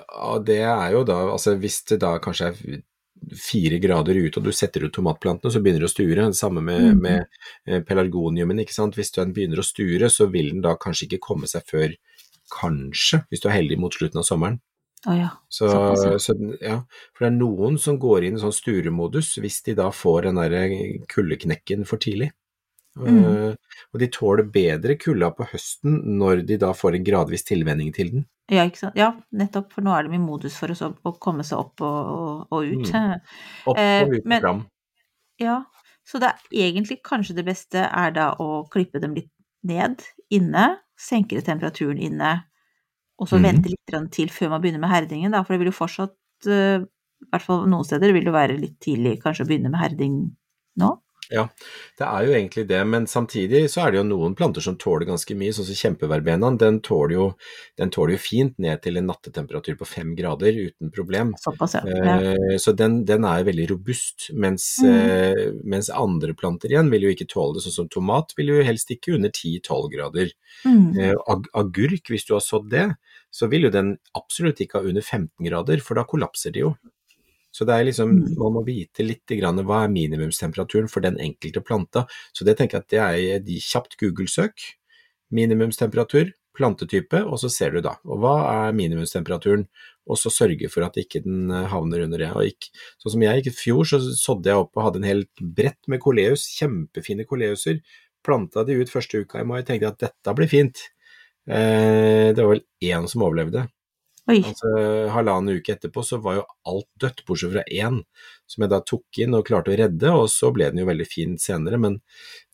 det 0.48 0.62
er 0.66 0.88
jo 0.96 1.06
da, 1.06 1.28
altså 1.36 1.54
hvis 1.62 1.84
det 1.92 2.02
da 2.02 2.16
kanskje 2.24 2.50
er 2.50 2.80
fire 3.38 3.78
grader 3.82 4.18
ute 4.18 4.40
og 4.40 4.46
du 4.46 4.52
setter 4.54 4.86
ut 4.86 4.94
tomatplantene, 4.94 5.52
så 5.52 5.62
begynner 5.62 5.84
det 5.84 5.90
å 5.90 5.92
sture. 5.92 6.26
Det 6.26 6.38
samme 6.38 6.64
med, 6.64 6.88
mm. 6.92 7.02
med 7.02 7.24
eh, 7.68 7.84
pelargoniumen, 7.86 8.62
ikke 8.64 8.76
sant. 8.76 8.98
Hvis 8.98 9.14
den 9.16 9.34
begynner 9.36 9.62
å 9.62 9.66
sture, 9.66 10.10
så 10.12 10.28
vil 10.32 10.52
den 10.54 10.64
da 10.64 10.74
kanskje 10.80 11.08
ikke 11.08 11.22
komme 11.30 11.50
seg 11.50 11.66
før 11.70 11.96
kanskje, 12.52 13.22
hvis 13.30 13.42
du 13.42 13.48
er 13.48 13.58
heldig 13.60 13.80
mot 13.80 13.94
slutten 13.94 14.20
av 14.20 14.28
sommeren. 14.28 14.60
Oh, 15.06 15.16
ja. 15.18 15.32
Så, 15.50 15.66
så, 16.22 16.34
ja, 16.62 16.76
for 17.10 17.24
det 17.24 17.32
er 17.32 17.38
noen 17.40 17.78
som 17.80 17.98
går 17.98 18.28
inn 18.28 18.36
i 18.38 18.42
sånn 18.42 18.54
sturemodus 18.54 19.32
hvis 19.42 19.58
de 19.66 19.74
da 19.80 19.88
får 19.90 20.28
den 20.28 20.38
der 20.38 20.76
kuldeknekken 21.10 21.82
for 21.88 22.02
tidlig. 22.02 22.30
Mm. 23.00 23.18
Uh, 23.24 23.80
og 23.90 24.02
de 24.02 24.08
tåler 24.12 24.46
bedre 24.52 24.98
kulda 25.00 25.32
på 25.34 25.48
høsten 25.54 25.96
når 26.20 26.44
de 26.46 26.58
da 26.60 26.70
får 26.76 26.98
en 26.98 27.06
gradvis 27.06 27.46
tilvenning 27.48 27.90
til 27.96 28.12
den. 28.14 28.26
Ja, 28.52 28.66
ikke 28.68 28.82
sant? 28.82 28.98
ja, 28.98 29.12
nettopp, 29.32 29.70
for 29.72 29.84
nå 29.84 29.94
er 29.96 30.06
de 30.06 30.18
i 30.18 30.20
modus 30.20 30.58
for 30.60 30.72
å, 30.72 30.90
å 31.08 31.14
komme 31.22 31.44
seg 31.46 31.62
opp 31.62 31.80
og, 31.84 32.10
og, 32.12 32.40
og 32.52 32.68
ut. 32.68 32.90
Opp 33.70 33.78
Eh, 33.80 34.02
og 34.04 34.16
ut 34.18 34.28
men- 34.28 34.44
fram. 34.44 34.64
Ja, 35.40 35.62
så 36.06 36.20
det 36.20 36.28
er 36.28 36.66
egentlig 36.68 37.00
kanskje 37.06 37.36
det 37.38 37.46
beste 37.46 37.86
er 37.88 38.14
da 38.14 38.32
å 38.42 38.64
klippe 38.70 39.00
dem 39.02 39.14
litt 39.16 39.30
ned 39.66 40.02
inne, 40.34 40.66
senke 40.98 41.40
temperaturen 41.42 42.00
inne, 42.02 42.34
og 43.22 43.30
så 43.30 43.38
mm. 43.38 43.46
vente 43.46 43.72
litt 43.72 44.12
til 44.14 44.30
før 44.34 44.52
man 44.52 44.62
begynner 44.62 44.82
med 44.82 44.92
herdingen, 44.92 45.34
da, 45.34 45.42
for 45.44 45.54
det 45.54 45.62
vil 45.62 45.70
jo 45.70 45.78
fortsatt, 45.78 46.16
eh, 46.50 46.82
i 46.82 47.30
hvert 47.30 47.46
fall 47.46 47.64
noen 47.70 47.86
steder, 47.86 48.12
vil 48.14 48.26
det 48.26 48.34
være 48.34 48.58
litt 48.58 48.78
tidlig 48.82 49.16
kanskje 49.22 49.46
å 49.46 49.50
begynne 49.50 49.70
med 49.72 49.82
herding 49.82 50.16
nå. 50.82 50.90
Ja, 51.32 51.46
det 51.98 52.04
er 52.06 52.26
jo 52.26 52.34
egentlig 52.36 52.66
det, 52.68 52.80
men 52.86 53.06
samtidig 53.08 53.64
så 53.72 53.86
er 53.86 53.92
det 53.94 54.00
jo 54.02 54.04
noen 54.08 54.34
planter 54.36 54.64
som 54.64 54.76
tåler 54.80 55.06
ganske 55.08 55.34
mye, 55.38 55.54
sånn 55.56 55.66
som 55.68 55.78
kjempeverbenaen. 55.80 56.58
Den 56.60 56.80
den 56.82 57.90
tåler 57.90 58.14
jo 58.14 58.20
fint 58.20 58.58
ned 58.60 58.82
til 58.84 58.98
en 59.00 59.08
nattetemperatur 59.08 59.78
på 59.80 59.88
fem 59.88 60.14
grader 60.18 60.52
uten 60.52 60.92
problem. 60.92 61.32
Såpass, 61.40 61.78
ja. 61.80 61.82
Eh, 62.20 62.58
Så 62.58 62.76
den, 62.76 63.04
den 63.08 63.24
er 63.24 63.44
veldig 63.44 63.70
robust, 63.70 64.30
mens, 64.34 64.78
Mm. 64.82 64.92
uh, 64.92 65.60
mens 65.64 65.88
andre 65.90 66.34
planter 66.34 66.68
igjen 66.68 66.90
vil 66.90 67.02
jo 67.02 67.12
ikke 67.14 67.28
tåle 67.28 67.54
det. 67.56 67.62
Sånn 67.64 67.72
som 67.72 67.88
tomat 67.88 68.32
vil 68.36 68.48
jo 68.52 68.62
helst 68.62 68.90
ikke 68.90 69.14
under 69.16 69.30
10-12 69.30 69.90
grader. 69.92 70.32
Mm. 70.64 70.92
Uh, 70.98 71.16
ag 71.28 71.46
agurk, 71.54 72.08
hvis 72.08 72.26
du 72.28 72.34
har 72.34 72.40
sådd 72.44 72.68
det, 72.70 72.88
så 73.32 73.48
vil 73.48 73.62
jo 73.68 73.70
den 73.70 73.96
absolutt 74.14 74.60
ikke 74.60 74.80
ha 74.80 74.88
under 74.88 75.02
15 75.02 75.30
grader, 75.48 75.80
for 75.80 75.94
da 75.94 76.04
kollapser 76.04 76.52
de 76.52 76.60
jo. 76.66 76.74
Så 77.52 77.66
det 77.68 77.74
er 77.76 77.84
liksom, 77.84 78.10
Mm. 78.16 78.36
man 78.38 78.52
må 78.56 78.64
vite 78.64 79.04
litt 79.04 79.28
grann 79.28 79.60
hva 79.60 79.84
er 79.84 79.92
minimumstemperaturen 79.92 80.88
for 80.90 81.00
den 81.04 81.18
enkelte 81.20 81.60
planta. 81.60 82.06
Så 82.32 82.44
det 82.44 82.56
tenker 82.56 82.78
jeg 82.78 82.82
at 82.82 82.88
det 82.88 83.00
er 83.00 83.38
de 83.44 83.58
kjapt 83.60 83.98
Google-søk. 84.00 84.56
Minimumstemperatur, 85.32 86.32
plantetype, 86.56 87.22
og 87.24 87.38
så 87.40 87.48
ser 87.50 87.70
du 87.72 87.80
da. 87.84 87.94
Og 88.04 88.20
hva 88.20 88.68
er 88.68 88.76
minimumstemperaturen? 88.76 89.66
Og 90.10 90.18
så 90.18 90.32
sørge 90.34 90.68
for 90.68 90.84
at 90.84 90.96
ikke 90.98 91.22
den 91.24 91.50
eh, 91.50 91.68
havner 91.70 92.02
under 92.04 92.18
det. 92.18 92.30
Og 92.34 92.48
ikke, 92.50 92.72
sånn 93.00 93.14
som 93.14 93.22
jeg, 93.22 93.46
i 93.46 93.54
fjor 93.54 93.84
så 93.88 94.00
sådde 94.02 94.50
jeg 94.50 94.60
opp 94.64 94.76
og 94.76 94.88
hadde 94.88 95.00
en 95.00 95.08
helt 95.08 95.44
brett 95.56 95.78
med 95.88 96.00
koleus, 96.02 96.48
kjempefine 96.58 97.24
koleuser. 97.28 97.80
Planta 98.26 98.64
de 98.66 98.76
ut 98.80 98.90
første 98.90 99.22
uka 99.22 99.40
i 99.40 99.46
mai, 99.48 99.62
tenkte 99.62 99.86
jeg 99.86 99.92
at 99.92 100.02
dette 100.08 100.34
blir 100.36 100.50
fint. 100.50 100.82
Eh, 101.48 102.32
det 102.34 102.42
var 102.42 102.56
vel 102.56 102.64
én 102.82 103.08
som 103.08 103.22
overlevde. 103.24 103.68
Oi. 104.30 104.38
Altså, 104.46 104.70
halvannen 105.10 105.56
uke 105.58 105.72
etterpå 105.74 106.04
så 106.06 106.20
var 106.22 106.36
jo 106.36 106.44
alt 106.70 106.86
dødt, 107.02 107.24
bortsett 107.26 107.50
fra 107.56 107.64
én, 107.74 107.96
som 108.46 108.62
jeg 108.62 108.70
da 108.70 108.78
tok 108.86 109.18
inn 109.24 109.34
og 109.34 109.46
klarte 109.48 109.72
å 109.74 109.78
redde, 109.80 110.12
og 110.14 110.28
så 110.30 110.52
ble 110.54 110.68
den 110.70 110.78
jo 110.84 110.86
veldig 110.86 111.06
fin 111.10 111.32
senere, 111.42 111.80
men 111.82 111.96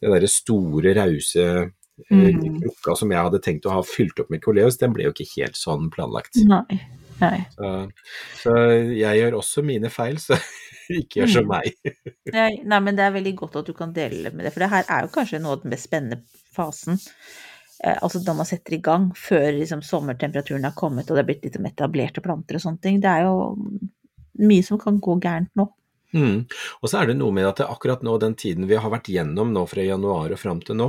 den 0.00 0.14
derre 0.14 0.30
store, 0.32 0.94
rause 0.96 1.44
eh, 1.44 1.66
Mm. 2.08 2.60
krukka 2.62 2.92
som 2.94 3.10
jeg 3.10 3.18
hadde 3.26 3.40
tenkt 3.42 3.64
å 3.66 3.72
ha 3.74 3.80
fylt 3.82 4.20
opp 4.22 4.28
med 4.30 4.38
koleus, 4.44 4.76
den 4.78 4.92
ble 4.94 5.08
jo 5.08 5.10
ikke 5.10 5.24
helt 5.32 5.56
sånn 5.58 5.88
planlagt. 5.90 6.36
Nei. 6.46 6.76
Nei. 7.18 7.40
Så, 7.56 7.70
så 8.44 8.52
jeg 8.94 9.18
gjør 9.18 9.34
også 9.40 9.64
mine 9.66 9.90
feil, 9.90 10.20
så 10.22 10.38
ikke 11.00 11.24
gjør 11.24 11.32
som 11.32 11.48
Mm. 11.48 11.50
meg. 11.56 11.74
Nei, 12.38 12.52
nei, 12.62 12.78
men 12.86 12.94
det 12.96 13.02
er 13.02 13.16
veldig 13.18 13.34
godt 13.42 13.56
at 13.58 13.66
du 13.66 13.74
kan 13.74 13.90
dele 13.96 14.30
med 14.30 14.46
det, 14.46 14.52
for 14.54 14.62
det 14.62 14.70
her 14.70 14.86
er 14.86 15.08
jo 15.08 15.10
kanskje 15.18 15.40
noe 15.42 15.56
av 15.58 15.64
den 15.66 15.74
mest 15.74 15.88
spennende 15.90 16.22
fasen. 16.54 17.02
Eh, 17.84 17.98
altså 18.02 18.22
da 18.24 18.34
man 18.34 18.48
setter 18.48 18.76
i 18.76 18.82
gang, 18.82 19.10
før 19.16 19.50
liksom 19.60 19.84
sommertemperaturen 19.86 20.66
har 20.66 20.76
kommet 20.78 21.10
og 21.10 21.18
det 21.18 21.24
er 21.24 21.30
blitt 21.30 21.46
litt 21.46 21.58
etablerte 21.72 22.24
planter 22.24 22.58
og 22.58 22.64
sånne 22.64 22.84
ting. 22.84 23.02
Det 23.02 23.10
er 23.10 23.28
jo 23.28 23.52
mye 24.38 24.64
som 24.66 24.80
kan 24.80 25.00
gå 25.02 25.18
gærent 25.22 25.52
nå. 25.58 25.68
Mm. 26.16 26.46
Og 26.80 26.88
så 26.88 27.02
er 27.02 27.10
det 27.10 27.18
noe 27.18 27.34
med 27.36 27.44
at 27.44 27.58
det 27.60 27.66
akkurat 27.68 28.00
nå, 28.06 28.14
den 28.22 28.32
tiden 28.38 28.64
vi 28.68 28.78
har 28.80 28.92
vært 28.92 29.10
gjennom 29.12 29.50
nå 29.52 29.66
fra 29.68 29.84
januar 29.84 30.32
og 30.32 30.40
fram 30.40 30.62
til 30.64 30.78
nå, 30.80 30.86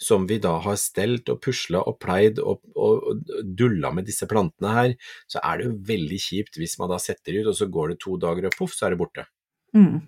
som 0.00 0.24
vi 0.30 0.38
da 0.40 0.54
har 0.64 0.78
stelt 0.80 1.28
og 1.28 1.42
pusla 1.44 1.82
og 1.84 1.98
pleid 2.00 2.40
og, 2.40 2.62
og, 2.72 3.10
og 3.12 3.44
dulla 3.44 3.92
med 3.92 4.08
disse 4.08 4.28
plantene 4.30 4.72
her, 4.72 4.94
så 5.28 5.42
er 5.44 5.60
det 5.60 5.68
jo 5.68 5.76
veldig 5.92 6.20
kjipt 6.24 6.56
hvis 6.60 6.78
man 6.80 6.92
da 6.94 7.00
setter 7.02 7.42
ut, 7.42 7.52
og 7.52 7.58
så 7.58 7.68
går 7.68 7.92
det 7.92 8.00
to 8.06 8.16
dager 8.22 8.48
og 8.48 8.56
poff, 8.56 8.72
så 8.76 8.88
er 8.88 8.96
det 8.96 9.02
borte. 9.02 9.26
Mm. 9.76 10.00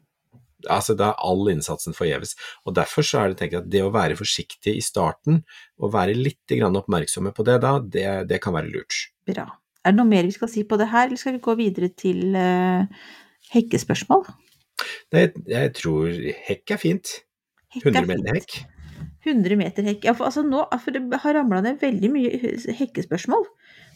Altså 0.70 0.96
da 0.98 1.10
er 1.12 1.26
all 1.26 1.50
innsatsen 1.52 1.96
forgjeves. 1.96 2.34
Og 2.64 2.76
derfor 2.78 3.06
så 3.06 3.22
er 3.22 3.32
det 3.32 3.40
tenkt 3.40 3.58
at 3.60 3.68
det 3.70 3.82
å 3.84 3.92
være 3.94 4.18
forsiktig 4.18 4.76
i 4.78 4.84
starten, 4.84 5.42
og 5.80 5.92
være 5.94 6.16
litt 6.16 6.54
grann 6.54 6.78
oppmerksomme 6.80 7.34
på 7.36 7.46
det 7.46 7.58
da, 7.64 7.76
det, 7.80 8.06
det 8.30 8.40
kan 8.44 8.56
være 8.56 8.72
lurt. 8.72 9.04
Bra. 9.28 9.48
Er 9.84 9.92
det 9.92 10.00
noe 10.00 10.08
mer 10.08 10.24
vi 10.24 10.36
skal 10.36 10.50
si 10.50 10.64
på 10.64 10.78
det 10.80 10.88
her, 10.92 11.08
eller 11.08 11.20
skal 11.20 11.36
vi 11.36 11.44
gå 11.44 11.54
videre 11.58 11.90
til 11.92 12.36
uh, 12.38 12.86
hekkespørsmål? 13.52 14.24
Nei, 15.14 15.26
jeg 15.50 15.74
tror 15.76 16.14
hekk 16.48 16.74
er 16.74 16.80
fint. 16.80 17.18
Hekk 17.74 17.90
er 17.90 18.00
100 18.00 18.08
meter 18.10 18.38
hekk. 18.38 18.56
100 19.24 19.58
meter 19.60 19.86
hekk. 19.86 20.06
Ja, 20.08 20.14
for 20.16 20.28
altså 20.28 20.44
nå 20.46 20.64
for 20.80 20.94
det 20.94 21.20
har 21.22 21.36
ramla 21.36 21.62
ned 21.64 21.80
veldig 21.82 22.10
mye 22.12 22.54
hekkespørsmål. 22.80 23.46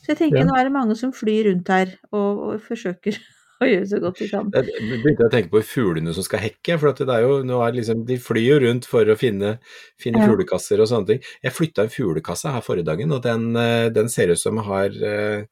Så 0.03 0.13
jeg 0.13 0.21
tenker 0.23 0.43
Ja. 0.43 0.47
nå 0.49 0.57
er 0.57 0.69
det 0.69 0.77
mange 0.77 0.97
som 0.97 1.13
flyr 1.13 1.51
rundt 1.51 1.69
her 1.69 1.97
og, 2.13 2.39
og 2.39 2.63
forsøker 2.65 3.19
og 3.63 3.71
gjøre 3.71 3.89
så 3.91 3.99
godt 4.03 4.21
de 4.23 4.29
kan. 4.31 4.51
Jeg 4.55 4.89
begynte 5.03 5.27
å 5.27 5.33
tenke 5.33 5.53
på 5.53 5.63
fuglene 5.67 6.15
som 6.17 6.27
skal 6.27 6.43
hekke, 6.45 6.77
for 6.81 6.95
det 6.99 7.09
er 7.15 7.25
jo, 7.27 7.39
nå 7.47 7.59
er 7.67 7.75
liksom, 7.79 8.05
de 8.09 8.19
flyr 8.23 8.47
jo 8.47 8.59
rundt 8.67 8.89
for 8.91 9.09
å 9.11 9.17
finne, 9.19 9.57
finne 10.01 10.23
Ja. 10.23 10.29
fuglekasser 10.31 10.83
og 10.83 10.91
sånne 10.91 11.11
ting. 11.13 11.23
Jeg 11.45 11.57
flytta 11.57 11.87
en 11.87 11.93
fuglekasse 11.95 12.53
her 12.55 12.65
forrige 12.65 12.89
dagen, 12.91 13.13
og 13.17 13.23
den, 13.27 13.51
eh, 13.57 13.89
den 13.95 14.09
ser 14.13 14.31
ut 14.35 14.39
som 14.41 14.63
har 14.69 14.95
eh, 14.95 15.45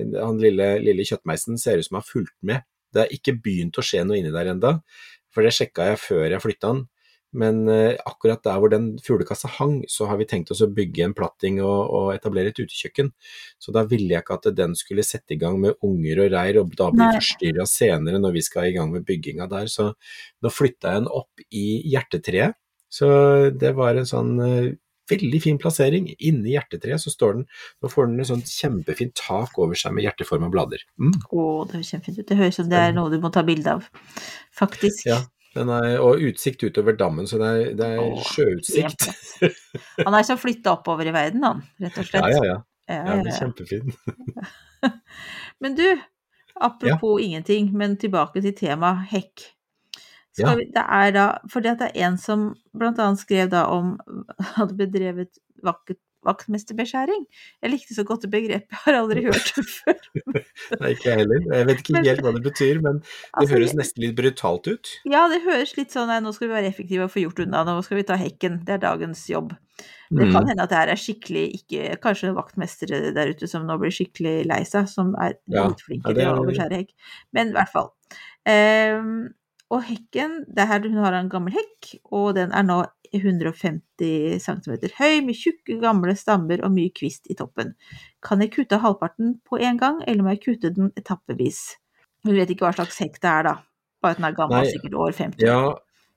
Han 0.00 0.38
lille, 0.40 0.78
lille 0.80 1.04
kjøttmeisen 1.04 1.58
ser 1.60 1.80
ut 1.82 1.84
som 1.84 1.98
har 1.98 2.06
fulgt 2.06 2.36
med. 2.46 2.62
Det 2.94 3.02
har 3.02 3.10
ikke 3.12 3.34
begynt 3.42 3.76
å 3.76 3.84
skje 3.84 4.04
noe 4.06 4.16
inni 4.16 4.30
der 4.32 4.48
enda, 4.54 4.80
for 5.34 5.44
det 5.44 5.52
sjekka 5.52 5.90
jeg 5.90 5.98
før 6.00 6.30
jeg 6.30 6.40
flytta 6.40 6.70
den. 6.72 6.84
Men 7.36 7.62
eh, 7.70 7.94
akkurat 8.06 8.42
der 8.42 8.58
hvor 8.58 8.72
den 8.72 8.92
fuglekassa 9.04 9.48
hang, 9.60 9.80
så 9.88 10.08
har 10.10 10.18
vi 10.18 10.26
tenkt 10.30 10.50
oss 10.50 10.62
å 10.64 10.70
bygge 10.74 11.04
en 11.06 11.14
platting 11.14 11.60
og, 11.62 11.92
og 11.94 12.10
etablere 12.14 12.50
et 12.50 12.58
utekjøkken. 12.58 13.12
Så 13.62 13.74
da 13.76 13.84
ville 13.90 14.10
jeg 14.16 14.24
ikke 14.24 14.40
at 14.40 14.50
den 14.58 14.74
skulle 14.78 15.06
sette 15.06 15.36
i 15.36 15.40
gang 15.40 15.60
med 15.62 15.78
unger 15.86 16.24
og 16.24 16.34
reir, 16.34 16.60
og 16.62 16.74
da 16.78 16.90
bli 16.94 17.08
forstyrra 17.20 17.68
senere 17.70 18.22
når 18.22 18.36
vi 18.38 18.44
skal 18.46 18.70
i 18.70 18.74
gang 18.76 18.90
med 18.94 19.06
bygginga 19.06 19.46
der. 19.50 19.70
Så 19.70 19.92
nå 20.42 20.54
flytta 20.54 20.94
jeg 20.94 21.04
den 21.04 21.10
opp 21.22 21.46
i 21.48 21.66
hjertetreet. 21.92 22.58
Så 22.90 23.08
det 23.54 23.76
var 23.78 23.94
en 23.94 24.08
sånn 24.08 24.32
eh, 24.42 24.70
veldig 25.10 25.40
fin 25.42 25.58
plassering. 25.60 26.08
Inni 26.26 26.56
hjertetreet 26.56 27.02
så 27.02 27.12
står 27.12 27.38
den 27.38 27.44
Nå 27.82 27.90
får 27.92 28.10
den 28.10 28.22
et 28.22 28.30
sånt 28.30 28.50
kjempefint 28.50 29.14
tak 29.18 29.58
over 29.62 29.78
seg 29.78 29.94
med 29.96 30.06
hjerteforma 30.06 30.50
blader. 30.52 30.82
Mm. 30.98 31.14
Å, 31.30 31.44
det 31.70 31.78
høres 31.78 31.92
kjempefint 31.94 32.18
ut. 32.18 32.26
Det 32.26 32.38
høres 32.40 32.58
ut 32.58 32.64
som 32.64 32.72
det 32.72 32.86
er 32.88 32.96
noe 32.96 33.12
du 33.12 33.20
må 33.22 33.30
ta 33.34 33.46
bilde 33.46 33.78
av, 33.78 33.86
faktisk. 34.56 35.06
Ja, 35.06 35.22
er, 35.58 35.96
og 35.98 36.22
utsikt 36.22 36.62
utover 36.62 36.94
dammen, 36.98 37.26
så 37.26 37.38
det 37.40 37.48
er, 37.50 37.70
det 37.78 37.86
er 37.96 38.02
Åh, 38.04 38.24
sjøutsikt. 38.30 39.08
Han 40.04 40.14
er 40.14 40.26
så 40.26 40.36
flytta 40.38 40.76
oppover 40.76 41.10
i 41.10 41.14
verden, 41.14 41.42
han, 41.46 41.62
rett 41.82 41.98
og 41.98 42.06
slett. 42.06 42.22
Ja, 42.22 42.36
ja, 42.36 42.44
ja. 42.46 42.58
Ja, 42.90 43.00
ja 43.06 43.16
ja, 43.16 43.24
ja. 43.26 43.36
kjempefin. 43.38 43.92
Men 45.62 45.74
du, 45.78 45.86
apropos 46.54 47.20
ingenting, 47.22 47.70
men 47.76 47.96
tilbake 48.00 48.42
til 48.42 48.54
tema 48.56 48.94
hekk. 49.10 49.44
Ja. 50.38 50.54
vi, 50.56 50.64
det 50.72 50.82
er 50.82 51.12
da, 51.12 51.24
fordi 51.52 51.74
det 51.78 51.90
er 51.90 52.06
en 52.06 52.16
som 52.18 52.46
annet 52.80 53.20
skrev 53.20 53.50
da 53.52 53.66
om 53.68 53.96
hadde 54.54 54.78
bedrevet 54.78 55.40
vakt, 55.66 55.98
vaktmesterbeskjæring. 56.26 57.24
Jeg 57.62 57.70
likte 57.72 57.94
så 57.96 58.04
godt 58.06 58.22
det 58.26 58.30
begrepet, 58.32 58.68
jeg 58.70 58.80
har 58.84 58.98
aldri 59.00 59.22
hørt 59.24 59.52
det 59.56 59.64
før. 59.66 60.00
Nei, 60.80 60.90
ikke 60.94 61.08
jeg 61.10 61.18
heller. 61.22 61.40
Jeg 61.54 61.66
vet 61.70 61.82
ikke 61.84 61.96
Men- 61.96 62.04
helt 62.10 62.20
hva 62.26 62.32
det 62.36 62.42
betyr, 62.44 62.82
men 62.84 63.00
det 63.00 63.08
Altså, 63.32 63.54
høres 63.54 63.74
nesten 63.78 64.04
litt 64.04 64.16
brutalt 64.18 64.68
ut. 64.68 64.92
Ja, 65.08 65.26
det 65.32 65.40
høres 65.46 65.76
litt 65.78 65.90
sånn 65.96 66.08
nei, 66.12 66.20
nå 66.24 66.32
skal 66.36 66.48
vi 66.48 66.54
være 66.58 66.70
effektive 66.72 67.06
og 67.08 67.12
få 67.14 67.22
gjort 67.24 67.40
unna, 67.46 67.64
nå 67.64 67.78
skal 67.86 68.00
vi 68.02 68.06
ta 68.10 68.16
hekken, 68.20 68.60
det 68.68 68.76
er 68.78 68.84
dagens 68.84 69.24
jobb. 69.30 69.56
Det 70.10 70.26
kan 70.32 70.42
Mm. 70.44 70.48
hende 70.50 70.62
at 70.64 70.68
det 70.68 70.76
her 70.76 70.90
er 70.92 70.98
skikkelig 71.00 71.44
ikke 71.56 71.96
Kanskje 72.02 72.34
vaktmestere 72.36 73.14
der 73.14 73.30
ute 73.32 73.46
som 73.48 73.62
nå 73.64 73.78
blir 73.80 73.94
skikkelig 73.94 74.44
lei 74.44 74.58
seg, 74.68 74.88
som 74.90 75.14
er 75.16 75.36
Ja, 75.48 75.68
litt 75.68 75.80
flinke 75.86 76.12
ja, 76.12 76.34
til 76.34 76.42
å 76.42 76.46
beskjære 76.50 76.80
hekk. 76.82 76.90
Men 77.32 77.48
i 77.48 77.52
hvert 77.56 77.70
fall. 77.72 77.88
Ehm, 78.44 79.30
og 79.70 79.84
hekken 79.86 80.40
det 80.50 80.64
er 80.64 80.70
her 80.72 80.86
Hun 80.86 81.02
har 81.04 81.14
en 81.14 81.30
gammel 81.30 81.54
hekk, 81.54 81.92
og 82.10 82.34
den 82.38 82.54
er 82.56 82.64
nå 82.66 82.80
150 83.14 84.38
cm 84.42 84.72
høy, 84.98 85.20
med 85.26 85.34
tjukke, 85.34 85.78
gamle 85.82 86.14
stammer 86.18 86.62
og 86.66 86.74
mye 86.74 86.92
kvist 86.94 87.30
i 87.30 87.36
toppen. 87.38 87.74
Kan 88.22 88.42
jeg 88.42 88.52
kutte 88.54 88.78
halvparten 88.82 89.36
på 89.46 89.58
en 89.58 89.78
gang, 89.80 90.02
eller 90.06 90.26
må 90.26 90.34
jeg 90.36 90.44
kutte 90.44 90.72
den 90.74 90.92
etappevis? 90.98 91.78
Hun 92.26 92.36
vet 92.36 92.50
ikke 92.52 92.68
hva 92.68 92.74
slags 92.76 93.00
hekk 93.02 93.18
det 93.22 93.30
er, 93.30 93.48
da. 93.48 93.54
Bare 94.00 94.16
at 94.16 94.20
den 94.20 94.28
er 94.28 94.36
gammel, 94.36 94.62
Nei, 94.62 94.74
sikkert 94.74 94.98
år 95.06 95.16
50. 95.16 95.46
Ja, 95.46 95.62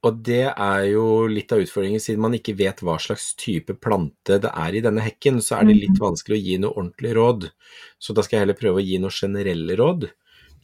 og 0.03 0.19
det 0.27 0.45
er 0.51 0.85
jo 0.89 1.05
litt 1.31 1.53
av 1.55 1.63
utfordringen, 1.63 2.01
siden 2.03 2.23
man 2.25 2.35
ikke 2.35 2.57
vet 2.59 2.81
hva 2.83 2.97
slags 2.99 3.31
type 3.39 3.77
plante 3.79 4.37
det 4.43 4.51
er 4.51 4.75
i 4.75 4.83
denne 4.83 5.03
hekken, 5.05 5.39
så 5.43 5.59
er 5.59 5.69
det 5.69 5.77
litt 5.79 6.01
vanskelig 6.01 6.37
å 6.37 6.43
gi 6.43 6.57
noe 6.59 6.75
ordentlig 6.75 7.13
råd. 7.15 7.47
Så 8.01 8.15
da 8.15 8.25
skal 8.25 8.37
jeg 8.37 8.45
heller 8.47 8.59
prøve 8.59 8.81
å 8.81 8.85
gi 8.85 8.99
noe 8.99 9.15
generelle 9.15 9.77
råd. 9.79 10.09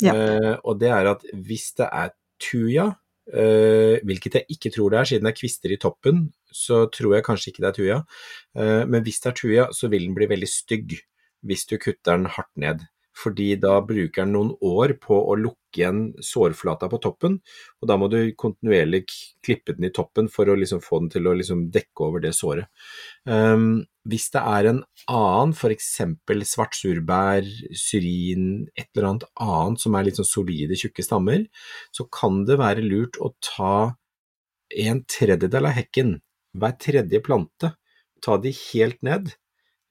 Ja. 0.03 0.15
Uh, 0.15 0.53
og 0.63 0.79
det 0.79 0.91
er 0.95 1.09
at 1.13 1.23
hvis 1.31 1.71
det 1.79 1.87
er 1.87 2.11
tuja, 2.41 2.89
eh, 3.29 3.99
hvilket 4.07 4.39
jeg 4.39 4.55
ikke 4.55 4.71
tror 4.75 4.93
det 4.93 4.99
er, 4.99 5.09
siden 5.11 5.27
det 5.27 5.33
er 5.33 5.39
kvister 5.39 5.73
i 5.73 5.79
toppen, 5.81 6.27
så 6.51 6.85
tror 6.93 7.17
jeg 7.17 7.27
kanskje 7.27 7.51
ikke 7.51 7.65
det 7.65 7.69
er 7.69 7.77
tuja. 7.77 7.99
Eh, 8.57 8.83
men 8.89 9.03
hvis 9.05 9.21
det 9.23 9.31
er 9.31 9.37
tuja, 9.37 9.67
så 9.75 9.91
vil 9.91 10.07
den 10.07 10.17
bli 10.17 10.29
veldig 10.31 10.49
stygg 10.49 10.97
hvis 11.45 11.65
du 11.69 11.77
kutter 11.79 12.17
den 12.17 12.29
hardt 12.31 12.51
ned. 12.59 12.83
Fordi 13.19 13.53
da 13.59 13.79
bruker 13.83 14.23
den 14.23 14.33
noen 14.35 14.51
år 14.65 14.95
på 15.01 15.17
å 15.17 15.35
lukke 15.39 15.81
igjen 15.81 16.01
sårflata 16.23 16.87
på 16.89 16.97
toppen, 17.03 17.37
og 17.81 17.89
da 17.89 17.97
må 17.99 18.07
du 18.11 18.17
kontinuerlig 18.39 19.03
klippe 19.45 19.75
den 19.75 19.89
i 19.89 19.93
toppen 19.93 20.29
for 20.31 20.49
å 20.49 20.57
liksom 20.57 20.81
få 20.83 21.01
den 21.03 21.11
til 21.13 21.29
å 21.29 21.35
liksom 21.37 21.67
dekke 21.73 22.07
over 22.07 22.23
det 22.23 22.33
såret. 22.37 22.69
Um, 23.29 23.83
hvis 24.09 24.29
det 24.33 24.41
er 24.41 24.69
en 24.71 24.81
annen, 25.11 25.53
f.eks. 25.53 25.89
svart 26.49 26.77
surbær, 26.77 27.45
syrin, 27.77 28.69
et 28.73 28.87
eller 28.95 29.11
annet 29.11 29.27
annet 29.45 29.83
som 29.83 29.97
er 29.97 30.07
litt 30.07 30.19
sånn 30.19 30.29
solide, 30.29 30.79
tjukke 30.79 31.05
stammer, 31.05 31.45
så 31.93 32.07
kan 32.13 32.43
det 32.47 32.57
være 32.61 32.85
lurt 32.85 33.19
å 33.21 33.33
ta 33.43 33.75
en 34.69 35.03
tredjedel 35.09 35.69
av 35.69 35.77
hekken, 35.77 36.17
hver 36.57 36.75
tredje 36.81 37.21
plante, 37.25 37.73
ta 38.25 38.37
de 38.41 38.51
helt 38.71 38.99
ned, 39.05 39.31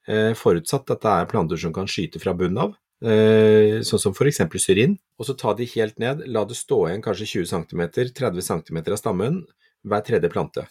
eh, 0.09 0.35
forutsatt 0.35 0.91
at 0.91 1.03
det 1.05 1.15
er 1.15 1.31
planter 1.31 1.61
som 1.61 1.73
kan 1.73 1.87
skyte 1.91 2.21
fra 2.23 2.35
bunnen 2.35 2.65
av, 2.67 2.77
sånn 3.03 4.01
som 4.03 4.13
f.eks. 4.15 4.41
syrin, 4.59 4.99
og 5.19 5.27
så 5.29 5.37
ta 5.39 5.55
de 5.55 5.67
helt 5.71 5.99
ned, 6.03 6.25
la 6.27 6.45
det 6.45 6.57
stå 6.59 6.89
igjen 6.89 7.03
kanskje 7.05 7.45
20 7.45 7.47
cm, 7.47 7.83
30 8.15 8.43
cm 8.43 8.79
av 8.93 8.99
stammen, 8.99 9.45
hver 9.87 10.03
tredje 10.05 10.31
plante. 10.33 10.65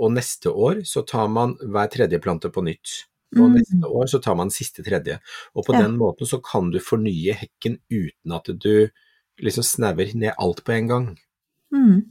Og 0.00 0.10
neste 0.12 0.50
år 0.50 0.82
så 0.86 1.04
tar 1.06 1.28
man 1.30 1.54
hver 1.62 1.88
tredje 1.92 2.18
plante 2.20 2.50
på 2.50 2.64
nytt. 2.66 3.04
Og 3.36 3.50
Mm. 3.50 3.54
neste 3.58 3.84
år 3.86 4.06
så 4.08 4.22
tar 4.22 4.34
man 4.34 4.48
siste 4.50 4.82
tredje. 4.82 5.20
Og 5.54 5.66
på 5.66 5.74
Ja. 5.74 5.82
den 5.82 5.96
måten 5.98 6.26
så 6.26 6.42
kan 6.42 6.70
du 6.70 6.78
fornye 6.80 7.34
hekken 7.34 7.78
uten 7.90 8.32
at 8.32 8.44
du 8.58 8.90
liksom 9.40 9.62
snauer 9.62 10.14
ned 10.14 10.32
alt 10.38 10.64
på 10.64 10.72
en 10.72 10.88
gang. 10.88 11.18
Mm. 11.72 12.06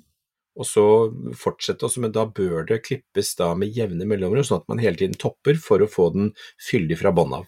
Og 0.55 0.65
så 0.65 1.11
fortsette 1.35 1.83
også, 1.83 1.99
men 1.99 2.11
da 2.11 2.25
bør 2.25 2.65
det 2.65 2.83
klippes 2.83 3.35
da 3.35 3.53
med 3.53 3.73
jevne 3.75 4.05
mellomrom, 4.05 4.43
sånn 4.43 4.61
at 4.61 4.67
man 4.69 4.77
hele 4.79 4.95
tiden 4.95 5.15
topper 5.15 5.55
for 5.57 5.79
å 5.79 5.89
få 5.89 6.13
den 6.13 6.33
fyldig 6.59 6.97
fra 6.99 7.11
bånn 7.11 7.33
av. 7.33 7.47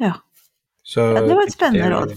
Ja. 0.00 0.14
Så 0.82 1.00
ja, 1.00 1.22
det 1.22 1.38
var 1.38 1.46
et 1.46 1.54
spennende 1.54 1.90
råd. 1.92 2.14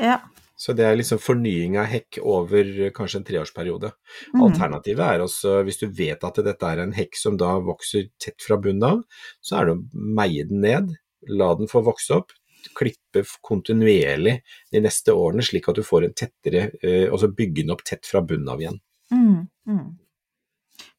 Ja. 0.00 0.20
Så 0.56 0.72
det 0.72 0.86
er 0.88 0.96
liksom 0.96 1.20
fornying 1.20 1.76
av 1.76 1.90
hekk 1.90 2.18
over 2.24 2.70
kanskje 2.96 3.20
en 3.20 3.26
treårsperiode. 3.28 3.90
Mm. 4.32 4.46
Alternativet 4.46 5.04
er 5.04 5.24
også, 5.24 5.58
hvis 5.68 5.82
du 5.82 5.86
vet 5.92 6.24
at 6.24 6.40
dette 6.46 6.70
er 6.70 6.80
en 6.80 6.94
hekk 6.96 7.18
som 7.20 7.36
da 7.36 7.58
vokser 7.60 8.08
tett 8.22 8.40
fra 8.40 8.56
bunnen 8.60 8.86
av, 8.88 9.02
så 9.44 9.60
er 9.60 9.68
det 9.68 9.76
å 9.76 10.06
meie 10.16 10.46
den 10.48 10.64
ned, 10.64 10.94
la 11.28 11.50
den 11.58 11.68
få 11.68 11.84
vokse 11.84 12.16
opp, 12.16 12.32
klippe 12.76 13.22
kontinuerlig 13.44 14.38
de 14.72 14.82
neste 14.82 15.12
årene, 15.14 15.44
slik 15.44 15.68
at 15.68 15.76
du 15.76 15.84
får 15.86 16.08
en 16.08 16.16
tettere, 16.16 16.70
Altså 16.80 17.12
og 17.12 17.20
så 17.22 17.32
bygge 17.36 17.62
den 17.62 17.76
opp 17.76 17.84
tett 17.86 18.08
fra 18.08 18.24
bunnen 18.24 18.48
av 18.48 18.64
igjen. 18.64 18.80
Mm. 19.12 19.44
Mm. 19.68 19.86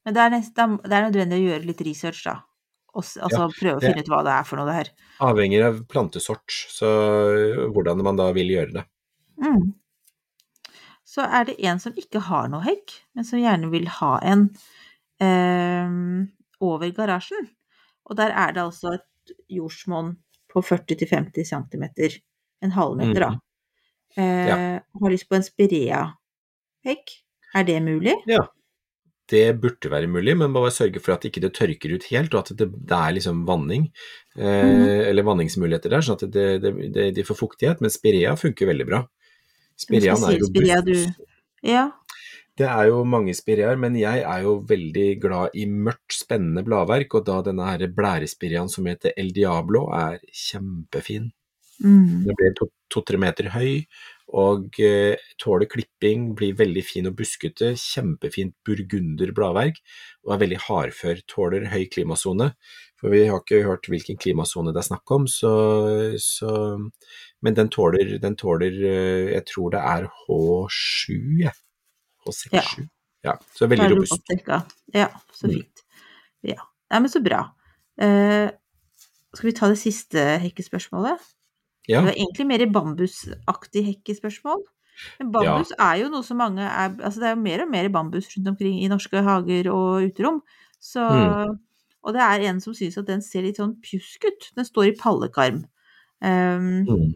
Men 0.05 0.15
det 0.15 0.21
er, 0.21 0.31
nest, 0.37 0.53
det 0.55 0.93
er 0.93 1.09
nødvendig 1.09 1.41
å 1.41 1.47
gjøre 1.49 1.67
litt 1.67 1.81
research, 1.83 2.21
da. 2.29 2.37
Og, 2.97 3.05
altså 3.05 3.43
Ja, 3.43 3.49
prøve 3.53 3.77
å 3.77 3.83
finne 3.83 4.01
ut 4.01 4.09
hva 4.09 4.23
det 4.25 4.33
er 4.33 4.45
for 4.47 4.59
noe, 4.59 4.67
det 4.69 4.77
her. 4.79 4.93
Avhenger 5.27 5.67
av 5.67 5.81
plantesort, 5.91 6.53
så 6.73 6.89
hvordan 7.75 8.01
man 8.05 8.17
da 8.17 8.31
vil 8.35 8.49
gjøre 8.55 8.79
det. 8.79 8.85
Mm. 9.43 9.67
Så 11.07 11.25
er 11.25 11.45
det 11.47 11.59
en 11.69 11.79
som 11.81 11.95
ikke 11.97 12.23
har 12.27 12.49
noe 12.51 12.65
hekk, 12.65 12.95
men 13.15 13.27
som 13.27 13.39
gjerne 13.41 13.69
vil 13.71 13.85
ha 13.99 14.15
en 14.25 14.47
eh, 15.23 15.93
over 16.63 16.91
garasjen. 16.97 17.51
Og 18.07 18.17
der 18.19 18.33
er 18.33 18.55
det 18.55 18.65
altså 18.65 18.97
et 18.97 19.35
jordsmonn 19.51 20.15
på 20.51 20.63
40-50 20.65 21.47
cm. 21.47 21.85
En 22.65 22.73
halvmeter, 22.73 23.23
da. 23.23 23.31
Eh, 24.17 24.81
Har 24.81 25.13
lyst 25.13 25.29
på 25.29 25.37
en 25.37 25.45
spirea-hekk. 25.45 27.17
Er 27.55 27.67
det 27.67 27.79
mulig? 27.85 28.15
Ja. 28.29 28.47
Det 29.27 29.43
burde 29.59 29.91
være 29.91 30.07
mulig, 30.07 30.37
men 30.39 30.53
bare 30.55 30.71
sørge 30.71 31.01
for 31.03 31.17
at 31.17 31.25
ikke 31.27 31.41
det 31.43 31.51
tørker 31.57 31.91
ut 31.97 32.05
helt, 32.13 32.33
og 32.33 32.45
at 32.45 32.53
det, 32.59 32.69
det 32.87 32.97
er 32.97 33.15
liksom 33.17 33.41
vanning, 33.47 33.89
eh, 34.37 34.63
mm. 34.69 34.83
eller 35.09 35.27
vanningsmuligheter 35.27 35.91
der, 35.91 36.05
sånn 36.05 36.15
at 36.15 36.27
det, 36.31 36.73
det, 36.95 37.07
de 37.17 37.25
får 37.27 37.39
fuktighet. 37.41 37.83
Men 37.83 37.91
spirea 37.91 38.37
funker 38.39 38.69
veldig 38.71 38.87
bra. 38.87 39.01
Spireaen 39.77 40.23
er 40.29 40.37
jo 40.39 40.47
spirea 40.49 40.81
du. 40.85 40.93
Ja. 41.67 41.89
Det 42.57 42.65
er 42.65 42.87
jo 42.89 43.03
mange 43.05 43.35
spireaer, 43.37 43.77
men 43.77 43.97
jeg 43.99 44.23
er 44.25 44.45
jo 44.45 44.55
veldig 44.65 45.09
glad 45.21 45.57
i 45.59 45.67
mørkt, 45.69 46.15
spennende 46.17 46.63
bladverk, 46.65 47.19
og 47.19 47.27
da 47.27 47.41
denne 47.45 47.67
her 47.67 47.83
blærespireaen 47.93 48.71
som 48.73 48.87
heter 48.89 49.13
El 49.19 49.29
Diablo 49.35 49.83
er 49.93 50.17
kjempefin. 50.33 51.29
Mm. 51.83 52.23
Den 52.25 52.39
blir 52.39 52.55
to- 52.57 52.71
to-tre 52.89 53.19
meter 53.21 53.51
høy, 53.53 53.83
og 54.27 54.75
eh, 54.83 55.15
tåler 55.39 55.69
klipping, 55.71 56.33
blir 56.35 56.57
veldig 56.59 56.83
fin 56.83 57.07
og 57.07 57.15
buskete, 57.15 57.71
kjempefint 57.79 58.55
burgunder 58.67 59.31
bladverk, 59.35 59.79
og 60.25 60.33
er 60.35 60.41
veldig 60.41 60.59
hardfør, 60.65 61.21
tåler 61.31 61.69
høy 61.71 61.85
klimasone. 61.93 62.49
For 62.97 63.13
vi 63.13 63.27
har 63.29 63.39
ikke 63.39 63.61
hørt 63.63 63.87
hvilken 63.87 64.17
klimasone 64.19 64.73
det 64.73 64.81
er 64.81 64.87
snakk 64.89 65.11
om, 65.13 65.27
så, 65.29 65.53
så 66.19 66.51
Men 67.45 67.53
den 67.55 67.69
tåler, 67.69 68.17
den 68.19 68.35
tåler 68.35 68.73
eh, 68.73 69.33
Jeg 69.35 69.45
tror 69.45 69.71
det 69.75 69.79
er 69.85 70.07
H7, 70.25 71.17
jeg. 71.43 71.53
H6-7. 72.25 72.87
Ja. 73.23 73.37
så 73.53 73.65
Da 73.65 73.71
veldig 73.75 73.95
robust. 73.95 74.33
Ja, 74.93 75.09
så 75.31 75.47
Mm. 75.47 75.53
fint. 75.53 75.83
Ja. 76.43 76.59
Nei, 76.91 76.99
men 76.99 77.09
så 77.09 77.21
bra. 77.23 77.43
Uh, 78.01 78.49
skal 79.33 79.49
vi 79.49 79.55
ta 79.57 79.67
det 79.69 79.79
siste 79.79 80.23
hekkespørsmålet? 80.43 81.21
Ja. 81.87 82.01
Det 82.01 82.09
var 82.09 82.17
egentlig 82.17 82.47
mer 82.47 82.65
bambusaktig 82.73 83.83
hekkespørsmål. 83.91 84.63
Men 85.19 85.31
bambus 85.31 85.71
er 85.77 85.99
jo 86.01 86.09
noe 86.09 86.25
som 86.25 86.39
mange 86.41 86.65
er 86.65 86.89
Altså 87.05 87.19
det 87.21 87.27
er 87.29 87.35
jo 87.35 87.41
mer 87.43 87.61
og 87.61 87.69
mer 87.69 87.87
bambus 87.93 88.31
rundt 88.33 88.47
omkring 88.49 88.79
i 88.81 88.87
norske 88.89 89.21
hager 89.21 89.69
og 89.71 90.07
uterom. 90.09 90.41
Så 90.81 91.05
Mm. 91.05 91.57
Og 92.07 92.13
det 92.13 92.21
er 92.21 92.49
en 92.49 92.61
som 92.61 92.73
syns 92.73 92.97
at 92.97 93.07
den 93.07 93.21
ser 93.21 93.41
litt 93.43 93.57
sånn 93.57 93.75
pjusk 93.83 94.23
ut. 94.25 94.51
Den 94.55 94.63
står 94.65 94.85
i 94.87 94.95
pallekarm. 94.95 95.65
Um, 96.23 96.85
Mm. 96.87 97.13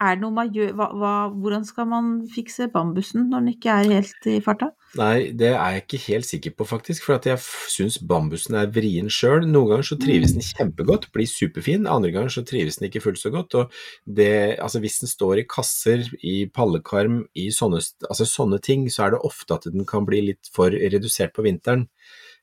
er 0.00 0.14
det 0.14 0.20
noe 0.22 0.30
man 0.32 0.50
gjør 0.50 0.72
hva, 0.74 0.86
hva, 0.96 1.12
Hvordan 1.30 1.64
skal 1.66 1.86
man 1.86 2.26
fikse 2.34 2.70
bambusen 2.72 3.28
når 3.28 3.38
den 3.44 3.48
ikke 3.54 3.70
er 3.70 3.90
helt 3.90 4.26
i 4.26 4.40
farta? 4.40 4.70
Nei, 4.98 5.30
det 5.38 5.52
er 5.52 5.74
jeg 5.76 5.82
ikke 5.84 5.98
helt 6.08 6.26
sikker 6.26 6.52
på, 6.58 6.64
faktisk. 6.66 7.04
For 7.06 7.14
at 7.14 7.26
jeg 7.28 7.38
syns 7.70 8.00
bambusen 8.10 8.56
er 8.58 8.72
vrien 8.74 9.06
sjøl. 9.12 9.44
Noen 9.46 9.68
ganger 9.70 9.86
så 9.86 9.98
trives 10.02 10.34
den 10.34 10.42
kjempegodt, 10.42 11.06
blir 11.14 11.28
superfin. 11.30 11.86
Andre 11.86 12.10
ganger 12.16 12.32
så 12.34 12.42
trives 12.46 12.80
den 12.80 12.88
ikke 12.88 13.04
fullt 13.04 13.20
så 13.22 13.30
godt. 13.30 13.54
Og 13.60 13.76
det, 14.18 14.58
altså 14.58 14.82
hvis 14.82 14.98
den 15.04 15.12
står 15.12 15.42
i 15.42 15.46
kasser, 15.46 16.02
i 16.26 16.34
pallekarm, 16.50 17.22
i 17.38 17.52
sånne, 17.54 17.78
altså 18.08 18.26
sånne 18.26 18.58
ting, 18.66 18.88
så 18.90 19.06
er 19.06 19.14
det 19.14 19.22
ofte 19.30 19.60
at 19.60 19.70
den 19.70 19.86
kan 19.86 20.08
bli 20.08 20.24
litt 20.32 20.50
for 20.54 20.74
redusert 20.74 21.36
på 21.38 21.46
vinteren. 21.46 21.86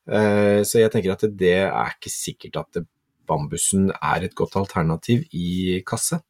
Eh, 0.07 0.63
så 0.63 0.85
jeg 0.85 0.93
tenker 0.93 1.17
at 1.17 1.27
det 1.27 1.57
er 1.65 1.97
ikke 1.97 2.13
sikkert 2.15 2.61
at 2.63 2.83
bambusen 3.27 3.91
er 3.99 4.23
et 4.23 4.39
godt 4.39 4.55
alternativ 4.55 5.27
i 5.35 5.81
kasse. 5.87 6.21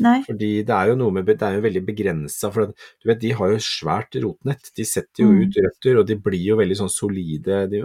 Nei. 0.00 0.22
Fordi 0.26 0.50
det 0.64 0.74
er 0.74 0.88
jo 0.90 0.96
noe 0.96 1.10
med 1.12 1.26
Det 1.26 1.42
er 1.42 1.54
jo 1.56 1.62
veldig 1.64 1.82
begrensa, 1.86 2.50
for 2.52 2.66
du 2.72 3.06
vet, 3.08 3.18
de 3.20 3.30
har 3.32 3.48
jo 3.52 3.56
svært 3.58 4.14
rotnett. 4.22 4.70
De 4.76 4.84
setter 4.84 5.24
jo 5.24 5.30
Mm. 5.32 5.40
ut 5.42 5.56
røtter, 5.64 5.98
og 5.98 6.06
de 6.06 6.16
blir 6.16 6.44
jo 6.46 6.56
veldig 6.56 6.76
sånn 6.76 6.90
solide. 6.92 7.68
De, 7.70 7.82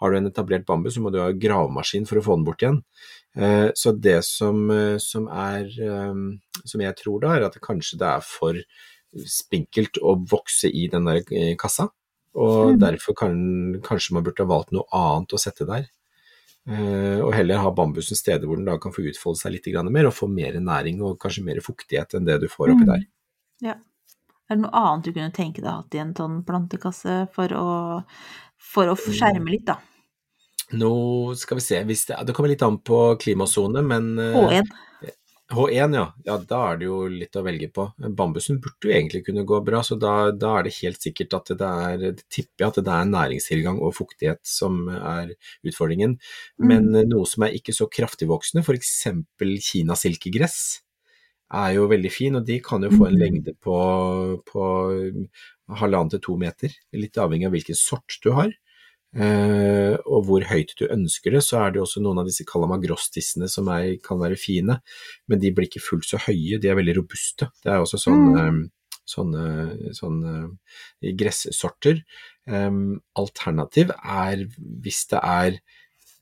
har 0.00 0.10
du 0.10 0.16
en 0.16 0.26
etablert 0.30 0.66
bambus, 0.66 0.94
så 0.96 1.00
må 1.02 1.12
du 1.12 1.18
ha 1.18 1.30
gravemaskin 1.32 2.06
for 2.06 2.16
å 2.18 2.24
få 2.24 2.36
den 2.36 2.44
bort 2.44 2.62
igjen. 2.62 2.82
Eh, 3.36 3.70
så 3.76 3.92
det 4.00 4.24
som, 4.24 4.70
eh, 4.70 4.96
som 4.98 5.28
er 5.28 5.66
um, 6.10 6.40
Som 6.64 6.80
jeg 6.80 6.96
tror 6.96 7.20
da, 7.20 7.34
er 7.36 7.44
at 7.44 7.52
det 7.52 7.60
kanskje 7.62 7.98
det 7.98 8.06
er 8.08 8.20
for 8.20 8.54
spinkelt 9.24 9.98
å 10.02 10.16
vokse 10.28 10.68
i 10.72 10.86
den 10.88 11.04
der 11.04 11.22
eh, 11.32 11.54
kassa. 11.56 11.88
Og 12.34 12.74
Mm. 12.76 12.80
derfor 12.80 13.14
kan 13.16 13.80
kanskje 13.82 14.12
man 14.12 14.24
burde 14.24 14.38
ha 14.38 14.44
valgt 14.44 14.72
noe 14.72 14.84
annet 14.92 15.32
å 15.32 15.38
sette 15.40 15.66
der. 15.66 15.86
Eh, 16.66 17.20
og 17.22 17.30
heller 17.36 17.60
ha 17.62 17.70
bambusen 17.70 18.18
steder 18.18 18.48
hvor 18.48 18.58
den 18.58 18.66
da 18.66 18.74
kan 18.82 18.94
få 18.94 19.04
utfolde 19.06 19.38
seg 19.38 19.54
litt 19.54 19.68
mer 19.86 20.08
og 20.08 20.16
få 20.16 20.26
mer 20.26 20.56
næring 20.58 20.98
og 21.00 21.18
kanskje 21.22 21.44
mer 21.46 21.60
fuktighet 21.62 22.16
enn 22.18 22.26
det 22.26 22.40
du 22.42 22.48
får 22.50 22.72
oppi 22.74 22.82
Mm. 22.82 22.90
der. 22.90 23.04
Ja. 23.62 23.74
Er 24.48 24.54
det 24.56 24.62
noe 24.62 24.74
annet 24.74 25.04
du 25.04 25.12
kunne 25.12 25.32
tenke 25.32 25.62
deg 25.62 25.70
hatt 25.70 25.94
i 25.94 25.98
en 25.98 26.14
sånn 26.14 26.44
plantekasse 26.46 27.28
for 27.34 27.48
å, 27.54 28.02
for 28.58 28.86
å 28.90 28.96
skjerme 28.96 29.50
litt, 29.50 29.66
da? 29.66 29.78
Nå 30.74 31.34
skal 31.38 31.58
vi 31.58 31.62
se, 31.62 31.84
hvis 31.86 32.06
det, 32.06 32.18
det 32.26 32.34
kommer 32.34 32.50
litt 32.50 32.62
an 32.62 32.78
på 32.82 33.16
klimasone, 33.22 33.82
men 33.86 34.18
eh, 34.18 34.34
H1. 34.34 34.70
H1, 35.52 35.94
ja. 35.94 36.06
ja. 36.26 36.36
Da 36.42 36.60
er 36.72 36.78
det 36.80 36.88
jo 36.88 36.96
litt 37.10 37.36
å 37.38 37.42
velge 37.46 37.68
på. 37.70 37.84
Bambusen 38.18 38.58
burde 38.62 38.88
jo 38.88 38.94
egentlig 38.96 39.22
kunne 39.28 39.44
gå 39.46 39.60
bra, 39.66 39.82
så 39.86 39.94
da, 40.00 40.32
da 40.34 40.56
er 40.58 40.66
det 40.66 40.74
helt 40.80 41.04
sikkert 41.04 41.36
at 41.38 41.52
det 41.60 41.68
er 41.90 42.00
det 42.00 42.24
tipper 42.24 42.64
jeg 42.64 42.72
at 42.72 42.80
det 42.88 42.94
er 42.96 43.12
næringstilgang 43.12 43.78
og 43.78 43.94
fuktighet 43.94 44.42
som 44.46 44.88
er 44.90 45.36
utfordringen. 45.66 46.16
Men 46.58 46.90
mm. 46.90 47.04
noe 47.12 47.30
som 47.30 47.46
er 47.46 47.54
ikke 47.58 47.76
så 47.76 47.86
kraftigvoksende, 47.86 48.64
f.eks. 48.66 48.96
kinasilkegress, 49.70 50.58
er 51.54 51.76
jo 51.76 51.86
veldig 51.86 52.10
fin, 52.10 52.34
og 52.34 52.46
de 52.46 52.58
kan 52.58 52.82
jo 52.82 52.90
få 52.90 53.06
en 53.06 53.14
Mhm. 53.14 53.20
lengde 53.22 53.52
på, 53.62 54.42
på 54.50 54.62
halvannen 55.78 56.10
til 56.10 56.20
to 56.20 56.36
meter, 56.36 56.74
litt 56.92 57.14
avhengig 57.14 57.46
av 57.46 57.54
hvilken 57.54 57.78
sort 57.78 58.18
du 58.22 58.32
har. 58.34 58.50
Eh, 59.14 59.94
og 60.04 60.26
hvor 60.28 60.44
høyt 60.50 60.74
du 60.76 60.84
ønsker 60.90 61.36
det, 61.36 61.42
så 61.46 61.60
er 61.62 61.74
det 61.74 61.82
også 61.82 62.02
noen 62.04 62.20
av 62.20 62.28
disse 62.28 62.44
kalamagrostissene 62.48 63.48
som 63.48 63.70
er, 63.72 63.94
kan 64.04 64.20
være 64.20 64.38
fine, 64.40 64.80
men 65.30 65.42
de 65.42 65.52
blir 65.54 65.70
ikke 65.70 65.84
fullt 65.84 66.08
så 66.10 66.20
høye, 66.26 66.60
de 66.60 66.70
er 66.70 66.78
veldig 66.78 66.98
robuste. 66.98 67.48
Det 67.64 67.72
er 67.72 67.80
også 67.84 68.00
sånne, 68.02 68.46
mm. 68.58 68.62
sånne, 69.14 69.46
sånne 69.96 70.36
eh, 70.44 71.12
gressorter. 71.16 72.02
Um, 72.46 73.00
alternativ 73.18 73.90
er 73.96 74.44
hvis 74.84 75.00
det 75.10 75.18
er 75.18 75.56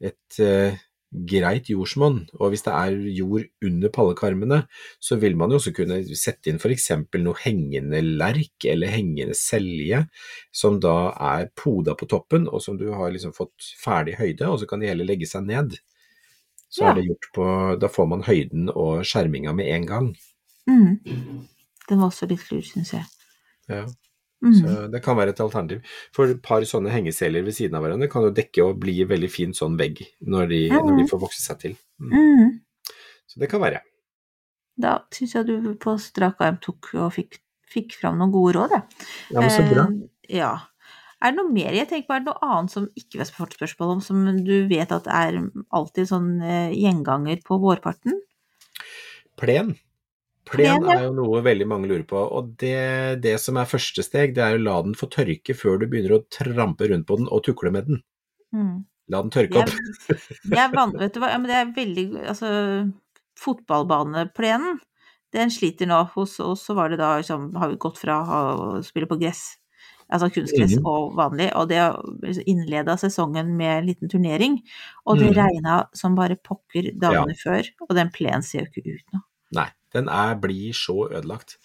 et 0.05 0.39
eh, 0.41 0.79
greit 1.15 1.69
jordsmonn, 1.71 2.25
og 2.41 2.51
hvis 2.51 2.65
det 2.67 2.73
er 2.75 2.97
jord 3.15 3.45
under 3.65 3.93
pallekarmene, 3.95 4.59
så 4.99 5.17
vil 5.23 5.37
man 5.39 5.51
jo 5.55 5.61
også 5.61 5.73
kunne 5.77 6.01
sette 6.19 6.51
inn 6.51 6.59
f.eks. 6.59 6.91
noe 7.23 7.39
hengende 7.45 8.01
lerk 8.03 8.67
eller 8.67 8.91
hengende 8.91 9.37
selje, 9.39 10.05
som 10.53 10.81
da 10.83 11.13
er 11.33 11.51
poda 11.55 11.95
på 11.95 12.09
toppen, 12.11 12.49
og 12.51 12.63
som 12.63 12.77
du 12.81 12.89
har 12.93 13.15
liksom 13.15 13.35
fått 13.37 13.73
ferdig 13.81 14.17
høyde, 14.19 14.49
og 14.51 14.59
så 14.61 14.67
kan 14.71 14.83
de 14.83 14.91
heller 14.91 15.07
legge 15.09 15.27
seg 15.31 15.47
ned. 15.47 15.79
Så 16.69 16.83
Ja. 16.83 16.91
er 16.91 16.95
det 16.99 17.07
gjort 17.07 17.27
på 17.35 17.45
Da 17.79 17.87
får 17.87 18.09
man 18.09 18.23
høyden 18.27 18.69
og 18.75 19.05
skjerminga 19.07 19.55
med 19.55 19.67
en 19.71 19.87
gang. 19.87 20.17
Mm. 20.67 21.47
Den 21.89 21.99
var 22.01 22.09
også 22.09 22.27
litt 22.29 22.51
lur, 22.51 22.63
syns 22.63 22.91
jeg. 22.93 23.05
Ja. 23.69 23.87
Mm. 24.45 24.55
Så 24.59 24.75
det 24.93 25.01
kan 25.05 25.17
være 25.17 25.33
et 25.33 25.41
alternativ. 25.41 25.95
For 26.17 26.33
et 26.33 26.43
par 26.45 26.65
sånne 26.69 26.93
hengeseler 26.93 27.45
ved 27.47 27.57
siden 27.57 27.79
av 27.79 27.85
hverandre 27.85 28.11
kan 28.13 28.27
jo 28.27 28.35
dekke 28.35 28.67
og 28.67 28.81
bli 28.83 28.99
veldig 29.09 29.31
fin 29.33 29.55
sånn 29.57 29.79
vegg 29.81 30.03
når 30.21 30.51
de, 30.51 30.61
når 30.75 30.99
de 31.01 31.09
får 31.11 31.23
vokse 31.23 31.41
seg 31.41 31.63
til. 31.63 31.79
Mm. 32.03 32.13
Mm. 32.13 32.93
Så 33.31 33.41
det 33.41 33.49
kan 33.53 33.63
være. 33.63 33.81
Da 34.81 34.99
syns 35.15 35.37
jeg 35.37 35.49
du 35.49 35.73
på 35.81 35.97
strak 36.03 36.43
arm 36.45 36.59
tok 36.63 36.91
og 36.99 37.13
fikk, 37.15 37.39
fikk 37.71 37.97
fram 38.01 38.19
noen 38.21 38.35
gode 38.35 38.57
råd, 38.59 38.75
jeg. 38.75 39.09
Ja, 39.31 39.41
men 39.41 39.53
så 39.55 39.65
bra. 39.71 39.87
Eh, 39.87 40.39
ja. 40.41 40.53
Er 41.25 41.33
det 41.33 41.41
noe 41.41 41.55
mer? 41.55 41.73
Jeg 41.73 41.89
tenker 41.89 42.11
på, 42.11 42.17
er 42.19 42.25
det 42.25 42.33
noe 42.33 42.51
annet 42.53 42.75
som 42.75 42.89
ikke 42.99 43.17
vi 43.17 43.23
har 43.23 43.33
fått 43.33 43.57
spørsmål 43.57 43.95
om, 43.95 44.05
som 44.05 44.27
du 44.45 44.55
vet 44.69 44.93
at 44.93 45.09
er 45.09 45.39
alltid 45.73 46.11
sånn 46.11 46.35
eh, 46.45 46.75
gjenganger 46.77 47.41
på 47.47 47.57
vårparten? 47.63 48.19
Plen. 49.41 49.73
Plen 50.49 50.85
er 50.93 51.07
jo 51.07 51.13
noe 51.17 51.41
veldig 51.45 51.67
mange 51.69 51.89
lurer 51.89 52.05
på, 52.09 52.21
og 52.21 52.51
det, 52.61 53.21
det 53.25 53.39
som 53.41 53.57
er 53.57 53.69
første 53.69 54.05
steg, 54.05 54.35
det 54.37 54.43
er 54.45 54.59
å 54.59 54.65
la 54.65 54.75
den 54.85 54.97
få 54.99 55.09
tørke 55.13 55.57
før 55.57 55.79
du 55.81 55.87
begynner 55.89 56.19
å 56.19 56.25
trampe 56.33 56.89
rundt 56.91 57.09
på 57.09 57.17
den 57.21 57.31
og 57.33 57.45
tukle 57.47 57.73
med 57.73 57.89
den. 57.89 58.03
Mm. 58.55 58.85
La 59.13 59.23
den 59.25 59.33
tørke 59.33 59.65
opp. 59.65 59.73
jeg 60.61 60.71
van, 60.75 60.95
vet 61.01 61.17
du 61.17 61.21
hva, 61.23 61.33
ja, 61.33 61.41
men 61.41 61.51
det 61.51 61.59
er 61.61 61.73
veldig 61.77 62.07
Altså, 62.23 62.53
fotballbaneplenen, 63.41 64.79
den 65.35 65.53
sliter 65.53 65.89
nå. 65.91 66.05
Hos 66.15 66.39
oss 66.45 66.69
så 66.69 66.77
var 66.79 66.93
det 66.93 67.01
da 67.01 67.17
liksom 67.19 67.51
Har 67.59 67.73
vi 67.73 67.81
gått 67.83 67.99
fra 68.01 68.21
å 68.23 68.71
spille 68.87 69.09
på 69.11 69.19
gress, 69.21 69.43
altså 70.13 70.31
kunstgress 70.33 70.77
mm. 70.79 70.89
og 70.89 71.17
vanlig, 71.19 71.51
og 71.59 71.73
det 71.73 71.81
innleda 72.45 72.97
sesongen 73.01 73.57
med 73.59 73.79
en 73.79 73.89
liten 73.89 74.13
turnering, 74.13 74.61
og 75.09 75.21
det 75.21 75.33
mm. 75.33 75.37
regna 75.41 75.85
som 75.97 76.17
bare 76.19 76.37
pokker 76.37 76.93
dagene 77.01 77.37
før, 77.41 77.73
og 77.89 77.97
den 77.97 78.13
plenen 78.15 78.45
ser 78.45 78.67
jo 78.67 78.71
ikke 78.71 79.01
ut 79.01 79.17
nå. 79.17 79.25
Nei, 79.55 79.69
den 79.95 80.09
er, 80.11 80.35
blir 80.43 80.75
så 80.77 81.07
ødelagt. 81.07 81.59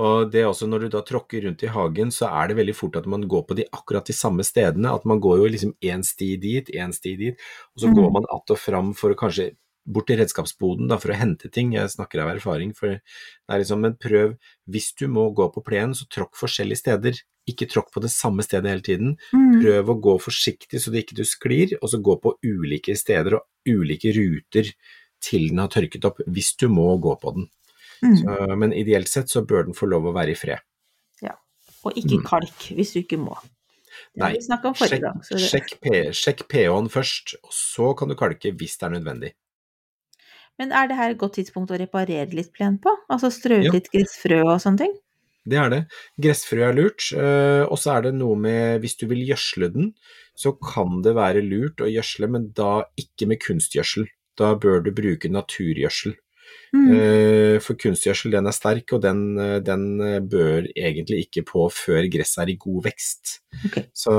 Og 0.00 0.30
det 0.32 0.42
er 0.42 0.48
også 0.48 0.68
når 0.70 0.86
du 0.86 0.92
da 0.94 1.02
tråkker 1.04 1.44
rundt 1.46 1.64
i 1.66 1.72
hagen, 1.72 2.12
så 2.14 2.30
er 2.30 2.50
det 2.50 2.58
veldig 2.60 2.76
fort 2.78 3.00
at 3.00 3.08
man 3.10 3.26
går 3.28 3.42
på 3.48 3.56
de 3.58 3.66
akkurat 3.74 4.06
de 4.08 4.16
samme 4.16 4.46
stedene. 4.46 4.92
At 4.94 5.04
man 5.08 5.20
går 5.20 5.42
jo 5.42 5.50
liksom 5.50 5.74
én 5.84 6.06
sti 6.06 6.36
dit, 6.40 6.70
én 6.78 6.94
sti 6.94 7.16
dit, 7.18 7.50
og 7.74 7.82
så 7.82 7.90
mm. 7.90 7.98
går 7.98 8.14
man 8.18 8.30
att 8.30 8.54
og 8.54 8.58
fram 8.58 8.94
for 8.94 9.12
å 9.12 9.18
kanskje 9.18 9.52
bort 9.82 10.06
til 10.06 10.20
redskapsboden 10.20 10.86
da, 10.90 10.98
for 11.02 11.12
å 11.12 11.18
hente 11.18 11.50
ting. 11.50 11.74
Jeg 11.74 11.90
snakker 11.90 12.22
av 12.22 12.32
erfaring. 12.36 12.72
For 12.78 12.96
det 12.96 13.50
er 13.50 13.62
liksom, 13.62 13.82
men 13.82 13.98
prøv, 14.00 14.36
hvis 14.70 14.92
du 14.98 15.08
må 15.10 15.28
gå 15.36 15.48
på 15.52 15.64
plenen, 15.66 15.96
så 15.98 16.06
tråkk 16.06 16.38
forskjellige 16.38 16.84
steder. 16.84 17.20
Ikke 17.50 17.66
tråkk 17.66 17.90
på 17.94 18.02
det 18.04 18.12
samme 18.14 18.46
stedet 18.46 18.70
hele 18.70 18.86
tiden. 18.86 19.16
Mm. 19.34 19.58
Prøv 19.58 19.90
å 19.90 20.00
gå 20.06 20.16
forsiktig 20.22 20.80
så 20.80 20.94
du 20.94 21.00
ikke 21.02 21.18
du 21.18 21.24
sklir, 21.26 21.74
og 21.80 21.90
så 21.90 21.98
gå 21.98 22.16
på 22.22 22.36
ulike 22.46 22.94
steder 22.98 23.40
og 23.40 23.48
ulike 23.68 24.14
ruter 24.14 24.70
til 25.22 25.48
den 25.52 25.62
har 25.62 25.70
tørket 25.72 26.04
opp, 26.08 26.20
hvis 26.26 26.52
du 26.60 26.68
må 26.72 26.90
gå 27.02 27.14
på 27.22 27.32
den. 27.38 27.48
Mm. 28.02 28.16
Så, 28.18 28.36
men 28.58 28.72
ideelt 28.74 29.08
sett 29.08 29.30
så 29.30 29.44
bør 29.46 29.68
den 29.68 29.76
få 29.78 29.86
lov 29.86 30.08
å 30.10 30.14
være 30.16 30.34
i 30.34 30.38
fred. 30.38 30.58
Ja, 31.22 31.36
Og 31.86 31.94
ikke 31.98 32.18
Mm. 32.18 32.24
kalk 32.26 32.64
hvis 32.74 32.92
du 32.94 33.00
ikke 33.02 33.18
må. 33.18 33.36
Nei, 34.16 34.32
Sjekk, 34.40 35.00
gang. 35.00 35.20
Det, 35.22 35.38
sjekk, 35.38 35.70
sjekk 36.16 36.42
pH-en 36.48 36.88
først, 36.90 37.36
og 37.44 37.52
så 37.52 37.92
kan 37.96 38.08
du 38.08 38.14
kalke 38.18 38.50
hvis 38.56 38.76
det 38.80 38.86
er 38.88 38.94
nødvendig. 38.98 39.32
men 40.58 40.70
er 40.72 40.86
det 40.86 40.96
her 40.96 41.10
et 41.10 41.18
godt 41.18 41.34
tidspunkt 41.38 41.70
å 41.72 41.78
reparere 41.80 42.28
litt 42.34 42.52
plen 42.52 42.78
på? 42.78 42.90
Altså 43.10 43.30
strø 43.32 43.58
ut 43.60 43.64
Ja. 43.64 43.72
litt 43.72 43.88
gressfrø 43.90 44.42
og 44.44 44.60
sånne 44.60 44.78
ting? 44.78 44.92
Det 45.48 45.58
er 45.58 45.68
det. 45.70 45.80
Gressfrø 46.20 46.68
er 46.68 46.72
lurt, 46.76 47.12
eh, 47.12 47.64
og 47.66 47.78
så 47.78 47.96
er 47.98 48.02
det 48.02 48.14
noe 48.14 48.36
med 48.36 48.80
hvis 48.80 48.96
du 48.98 49.06
vil 49.10 49.26
gjødsle 49.26 49.72
den, 49.72 49.94
så 50.36 50.52
kan 50.60 51.02
det 51.02 51.14
være 51.16 51.42
lurt 51.42 51.76
å 51.82 51.88
gjødsle, 51.90 52.28
men 52.30 52.50
da 52.52 52.84
ikke 52.96 53.26
med 53.26 53.40
kunstgjødsel. 53.40 54.06
Da 54.38 54.54
bør 54.56 54.84
du 54.84 54.92
bruke 54.96 55.28
naturgjødsel. 55.32 56.16
Mm. 56.72 56.92
Eh, 56.96 57.56
For 57.60 57.76
kunstgjødsel 57.76 58.32
den 58.32 58.48
er 58.48 58.54
sterk, 58.56 58.94
og 58.96 59.02
den, 59.04 59.20
eh, 59.38 59.58
den 59.60 60.00
eh, 60.00 60.20
bør 60.24 60.68
egentlig 60.72 61.26
ikke 61.26 61.44
på 61.50 61.66
før 61.72 62.08
gresset 62.12 62.42
er 62.42 62.52
i 62.54 62.56
god 62.60 62.86
vekst. 62.86 63.34
Okay. 63.68 63.84
Så 63.92 64.12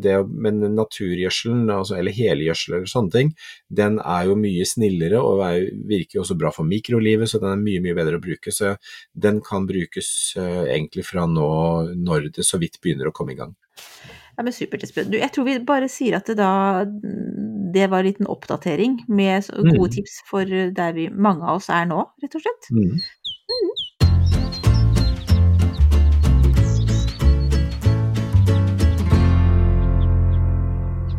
det, 0.00 0.14
men 0.28 0.62
naturgjødselen, 0.76 1.68
altså, 1.70 1.98
eller 1.98 2.16
helgjødsel 2.16 2.78
eller 2.78 2.88
sånne 2.90 3.14
ting, 3.16 3.34
den 3.68 4.00
er 4.00 4.30
jo 4.30 4.38
mye 4.40 4.64
snillere 4.64 5.20
og 5.20 5.44
er, 5.44 5.68
virker 5.92 6.18
jo 6.18 6.24
også 6.24 6.38
bra 6.40 6.52
for 6.56 6.68
mikrolivet, 6.68 7.28
så 7.28 7.42
den 7.42 7.52
er 7.52 7.60
mye 7.60 7.84
mye 7.84 7.98
bedre 7.98 8.16
å 8.16 8.24
bruke. 8.24 8.54
Så 8.54 8.74
den 9.12 9.42
kan 9.44 9.68
brukes 9.68 10.10
egentlig 10.40 11.04
fra 11.04 11.26
nå 11.28 11.50
når 12.00 12.30
det 12.38 12.48
så 12.48 12.60
vidt 12.62 12.80
begynner 12.80 13.10
å 13.10 13.14
komme 13.14 13.36
i 13.36 13.40
gang. 13.40 13.54
Ja, 14.40 14.44
men 14.44 14.54
supertilskudd. 14.56 15.12
jeg 15.12 15.32
tror 15.34 15.44
vi 15.44 15.54
bare 15.68 15.88
sier 15.92 16.14
at 16.16 16.24
det 16.30 16.38
da 16.38 16.80
det 17.74 17.90
var 17.92 18.00
en 18.00 18.06
liten 18.06 18.28
oppdatering 18.32 18.94
med 19.12 19.44
gode 19.52 19.90
mm. 19.90 19.90
tips 19.92 20.14
for 20.30 20.48
eh, 20.48 20.70
der 20.72 20.94
vi, 20.96 21.10
mange 21.12 21.44
av 21.44 21.58
oss 21.58 21.68
er 21.68 21.84
nå, 21.90 21.98
rett 22.24 22.36
og 22.38 22.40
slett. 22.40 22.70
Mm. 22.72 22.96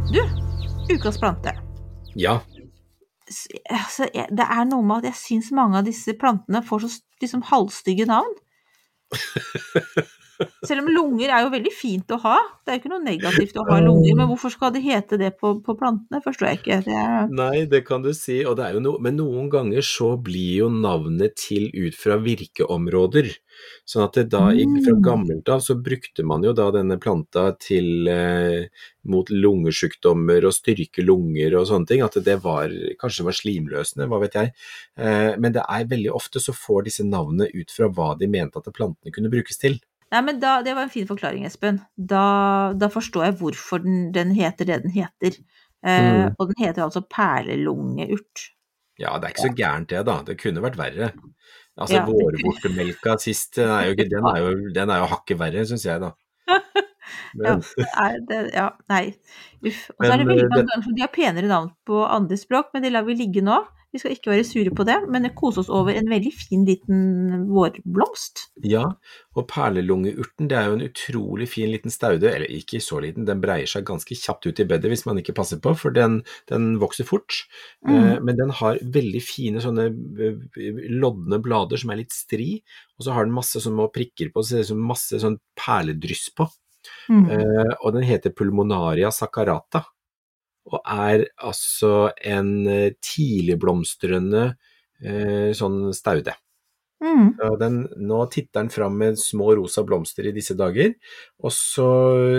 Du, 0.09 0.21
ukas 0.95 1.21
plante. 1.21 1.53
Ja. 2.17 2.39
Altså, 3.69 4.09
det 4.09 4.49
er 4.49 4.65
noe 4.65 4.81
med 4.81 5.05
at 5.05 5.11
jeg 5.11 5.21
syns 5.21 5.53
mange 5.53 5.77
av 5.77 5.85
disse 5.85 6.17
plantene 6.17 6.65
får 6.65 6.87
så 6.87 6.91
liksom 7.21 7.45
halvstygge 7.53 8.09
navn. 8.09 8.33
Selv 10.67 10.83
om 10.85 10.89
lunger 10.93 11.29
er 11.31 11.45
jo 11.45 11.51
veldig 11.53 11.73
fint 11.75 12.11
å 12.15 12.19
ha. 12.23 12.37
Det 12.65 12.71
er 12.71 12.77
jo 12.77 12.81
ikke 12.83 12.93
noe 12.93 13.05
negativt 13.05 13.59
å 13.61 13.65
ha 13.69 13.79
lunger, 13.83 14.15
men 14.19 14.29
hvorfor 14.31 14.53
skal 14.53 14.73
det 14.75 14.83
hete 14.85 15.17
det 15.21 15.33
på, 15.41 15.53
på 15.65 15.75
plantene? 15.79 16.21
Forstår 16.23 16.51
jeg 16.51 16.61
ikke. 16.61 16.79
Det 16.87 16.97
er, 16.97 17.29
Nei, 17.37 17.65
det 17.71 17.83
kan 17.87 18.03
du 18.05 18.11
si, 18.17 18.41
og 18.45 18.57
det 18.59 18.67
er 18.67 18.77
jo 18.77 18.83
noe, 18.85 19.01
men 19.03 19.17
noen 19.19 19.49
ganger 19.53 19.85
så 19.85 20.13
blir 20.21 20.63
jo 20.63 20.69
navnet 20.73 21.35
til 21.41 21.69
ut 21.73 21.97
fra 21.97 22.17
virkeområder. 22.21 23.31
Sånn 23.85 24.05
at 24.07 24.15
det 24.17 24.29
da, 24.31 24.45
fra 24.49 24.93
Mm. 24.95 25.01
gammelt 25.05 25.49
av 25.51 25.59
så 25.61 25.75
brukte 25.77 26.23
man 26.25 26.41
jo 26.43 26.53
da 26.57 26.69
denne 26.73 26.97
planta 27.01 27.51
til 27.61 28.07
eh, 28.09 28.69
mot 29.11 29.27
lungesykdommer 29.29 30.45
og 30.47 30.55
styrke 30.55 31.03
lunger 31.05 31.57
og 31.59 31.67
sånne 31.69 31.89
ting. 31.89 32.01
At 32.05 32.17
det 32.23 32.37
var 32.43 32.71
kanskje 33.01 33.21
det 33.21 33.27
var 33.29 33.37
slimløsende, 33.37 34.07
hva 34.09 34.21
vet 34.23 34.37
jeg. 34.39 34.53
Eh, 34.97 35.37
men 35.37 35.53
det 35.55 35.65
er 35.67 35.89
veldig 35.91 36.13
ofte 36.15 36.41
så 36.41 36.55
får 36.55 36.87
disse 36.89 37.05
navnene 37.05 37.49
ut 37.53 37.71
fra 37.73 37.89
hva 37.91 38.13
de 38.17 38.29
mente 38.31 38.57
at 38.61 38.71
plantene 38.73 39.13
kunne 39.13 39.31
brukes 39.33 39.59
til. 39.61 39.79
Nei, 40.11 40.21
men 40.27 40.39
da, 40.41 40.57
Det 40.61 40.73
var 40.75 40.83
en 40.83 40.91
fin 40.93 41.07
forklaring, 41.07 41.45
Espen. 41.47 41.79
Da, 41.95 42.73
da 42.75 42.87
forstår 42.91 43.29
jeg 43.29 43.37
hvorfor 43.39 43.83
den, 43.83 44.11
den 44.15 44.33
heter 44.35 44.65
det 44.67 44.81
den 44.83 44.91
heter. 44.95 45.37
Eh, 45.83 46.01
Mm. 46.11 46.35
Og 46.37 46.47
den 46.51 46.59
heter 46.65 46.83
altså 46.83 47.01
perlelungeurt. 47.09 48.49
Ja, 48.99 49.15
det 49.17 49.25
er 49.29 49.33
ikke 49.33 49.47
så 49.47 49.55
gærent 49.57 49.89
det, 49.89 50.01
da. 50.05 50.19
Det 50.27 50.35
kunne 50.37 50.61
vært 50.61 50.77
verre. 50.77 51.11
Altså, 51.79 51.95
Ja, 51.95 52.05
vårbortemelka 52.05 53.15
sist, 53.23 53.55
den 53.55 53.69
er 53.69 53.85
jo, 53.87 53.95
ikke- 53.95 54.09
den 54.11 54.25
er 54.25 54.37
jo, 54.43 54.51
den 54.75 54.89
er 54.89 54.97
jo 55.01 55.05
hakket 55.15 55.39
verre, 55.39 55.65
syns 55.65 55.85
jeg, 55.85 56.01
da. 56.01 56.11
Men, 57.35 57.63
ja, 57.77 58.09
det, 58.27 58.39
ja, 58.53 58.69
nei. 58.89 59.15
Uff. 59.65 59.89
Og 59.97 60.05
så 60.05 60.11
er 60.13 60.17
det 60.17 60.27
veldig 60.27 60.43
eh, 60.43 60.49
mange 60.51 60.67
ganger 60.69 60.83
som 60.83 60.95
de 60.95 61.01
har 61.01 61.11
penere 61.15 61.47
navn 61.47 61.71
på 61.87 62.03
andre 62.07 62.37
språk, 62.37 62.69
men 62.73 62.83
det 62.83 62.91
lar 62.91 63.03
vi 63.07 63.15
ligge 63.15 63.41
nå. 63.41 63.57
Vi 63.91 63.99
skal 63.99 64.13
ikke 64.15 64.31
være 64.31 64.45
sure 64.47 64.71
på 64.75 64.85
det, 64.87 64.95
men 65.11 65.27
kose 65.35 65.59
oss 65.63 65.69
over 65.71 65.95
en 65.95 66.07
veldig 66.07 66.31
fin 66.31 66.63
liten 66.67 67.47
vårblomst. 67.51 68.45
ja, 68.63 68.85
og 69.35 69.47
perlelungeurten 69.51 70.47
det 70.51 70.57
er 70.57 70.69
jo 70.69 70.77
en 70.77 70.85
utrolig 70.85 71.47
fin 71.51 71.71
liten 71.71 71.91
staude, 71.91 72.29
eller 72.29 72.51
ikke 72.51 72.79
så 72.83 73.01
liten, 73.03 73.27
den 73.27 73.41
breier 73.43 73.67
seg 73.67 73.85
ganske 73.87 74.15
kjapt 74.15 74.47
ut 74.47 74.63
i 74.63 74.67
bedet 74.67 74.91
hvis 74.91 75.05
man 75.07 75.19
ikke 75.19 75.35
passer 75.35 75.59
på, 75.63 75.73
for 75.75 75.95
den, 75.95 76.21
den 76.51 76.73
vokser 76.81 77.07
fort. 77.07 77.43
Mm. 77.87 77.93
Eh, 77.93 78.15
men 78.23 78.39
den 78.39 78.55
har 78.61 78.79
veldig 78.95 79.23
fine 79.25 79.63
sånne 79.63 79.89
eh, 79.91 80.81
lodne 80.91 81.41
blader 81.43 81.81
som 81.81 81.91
er 81.91 82.03
litt 82.03 82.15
stri, 82.15 82.61
og 82.97 83.07
så 83.07 83.15
har 83.15 83.27
den 83.27 83.35
masse 83.35 83.59
sånne 83.63 83.91
prikker 83.91 84.31
på, 84.31 84.43
så 84.43 84.55
det 84.55 84.63
ser 84.63 84.69
ut 84.69 84.73
som 84.73 84.91
masse 84.91 85.23
sånn 85.23 85.39
perledryss 85.59 86.29
på. 86.35 86.47
Mm. 87.11 87.25
Eh, 87.29 87.73
og 87.81 87.95
den 87.95 88.05
heter 88.07 88.33
Pulmonaria 88.35 89.11
sacarata, 89.13 89.83
og 90.69 90.79
er 90.85 91.25
altså 91.41 92.11
en 92.27 92.53
eh, 92.69 92.93
tidligblomstrende 93.01 94.45
eh, 95.01 95.51
sånn 95.57 95.83
staude. 95.97 96.35
Mm. 97.01 97.31
Den, 97.57 97.77
nå 97.97 98.19
titter 98.29 98.59
den 98.59 98.69
fram 98.69 98.99
med 98.99 99.17
små 99.17 99.55
rosa 99.57 99.81
blomster 99.85 100.27
i 100.29 100.33
disse 100.35 100.53
dager, 100.53 100.91
og, 101.41 101.49
så, 101.55 101.87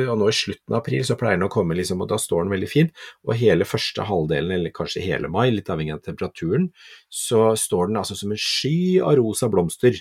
og 0.06 0.20
nå 0.20 0.28
i 0.30 0.36
slutten 0.38 0.76
av 0.76 0.78
april 0.78 1.02
så 1.06 1.16
pleier 1.18 1.40
den 1.40 1.48
å 1.48 1.50
komme, 1.50 1.74
liksom, 1.74 2.04
og 2.04 2.12
da 2.12 2.18
står 2.22 2.44
den 2.44 2.54
veldig 2.54 2.68
fin. 2.70 2.92
Og 3.26 3.34
hele 3.40 3.66
første 3.66 4.06
halvdelen, 4.06 4.54
eller 4.54 4.74
kanskje 4.74 5.02
hele 5.02 5.30
mai, 5.32 5.48
litt 5.50 5.70
avhengig 5.72 5.96
av 5.96 6.04
temperaturen, 6.06 6.70
så 7.10 7.56
står 7.58 7.90
den 7.90 7.98
altså 8.04 8.18
som 8.18 8.34
en 8.34 8.42
sky 8.44 9.00
av 9.02 9.16
rosa 9.18 9.50
blomster. 9.50 9.98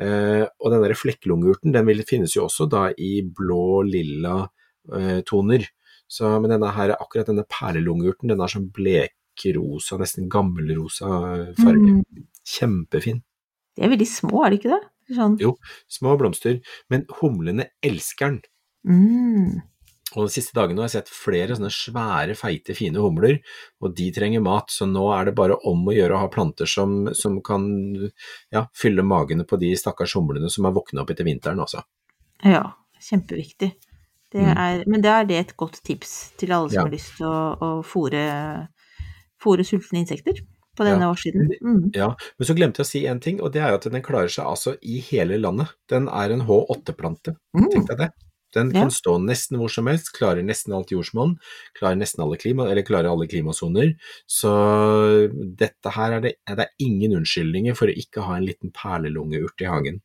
Eh, 0.00 0.44
og 0.48 0.72
den 0.72 0.82
der 0.82 0.96
flekklungeurten 0.98 1.74
den 1.74 1.86
vil, 1.86 2.02
finnes 2.08 2.34
jo 2.34 2.48
også 2.48 2.66
da 2.72 2.88
i 2.96 3.20
blå-lilla 3.22 4.38
eh, 4.98 5.20
toner. 5.28 5.68
Så, 6.12 6.28
men 6.42 6.52
denne 6.52 6.70
her, 6.76 6.92
akkurat 6.98 7.30
denne 7.30 7.46
perlelungeurten 7.48 8.32
den 8.32 8.42
er 8.44 8.52
sånn 8.52 8.68
blekrosa, 8.74 9.96
nesten 10.00 10.28
gammelrosa 10.32 11.10
farge. 11.56 11.98
Mm. 12.02 12.24
Kjempefin. 12.52 13.22
De 13.72 13.86
er 13.86 13.92
veldig 13.94 14.08
små, 14.10 14.42
er 14.44 14.52
de 14.52 14.60
ikke 14.60 14.74
det? 14.74 14.82
Sånn. 15.16 15.36
Jo. 15.40 15.54
Små 15.90 16.16
blomster, 16.20 16.58
men 16.92 17.06
humlene 17.20 17.70
elsker 17.84 18.34
den. 18.34 18.40
Mm. 18.88 19.60
Og 20.12 20.26
de 20.26 20.34
siste 20.34 20.52
dagene 20.56 20.82
har 20.82 20.90
jeg 20.90 20.98
sett 20.98 21.12
flere 21.14 21.56
sånne 21.56 21.70
svære, 21.72 22.34
feite, 22.36 22.76
fine 22.76 23.00
humler, 23.00 23.38
og 23.80 23.94
de 23.96 24.10
trenger 24.12 24.44
mat, 24.44 24.68
så 24.72 24.84
nå 24.88 25.06
er 25.16 25.30
det 25.30 25.36
bare 25.38 25.56
om 25.68 25.86
å 25.88 25.94
gjøre 25.96 26.18
å 26.18 26.24
ha 26.26 26.28
planter 26.32 26.68
som, 26.68 27.06
som 27.16 27.38
kan 27.44 27.64
ja, 28.52 28.66
fylle 28.76 29.04
magene 29.06 29.46
på 29.48 29.56
de 29.62 29.72
stakkars 29.78 30.16
humlene 30.18 30.52
som 30.52 30.68
har 30.68 30.76
våkna 30.76 31.04
opp 31.04 31.14
etter 31.14 31.28
vinteren 31.28 31.64
også. 31.64 31.80
Ja, 32.44 32.66
kjempeviktig. 33.00 33.72
Det 34.32 34.40
Mm. 34.40 34.56
er, 34.56 34.84
men 34.86 35.00
da 35.04 35.20
er 35.20 35.24
det 35.28 35.36
et 35.40 35.56
godt 35.56 35.82
tips 35.84 36.32
til 36.40 36.52
alle 36.52 36.70
som 36.70 36.76
Ja. 36.78 36.82
har 36.86 36.90
lyst 36.90 37.16
til 37.18 37.26
å, 37.26 37.58
å 37.60 37.82
fôre 39.42 39.64
sultne 39.66 39.98
insekter 40.00 40.40
på 40.76 40.84
denne 40.86 41.04
Ja. 41.04 41.12
årssiden. 41.12 41.50
Mm. 41.60 41.90
Ja, 41.94 42.14
men 42.38 42.46
så 42.46 42.54
glemte 42.56 42.80
jeg 42.80 42.86
å 42.86 42.90
si 42.90 43.06
en 43.06 43.20
ting, 43.20 43.40
og 43.42 43.52
det 43.52 43.60
er 43.62 43.74
at 43.74 43.82
den 43.82 44.00
klarer 44.02 44.30
seg 44.30 44.46
altså 44.46 44.76
i 44.82 45.00
hele 45.00 45.36
landet. 45.38 45.68
Den 45.88 46.08
er 46.08 46.30
en 46.32 46.40
H8-plante, 46.46 47.36
tenk 47.54 47.74
Mm. 47.74 47.86
deg 47.86 47.98
det. 47.98 48.10
Den 48.54 48.70
Ja. 48.70 48.80
kan 48.82 48.90
stå 48.90 49.18
nesten 49.20 49.56
hvor 49.58 49.70
som 49.70 49.86
helst, 49.86 50.12
klarer 50.12 50.42
nesten 50.44 50.74
alt 50.74 50.88
jordsmonn, 50.90 51.36
klarer 51.74 51.96
nesten 51.96 52.20
alle 52.22 52.36
klima, 52.36 52.70
eller 52.70 52.82
klarer 52.82 53.08
alle 53.10 53.26
klimasoner. 53.26 53.94
Så 54.28 55.28
dette 55.56 55.90
her 55.90 56.12
er 56.12 56.20
det, 56.20 56.34
det 56.46 56.58
er 56.58 56.68
ingen 56.78 57.12
unnskyldninger 57.20 57.74
for 57.76 57.86
å 57.86 57.96
ikke 57.96 58.22
ha 58.22 58.34
en 58.36 58.44
liten 58.46 58.70
perlelungeurt 58.72 59.60
i 59.60 59.64
hagen. 59.64 60.00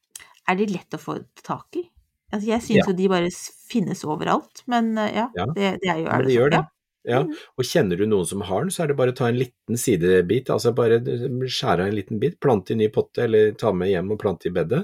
Er 0.47 0.55
de 0.55 0.65
lett 0.65 0.89
å 0.91 0.97
få 0.99 1.25
tak 1.43 1.65
i? 1.75 1.89
Altså, 2.33 2.47
jeg 2.49 2.61
syns 2.65 2.77
Ja. 2.81 2.87
jo 2.89 2.93
de 2.97 3.07
bare 3.11 3.29
finnes 3.71 4.01
overalt, 4.03 4.63
men 4.67 4.97
eh, 4.97 5.13
ja, 5.15 5.29
Ja. 5.35 5.45
Det, 5.55 5.79
det 5.83 5.89
er 5.93 5.99
jo 6.03 6.07
er 6.11 6.23
det 6.23 6.27
sånn? 6.27 6.35
gjør 6.37 6.49
det. 6.57 6.63
Ja. 7.07 7.21
Mm. 7.23 7.35
og 7.55 7.63
kjenner 7.63 7.95
du 7.97 8.05
noen 8.05 8.25
som 8.27 8.41
har 8.43 8.65
den, 8.65 8.69
så 8.69 8.83
er 8.83 8.87
det 8.91 8.97
bare 8.99 9.13
å 9.13 9.15
ta 9.15 9.29
en 9.29 9.37
liten 9.39 9.77
sidebit, 9.79 10.49
altså 10.51 10.73
bare 10.75 10.97
skjære 10.99 11.85
av 11.85 11.87
en 11.87 11.95
liten 11.95 12.19
bit, 12.19 12.35
plante 12.43 12.73
i 12.73 12.75
ny 12.75 12.89
potte, 12.91 13.23
eller 13.23 13.53
ta 13.55 13.71
med 13.71 13.87
hjem 13.93 14.11
og 14.11 14.19
plante 14.19 14.49
i 14.49 14.51
bedet. 14.51 14.81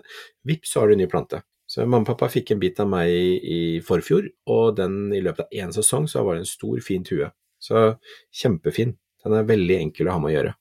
Vips, 0.48 0.72
så 0.72 0.80
har 0.80 0.88
du 0.88 0.94
en 0.94 1.00
ny 1.04 1.08
plante. 1.12 1.42
Så 1.68 1.84
mamma 1.84 2.06
og 2.06 2.08
pappa 2.14 2.30
fikk 2.32 2.52
en 2.56 2.60
bit 2.62 2.80
av 2.80 2.88
meg 2.88 3.10
i, 3.12 3.28
i 3.44 3.60
forfjor, 3.84 4.30
og 4.48 4.78
den 4.78 5.12
i 5.12 5.20
løpet 5.20 5.50
av 5.50 5.60
én 5.66 5.74
sesong 5.76 6.08
så 6.08 6.24
var 6.24 6.36
det 6.40 6.46
en 6.46 6.52
stor, 6.54 6.80
fin 6.86 7.04
tue. 7.04 7.28
Så 7.60 7.84
kjempefin. 8.32 8.96
Den 9.26 9.34
er 9.34 9.44
veldig 9.44 9.78
enkel 9.82 10.08
å 10.08 10.16
ha 10.16 10.20
med 10.24 10.32
å 10.32 10.36
gjøre. 10.38 10.56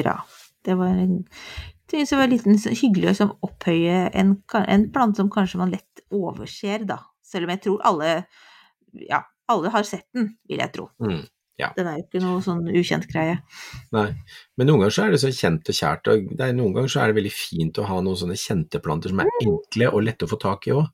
Bra. 0.00 0.16
Det 0.64 0.74
var 0.80 0.96
en 1.04 1.18
det 1.90 2.18
var 2.18 2.30
litt 2.30 2.46
sånn 2.46 2.76
hyggelig 2.80 3.12
å 3.12 3.16
sånn 3.20 3.32
opphøye 3.46 4.00
en, 4.16 4.34
en 4.62 4.88
plante 4.94 5.22
som 5.22 5.30
kanskje 5.32 5.60
man 5.62 5.72
lett 5.74 6.04
overser, 6.14 6.86
da. 6.88 7.00
Selv 7.26 7.46
om 7.46 7.54
jeg 7.54 7.64
tror 7.64 7.86
alle 7.86 8.10
Ja, 8.96 9.24
alle 9.52 9.70
har 9.70 9.84
sett 9.86 10.06
den, 10.16 10.30
vil 10.48 10.62
jeg 10.62 10.72
tro. 10.74 10.88
Mm. 11.02 11.24
Den 11.56 11.88
er 11.88 11.96
jo 11.96 12.04
ikke 12.04 12.20
noe 12.20 12.40
sånn 12.44 12.66
ukjent 12.68 13.06
greie. 13.08 13.38
Nei, 13.96 14.08
men 14.58 14.68
noen 14.68 14.82
ganger 14.82 14.92
så 14.92 15.06
er 15.06 15.14
det 15.14 15.20
så 15.22 15.30
kjent 15.32 15.70
og 15.72 15.78
kjært, 15.78 16.10
og 16.12 16.26
det 16.36 16.48
er, 16.50 16.56
noen 16.56 16.74
ganger 16.76 16.92
så 16.92 17.00
er 17.00 17.10
det 17.10 17.16
veldig 17.16 17.32
fint 17.32 17.80
å 17.80 17.86
ha 17.88 17.96
noen 18.04 18.18
sånne 18.20 18.36
kjente 18.40 18.80
planter 18.84 19.12
som 19.12 19.22
er 19.24 19.30
enkle 19.40 19.88
og 19.88 20.04
lette 20.04 20.28
å 20.28 20.32
få 20.32 20.38
tak 20.42 20.68
i 20.68 20.74
òg. 20.76 20.90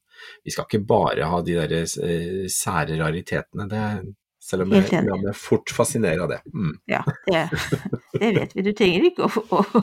Vi 0.46 0.54
skal 0.54 0.68
ikke 0.68 0.84
bare 0.86 1.26
ha 1.32 1.40
de 1.42 1.56
der 1.58 1.74
eh, 1.82 2.44
sære 2.52 2.98
raritetene, 3.00 3.66
det, 3.70 3.82
selv 4.42 4.66
om 4.66 4.76
jeg, 4.76 4.86
Helt 4.86 4.98
enig. 5.00 5.10
la 5.10 5.18
meg 5.24 5.38
fort 5.38 5.74
fascinere 5.74 6.22
av 6.22 6.30
det. 6.30 6.40
Mm. 6.54 6.76
Ja, 6.92 7.02
det, 7.26 7.42
det 8.22 8.32
vet 8.38 8.54
vi. 8.54 8.66
Du 8.68 8.72
trenger 8.78 9.10
ikke 9.10 9.26
å, 9.26 9.44
å 9.58 9.82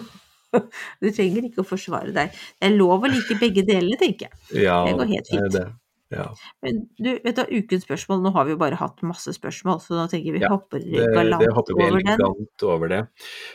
Du 1.01 1.09
trenger 1.11 1.45
ikke 1.49 1.61
å 1.63 1.67
forsvare 1.67 2.13
deg. 2.15 2.31
Det 2.59 2.69
er 2.71 2.75
lov 2.77 3.03
å 3.05 3.11
like 3.11 3.37
begge 3.41 3.63
delene, 3.67 3.97
tenker 4.01 4.29
jeg. 4.29 4.63
Ja, 4.65 4.81
Det 4.87 4.95
går 4.99 5.11
helt 5.13 5.29
det 5.29 5.37
fint. 5.37 5.53
det. 5.59 5.67
Ja. 6.09 6.23
Men 6.65 6.79
du, 6.97 7.09
vet 7.21 7.37
du, 7.37 7.43
ukens 7.61 7.83
spørsmål, 7.85 8.23
nå 8.25 8.31
har 8.33 8.47
vi 8.47 8.55
jo 8.55 8.57
bare 8.57 8.79
hatt 8.79 9.03
masse 9.05 9.29
spørsmål, 9.35 9.77
så 9.83 9.93
nå 9.93 10.07
tenker 10.09 10.33
vi 10.33 10.39
Ja, 10.41 10.49
hopper 10.55 10.81
galant 10.81 11.43
det 11.43 11.51
hopper 11.53 11.77
vi 11.77 11.85
over 11.85 12.01
den. 12.07 12.23
over 12.65 12.87
det. 12.89 13.01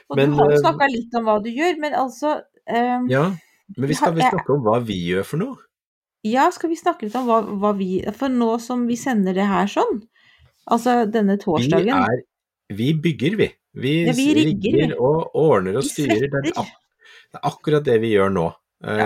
Og 0.08 0.16
Men, 0.20 0.30
du 0.30 0.36
har 0.38 0.52
eh, 0.52 0.54
jo 0.54 0.60
snakka 0.62 0.88
litt 0.92 1.16
om 1.18 1.24
hva 1.26 1.34
du 1.42 1.48
gjør, 1.50 1.80
men 1.82 1.96
altså 1.98 2.36
um, 2.70 3.08
Ja, 3.10 3.24
men 3.74 3.88
vi 3.90 3.96
skal 3.98 4.14
vel 4.14 4.22
Jeg- 4.22 4.36
snakke 4.36 4.54
om 4.54 4.62
hva 4.68 4.76
vi 4.86 5.00
gjør 5.08 5.26
for 5.26 5.42
noe? 5.42 5.56
Ja, 6.24 6.46
skal 6.54 6.70
vi 6.70 6.78
snakke 6.78 7.08
litt 7.08 7.16
om 7.18 7.26
hva, 7.26 7.40
hva 7.42 7.74
vi 7.76 7.88
For 8.16 8.30
nå 8.32 8.52
som 8.62 8.86
vi 8.86 8.94
sender 8.96 9.34
det 9.34 9.44
her 9.50 9.66
sånn, 9.66 10.04
altså 10.70 11.10
denne 11.10 11.34
Vi 11.36 11.42
torsdagen 11.42 11.90
er 12.06 12.22
Vi 12.70 12.92
bygger, 12.94 13.34
vi. 13.42 13.50
Vi, 13.74 13.96
Ja, 14.06 14.12
vi 14.14 14.28
rigger, 14.38 14.62
vi. 14.62 14.78
rigger 14.86 14.94
og 15.02 15.34
ordner 15.34 15.76
og 15.82 15.84
styrer. 15.84 16.30
Det 16.30 16.54
er, 16.54 16.70
det 17.34 17.40
er 17.42 17.50
akkurat 17.50 17.84
det 17.86 17.98
vi 18.02 18.12
gjør 18.14 18.30
nå. 18.34 18.46
Ja. 18.84 19.04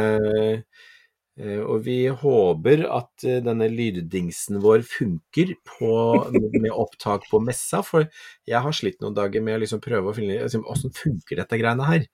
eh, 1.38 1.60
og 1.62 1.84
vi 1.86 2.00
håper 2.10 2.82
at 2.90 3.24
eh, 3.24 3.38
denne 3.46 3.68
lyddingsen 3.70 4.58
vår 4.64 4.82
funker 4.88 5.52
på, 5.68 5.90
med 6.34 6.72
opptak 6.74 7.28
på 7.30 7.40
messa, 7.44 7.80
for 7.86 8.08
jeg 8.48 8.60
har 8.64 8.74
slitt 8.76 8.98
noen 9.04 9.14
dager 9.16 9.44
med 9.44 9.56
å 9.56 9.62
liksom 9.62 9.80
prøve 9.84 10.10
å 10.10 10.16
finne 10.16 10.40
liksom, 10.42 10.66
Åssen 10.68 10.92
funker 10.96 11.38
dette 11.40 11.60
greiene 11.60 11.86
her? 11.88 12.08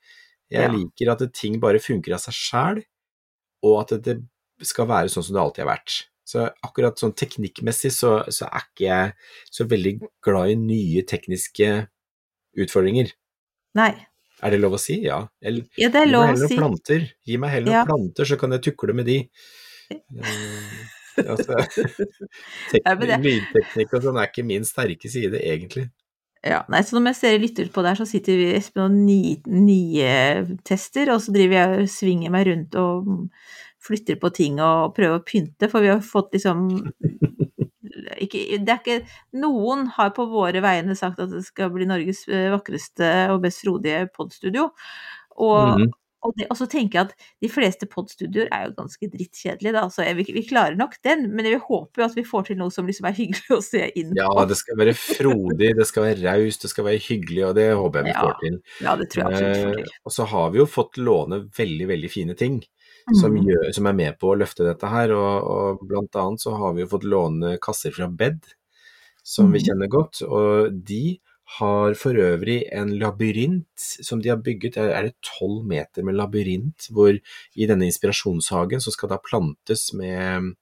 Jeg 0.53 0.69
Ja. 0.69 0.71
liker 0.71 1.11
at 1.15 1.25
ting 1.35 1.57
bare 1.59 1.81
funker 1.83 2.15
av 2.15 2.21
seg 2.21 2.37
sjæl, 2.37 2.83
og 3.65 3.79
at 3.81 3.97
det 4.05 4.19
skal 4.63 4.87
være 4.87 5.09
sånn 5.11 5.25
som 5.25 5.35
det 5.35 5.43
alltid 5.43 5.65
har 5.65 5.73
vært. 5.73 5.97
Så 6.25 6.45
akkurat 6.65 7.01
sånn 7.01 7.17
teknikkmessig 7.17 7.91
så, 7.97 8.19
så 8.33 8.47
er 8.47 8.63
ikke 8.69 8.85
jeg 8.87 9.13
så 9.53 9.67
veldig 9.69 9.95
glad 10.25 10.53
i 10.53 10.61
nye 10.61 11.03
tekniske 11.09 11.73
utfordringer. 12.61 13.11
Nei. 13.77 13.93
Er 14.45 14.53
det 14.53 14.61
lov 14.61 14.75
å 14.77 14.81
si? 14.81 14.99
Ja. 15.07 15.23
Eller, 15.43 15.65
Ja, 15.81 15.89
det 15.89 16.03
er 16.03 16.07
gi 16.07 16.13
meg 16.13 16.27
heller 16.29 16.43
noen 16.45 16.59
planter. 16.59 17.07
Gi 17.25 17.37
meg 17.41 17.51
heller 17.55 17.73
Ja. 17.73 17.85
noen 17.85 17.93
planter, 17.93 18.29
så 18.29 18.37
kan 18.41 18.53
jeg 18.53 18.63
tukle 18.69 18.95
med 18.95 19.07
de. 19.09 19.19
Eh, 21.15 21.29
Altså, 21.31 21.55
Lydteknikk 23.23 23.93
og 23.95 24.03
sånn 24.03 24.17
er 24.19 24.27
ikke 24.27 24.43
min 24.47 24.65
sterke 24.67 25.07
side, 25.11 25.39
egentlig. 25.47 25.85
Ja, 26.43 26.65
nei, 26.69 26.81
så 26.83 26.99
når 26.99 27.13
jeg 27.13 27.19
ser 27.21 27.39
lytter 27.39 27.69
på 27.73 27.85
der, 27.87 27.95
så 27.95 28.05
sitter 28.09 28.35
vi 28.37 28.49
Espen 28.59 28.83
og 28.85 28.97
ni- 28.97 29.39
nye-tester, 29.47 31.13
og 31.15 31.23
så 31.23 31.33
driver 31.33 31.55
jeg 31.61 31.85
og 31.85 31.93
svinger 31.95 32.35
meg 32.35 32.49
rundt 32.51 32.75
og 32.83 33.31
flytter 33.85 34.19
på 34.21 34.33
ting 34.35 34.59
og 34.65 34.91
prøver 34.97 35.21
å 35.21 35.25
pynte, 35.25 35.71
for 35.71 35.85
vi 35.87 35.93
har 35.93 36.03
fått 36.05 36.35
liksom 36.35 36.67
ikke, 38.29 38.45
det 38.65 38.73
er 38.75 38.81
ikke, 38.83 39.19
Noen 39.43 39.89
har 39.97 40.15
på 40.17 40.29
våre 40.31 40.63
vegne 40.65 40.97
sagt 40.99 41.21
at 41.23 41.33
det 41.33 41.45
skal 41.47 41.73
bli 41.75 41.89
Norges 41.89 42.25
eh, 42.31 42.51
vakreste 42.55 43.11
og 43.35 43.43
best 43.45 43.65
frodige 43.65 44.07
podstudio. 44.15 44.71
Og, 45.35 45.81
mm. 45.81 45.87
og, 46.25 46.35
det, 46.39 46.47
og 46.53 46.59
så 46.61 46.69
tenker 46.71 46.99
jeg 47.01 47.09
at 47.09 47.31
de 47.43 47.51
fleste 47.51 47.89
podstudioer 47.91 48.53
er 48.55 48.69
jo 48.69 48.75
ganske 48.79 49.09
drittkjedelige, 49.13 49.75
da. 49.77 49.85
Så 49.93 50.07
vi, 50.19 50.27
vi 50.37 50.45
klarer 50.47 50.79
nok 50.79 50.97
den, 51.07 51.27
men 51.35 51.49
vi 51.49 51.57
håper 51.59 52.05
jo 52.05 52.07
at 52.07 52.19
vi 52.19 52.27
får 52.29 52.49
til 52.51 52.61
noe 52.61 52.75
som 52.75 52.87
liksom 52.89 53.09
er 53.11 53.17
hyggelig 53.19 53.57
å 53.57 53.63
se 53.65 53.83
inn 53.93 54.13
på. 54.15 54.21
Ja, 54.23 54.47
det 54.49 54.59
skal 54.61 54.79
være 54.81 54.95
frodig, 54.99 55.73
det 55.79 55.89
skal 55.91 56.09
være 56.09 56.23
raust, 56.29 56.65
det 56.65 56.71
skal 56.73 56.89
være 56.89 57.03
hyggelig, 57.09 57.43
og 57.51 57.59
det 57.59 57.69
håper 57.73 58.01
jeg 58.03 58.11
vi 58.11 58.15
Ja, 58.15 58.23
får 58.23 58.39
til. 58.45 58.61
Ja, 58.87 58.97
det 59.01 59.11
tror 59.13 59.25
jeg 59.25 59.33
absolutt 59.33 59.59
får 59.65 59.75
Eh, 59.75 59.83
til. 59.83 59.99
og 60.05 60.17
så 60.19 60.29
har 60.35 60.55
vi 60.55 60.63
jo 60.63 60.71
fått 60.71 61.03
låne 61.03 61.43
veldig, 61.59 61.91
veldig 61.91 62.13
fine 62.13 62.39
ting 62.39 62.63
som, 63.13 63.35
Mhm. 63.35 63.45
gjør, 63.47 63.73
som 63.75 63.87
er 63.87 63.93
med 63.93 64.19
på 64.19 64.33
å 64.33 64.39
løfte 64.39 64.65
dette 64.65 64.89
her. 64.89 65.13
Og, 65.13 65.45
og 65.45 65.87
blant 65.89 66.15
annet 66.17 66.41
så 66.41 66.57
har 66.57 66.75
vi 66.75 66.83
jo 66.83 66.89
fått 66.89 67.05
låne 67.05 67.59
kasser 67.61 67.93
fra 67.93 68.09
Bed, 68.09 68.41
som 69.23 69.53
vi 69.53 69.59
Mhm. 69.61 69.67
kjenner 69.69 69.89
godt. 69.89 70.23
Og 70.23 70.85
de 70.85 71.21
har 71.59 71.93
for 71.95 72.15
øvrig 72.15 72.65
en 72.73 72.89
labyrint 72.99 73.67
som 73.77 74.21
de 74.21 74.31
har 74.31 74.39
bygget. 74.39 74.77
Er 74.79 75.03
det 75.03 75.15
tolv 75.23 75.65
meter 75.67 76.03
med 76.03 76.15
labyrint, 76.17 76.89
hvor 76.91 77.13
i 77.57 77.67
denne 77.67 77.85
inspirasjonshagen 77.85 78.81
så 78.81 78.91
skal 78.91 79.11
da 79.11 79.19
plantes 79.19 79.93
med 79.93 80.55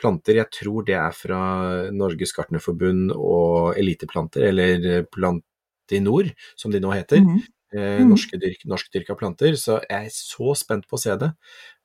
planter. 0.00 0.34
Jeg 0.36 0.50
tror 0.50 0.84
det 0.86 0.94
er 0.96 1.12
fra 1.12 1.90
Norges 1.92 2.32
Gartnerforbund 2.32 3.12
og 3.14 3.76
Eliteplanter, 3.76 4.48
eller 4.48 5.04
Plantinor, 5.04 6.32
som 6.56 6.70
de 6.72 6.80
nå 6.80 6.90
heter 6.94 7.20
Mhm. 7.20 7.42
norske 7.74 8.36
dyrk, 8.40 8.64
norskdyrka 8.66 9.16
planter, 9.16 9.52
så 9.56 9.80
jeg 9.88 10.06
er 10.06 10.10
så 10.10 10.54
spent 10.56 10.86
på 10.88 10.96
å 10.96 10.98
se 11.00 11.16
det. 11.16 11.32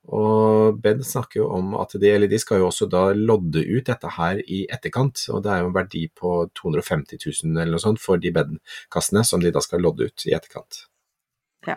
Og 0.08 0.78
Ben 0.80 1.02
snakker 1.04 1.42
jo 1.42 1.48
om 1.52 1.74
at 1.76 1.92
de, 2.00 2.08
eller 2.08 2.30
de 2.30 2.38
skal 2.40 2.62
jo 2.62 2.68
også 2.70 2.86
da 2.88 3.10
lodde 3.16 3.60
ut 3.60 3.90
dette 3.90 4.12
her 4.14 4.40
i 4.40 4.62
etterkant, 4.72 5.20
og 5.34 5.42
det 5.44 5.52
er 5.52 5.60
jo 5.62 5.68
en 5.68 5.74
verdi 5.74 6.06
på 6.16 6.32
250 6.56 7.20
000 7.44 7.58
eller 7.58 7.74
noe 7.74 7.82
sånt 7.82 8.00
for 8.00 8.20
de 8.22 8.32
Ben-kassene 8.32 9.24
som 9.26 9.42
de 9.44 9.52
da 9.52 9.60
skal 9.64 9.84
lodde 9.84 10.08
ut 10.08 10.24
i 10.28 10.32
etterkant. 10.36 10.86
Ja. 11.68 11.76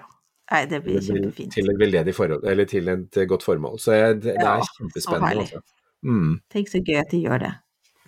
Nei, 0.51 0.65
det 0.67 0.82
blir 0.84 1.03
kjempefint. 1.03 1.53
Til 1.55 1.72
et 1.72 1.80
veldedig 1.80 2.15
forhold, 2.15 2.43
eller 2.47 2.67
til 2.67 2.88
et 2.91 3.19
godt 3.28 3.43
formål. 3.47 3.78
Så 3.80 3.95
jeg, 3.95 4.17
det, 4.24 4.36
det 4.36 4.47
er 4.47 4.65
kjempespennende. 4.78 5.45
Altså. 5.45 5.61
Mm, 6.03 6.34
Tenk 6.51 6.72
så 6.72 6.82
gøy 6.84 6.97
at 6.99 7.11
de 7.11 7.22
gjør 7.24 7.43
det. 7.45 7.51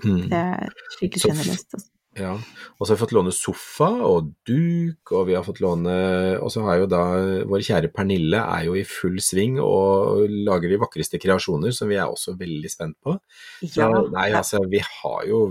mm. 0.04 0.24
Det 0.32 0.40
er 0.40 0.74
skikkelig 0.98 1.30
generøst. 1.30 1.78
Ja, 2.14 2.34
og 2.38 2.86
så 2.86 2.92
har 2.92 2.98
vi 2.98 3.02
fått 3.02 3.16
låne 3.16 3.32
sofa 3.34 3.88
og 4.06 4.28
duk, 4.46 5.12
og 5.16 5.26
vi 5.32 5.34
har 5.34 5.46
fått 5.46 5.64
låne 5.64 5.94
Og 6.38 6.52
så 6.54 6.62
har 6.68 6.84
jo 6.84 6.90
da 6.92 7.02
vår 7.50 7.64
kjære 7.66 7.90
Pernille 7.96 8.38
er 8.38 8.68
jo 8.68 8.76
i 8.78 8.84
full 8.86 9.18
sving 9.24 9.58
og 9.58 10.28
lager 10.30 10.70
de 10.70 10.78
vakreste 10.82 11.18
kreasjoner, 11.22 11.74
som 11.74 11.90
vi 11.90 11.98
er 11.98 12.06
også 12.06 12.36
veldig 12.38 12.70
spent 12.70 13.00
på. 13.02 13.18
Så 13.64 13.82
Ja, 13.82 13.90
nei, 14.14 14.30
altså, 14.38 14.62
vi 14.70 14.84
har 14.84 15.26
jo 15.30 15.48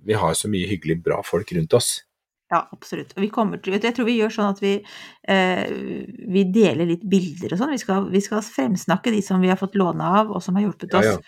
vi 0.00 0.16
har 0.16 0.32
så 0.34 0.48
mye 0.48 0.68
hyggelig 0.70 1.02
bra 1.04 1.20
folk 1.26 1.52
rundt 1.52 1.74
oss. 1.76 2.00
ja, 2.50 2.64
absolutt. 2.72 3.12
Og 3.14 3.22
vi 3.22 3.28
kommer 3.30 3.60
til, 3.62 3.76
jeg 3.76 3.94
tror 3.94 4.08
vi 4.08 4.16
gjør 4.16 4.32
sånn 4.34 4.48
at 4.50 4.60
vi, 4.62 4.72
eh, 5.28 5.68
vi 6.34 6.44
deler 6.50 6.88
litt 6.88 7.04
bilder 7.06 7.52
og 7.54 7.60
sånn. 7.60 7.76
Vi 7.76 8.10
vi 8.16 8.22
skal 8.24 8.42
fremsnakke 8.42 9.12
de 9.14 9.20
som 9.22 9.40
vi 9.40 9.52
har 9.52 9.60
fått 9.60 9.76
låne 9.78 10.02
av, 10.02 10.32
og 10.32 10.42
som 10.42 10.56
har 10.56 10.64
hjulpet 10.64 10.94
oss. 10.94 11.06
ja. 11.06 11.18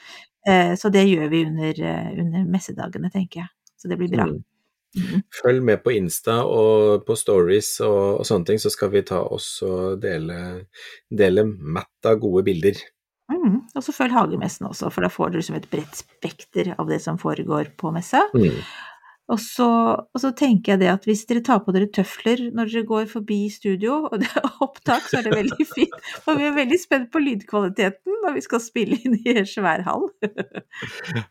Eh, 0.44 0.74
så 0.74 0.90
det 0.90 1.04
gjør 1.06 1.28
vi 1.30 1.44
under, 1.46 1.80
eh, 1.80 2.18
under 2.18 2.44
messedagene, 2.44 3.10
tenker 3.12 3.40
jeg. 3.44 3.48
Så 3.78 3.88
det 3.88 3.98
blir 3.98 4.10
bra. 4.10 4.26
Mm. 4.26 4.42
Mhm. 4.98 5.22
Følg 5.42 5.62
med 5.64 5.82
på 5.84 5.94
Insta 5.96 6.42
og 6.44 7.06
på 7.06 7.16
stories 7.16 7.78
og, 7.80 8.20
og 8.20 8.26
sånne 8.28 8.50
ting, 8.50 8.60
så 8.60 8.72
skal 8.72 8.92
vi 8.92 9.04
ta 9.08 9.22
oss 9.24 9.54
og 9.64 10.02
dele, 10.02 10.66
dele 11.08 11.46
matt 11.48 12.08
av 12.08 12.20
gode 12.20 12.44
bilder. 12.50 12.76
Mm. 13.32 13.62
Og 13.72 13.84
så 13.84 13.94
følg 13.96 14.12
Hagemessen 14.12 14.68
også, 14.68 14.90
for 14.92 15.04
da 15.04 15.10
får 15.12 15.32
du 15.32 15.38
liksom 15.40 15.56
et 15.56 15.68
bredt 15.72 16.02
spekter 16.02 16.74
av 16.76 16.90
det 16.90 17.00
som 17.04 17.20
foregår 17.20 17.72
på 17.80 17.92
messa. 17.94 18.26
Mm. 18.36 18.60
Og 19.30 19.38
så, 19.40 19.66
og 20.02 20.18
så 20.20 20.32
tenker 20.36 20.72
jeg 20.74 20.80
det 20.82 20.88
at 20.92 21.04
hvis 21.06 21.22
dere 21.30 21.40
tar 21.46 21.60
på 21.64 21.72
dere 21.72 21.86
tøfler 21.94 22.40
når 22.52 22.68
dere 22.72 22.82
går 22.88 23.06
forbi 23.08 23.38
studio, 23.54 24.00
og 24.10 24.18
det 24.20 24.28
er 24.36 24.48
opptak, 24.64 25.06
så 25.08 25.20
er 25.20 25.28
det 25.28 25.36
veldig 25.38 25.66
fint. 25.76 25.94
Og 26.26 26.40
vi 26.40 26.48
er 26.48 26.56
veldig 26.56 26.78
spent 26.82 27.08
på 27.14 27.22
lydkvaliteten 27.22 28.18
når 28.24 28.34
vi 28.36 28.42
skal 28.44 28.60
spille 28.64 28.98
inn 29.06 29.14
i 29.22 29.36
en 29.38 29.46
svær 29.48 29.84
hall. 29.86 30.08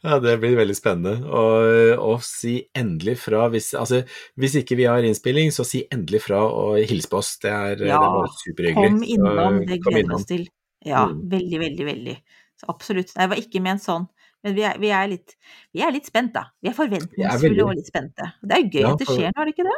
Ja, 0.02 0.18
det 0.24 0.38
blir 0.42 0.56
veldig 0.58 0.76
spennende. 0.78 1.14
Og, 1.28 2.00
og 2.02 2.24
si 2.26 2.56
endelig 2.78 3.18
fra 3.24 3.46
hvis, 3.54 3.72
altså, 3.78 4.02
hvis 4.39 4.56
ikke 4.62 4.78
vi 4.80 4.88
har 4.89 5.04
innspilling, 5.06 5.52
så 5.54 5.66
si 5.68 5.84
endelig 5.94 6.24
fra 6.26 6.42
og 6.48 6.80
hils 6.89 7.08
på 7.12 7.20
oss. 7.22 7.36
Det 7.44 7.52
er, 7.52 7.76
det 7.80 7.88
er 7.89 7.94
Ja, 7.94 8.00
bare 8.02 8.32
superhyggelig. 8.42 8.92
Kom 8.94 9.04
innom, 9.16 9.60
det 9.68 9.80
gleder 9.84 10.08
vi 10.10 10.18
oss 10.18 10.28
til. 10.30 10.48
Ja, 10.88 11.04
Mm. 11.12 11.26
veldig, 11.30 11.60
veldig, 11.62 11.86
veldig. 11.86 12.16
Så 12.62 12.70
absolutt. 12.72 13.12
Nei, 13.18 13.26
det 13.28 13.32
var 13.36 13.42
ikke 13.44 13.62
ment 13.62 13.84
sånn. 13.84 14.08
Men 14.44 14.56
vi 14.58 14.64
er, 14.66 14.78
vi 14.82 14.89
er, 14.89 15.08
litt, 15.12 15.36
vi 15.74 15.82
er 15.86 15.92
litt 15.94 16.08
spent, 16.10 16.32
da. 16.34 16.48
Vi 16.64 16.70
er 16.72 16.74
forventningsfulle 16.74 17.52
veldig. 17.52 17.66
og 17.68 17.76
litt 17.78 17.89
spente. 17.92 18.30
Det 18.42 18.56
er 18.56 18.64
jo 18.64 18.70
gøy 18.74 18.82
Ja, 18.82 18.92
at 18.96 19.02
det 19.04 19.08
skjer 19.12 19.28
nå, 19.30 19.42
er 19.42 19.46
det 19.46 19.54
ikke 19.54 19.66
det? 19.68 19.76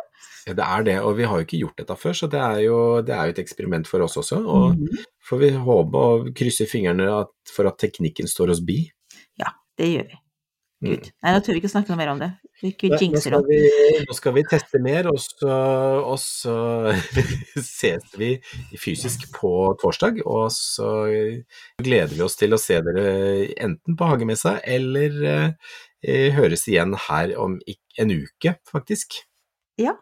Ja, 0.47 0.53
det 0.59 0.67
er 0.67 0.83
det, 0.87 0.95
og 1.03 1.17
vi 1.17 1.23
har 1.27 1.35
jo 1.41 1.45
ikke 1.47 1.59
gjort 1.59 1.77
dette 1.83 1.97
før, 1.99 2.15
så 2.15 2.29
det 2.31 2.39
er 2.39 2.59
jo, 2.63 2.77
det 3.03 3.15
er 3.17 3.27
jo 3.27 3.35
et 3.35 3.41
eksperiment 3.43 3.87
for 3.91 4.05
oss 4.07 4.15
også. 4.23 4.39
Og 4.47 4.77
Mhm. 4.77 5.03
får 5.29 5.39
vi 5.43 5.49
håpe 5.67 5.95
og 6.07 6.31
krysse 6.35 6.67
fingrene 6.71 7.09
for 7.51 7.67
at 7.67 7.77
teknikken 7.83 8.27
står 8.31 8.51
oss 8.55 8.61
bi. 8.63 8.79
Ja, 9.39 9.51
det 9.77 9.91
gjør 9.97 10.07
vi. 10.13 10.19
Mm. 10.83 10.89
Gud. 10.91 11.05
Nei, 11.23 11.31
nå 11.31 11.39
tør 11.45 11.55
vi 11.55 11.59
ikke 11.61 11.69
snakke 11.71 11.93
noe 11.93 11.99
mer 12.01 12.09
om 12.11 12.19
det. 12.19 12.27
Vi 12.59 12.71
ikke 12.73 12.89
Nei, 12.91 12.97
jinxer 13.05 13.35
opp. 13.37 13.45
vi, 13.47 13.59
nå 14.03 14.15
skal 14.17 14.33
vi 14.35 14.43
teste 14.49 14.79
mer, 14.83 15.07
og 15.11 15.19
så, 15.23 15.53
og 16.03 16.17
så 16.19 16.55
ses 17.63 18.03
vi 18.19 18.33
fysisk 18.79 19.29
på 19.35 19.51
torsdag. 19.81 20.19
Og 20.27 20.49
så 20.55 20.89
gleder 21.79 22.11
vi 22.17 22.23
oss 22.25 22.35
til 22.39 22.55
å 22.55 22.59
se 22.61 22.81
dere 22.83 23.05
enten 23.63 23.95
på 23.99 24.09
Hagemessa 24.11 24.57
eller 24.67 25.15
eh, 25.23 26.27
høres 26.35 26.67
igjen 26.67 26.97
her 27.07 27.35
om 27.39 27.57
en 27.63 28.11
uke, 28.13 28.57
faktisk. 28.67 29.21
Ja. 29.79 29.95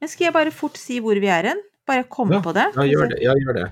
Men 0.00 0.10
skal 0.10 0.30
jeg 0.30 0.36
bare 0.36 0.52
fort 0.56 0.80
si 0.80 0.98
hvor 1.04 1.20
vi 1.20 1.28
er 1.32 1.52
hen? 1.52 1.60
Bare 1.84 2.08
komme 2.08 2.38
Ja, 2.38 2.40
på 2.44 2.56
det? 2.56 2.70
Ja, 2.78 2.88
gjør 2.88 3.12
det. 3.12 3.20
Ja, 3.22 3.36
gjør 3.36 3.58
det. 3.60 3.68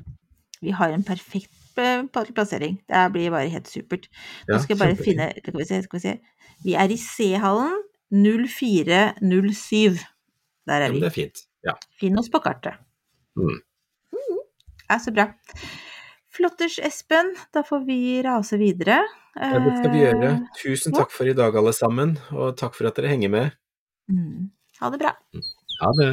Vi 0.62 0.76
har 0.76 0.92
en 0.92 1.02
perfekt 1.04 1.48
plassering. 1.74 2.78
Det 2.88 3.02
blir 3.14 3.30
bare 3.34 3.50
helt 3.52 3.68
supert. 3.70 4.08
Nå 4.48 4.58
skal 4.62 4.76
jeg 4.76 4.82
bare 4.82 4.98
finne 4.98 5.30
Skal 5.38 5.58
vi 5.58 5.64
se, 5.68 5.82
skal 5.86 5.98
vi 5.98 6.02
se. 6.04 6.14
Vi 6.64 6.76
er 6.78 6.92
i 6.92 6.98
C-hallen 7.00 7.80
0407. 8.12 9.98
Der 10.68 10.80
er 10.80 10.90
vi. 10.90 10.94
vi. 10.94 11.00
det 11.00 11.08
er 11.08 11.16
fint. 11.16 11.46
Ja. 11.66 11.74
Finn 12.00 12.18
oss 12.18 12.30
på 12.30 12.42
kartet. 12.42 12.78
Mm. 13.38 13.60
Ja, 14.88 14.98
så 15.00 15.12
bra. 15.14 15.30
Flotters, 16.32 16.78
Espen. 16.78 17.34
Da 17.54 17.62
får 17.64 17.86
vi 17.86 17.98
rase 18.24 18.58
videre. 18.60 19.02
ja, 19.36 19.58
det 19.64 19.78
skal 19.78 19.92
vi 19.92 20.02
gjøre. 20.04 20.30
Eh, 20.32 20.38
Tusen 20.60 20.92
takk 20.96 21.12
for 21.12 21.28
i 21.28 21.36
dag, 21.36 21.56
alle 21.56 21.72
sammen, 21.76 22.18
og 22.32 22.56
takk 22.60 22.76
for 22.76 22.88
at 22.88 23.00
dere 23.00 23.12
henger 23.12 23.32
med. 23.32 23.56
Mm. 24.12 24.50
Ha 24.80 24.92
det 24.92 25.00
bra. 25.00 25.16
Ha 25.80 25.92
det. 26.00 26.12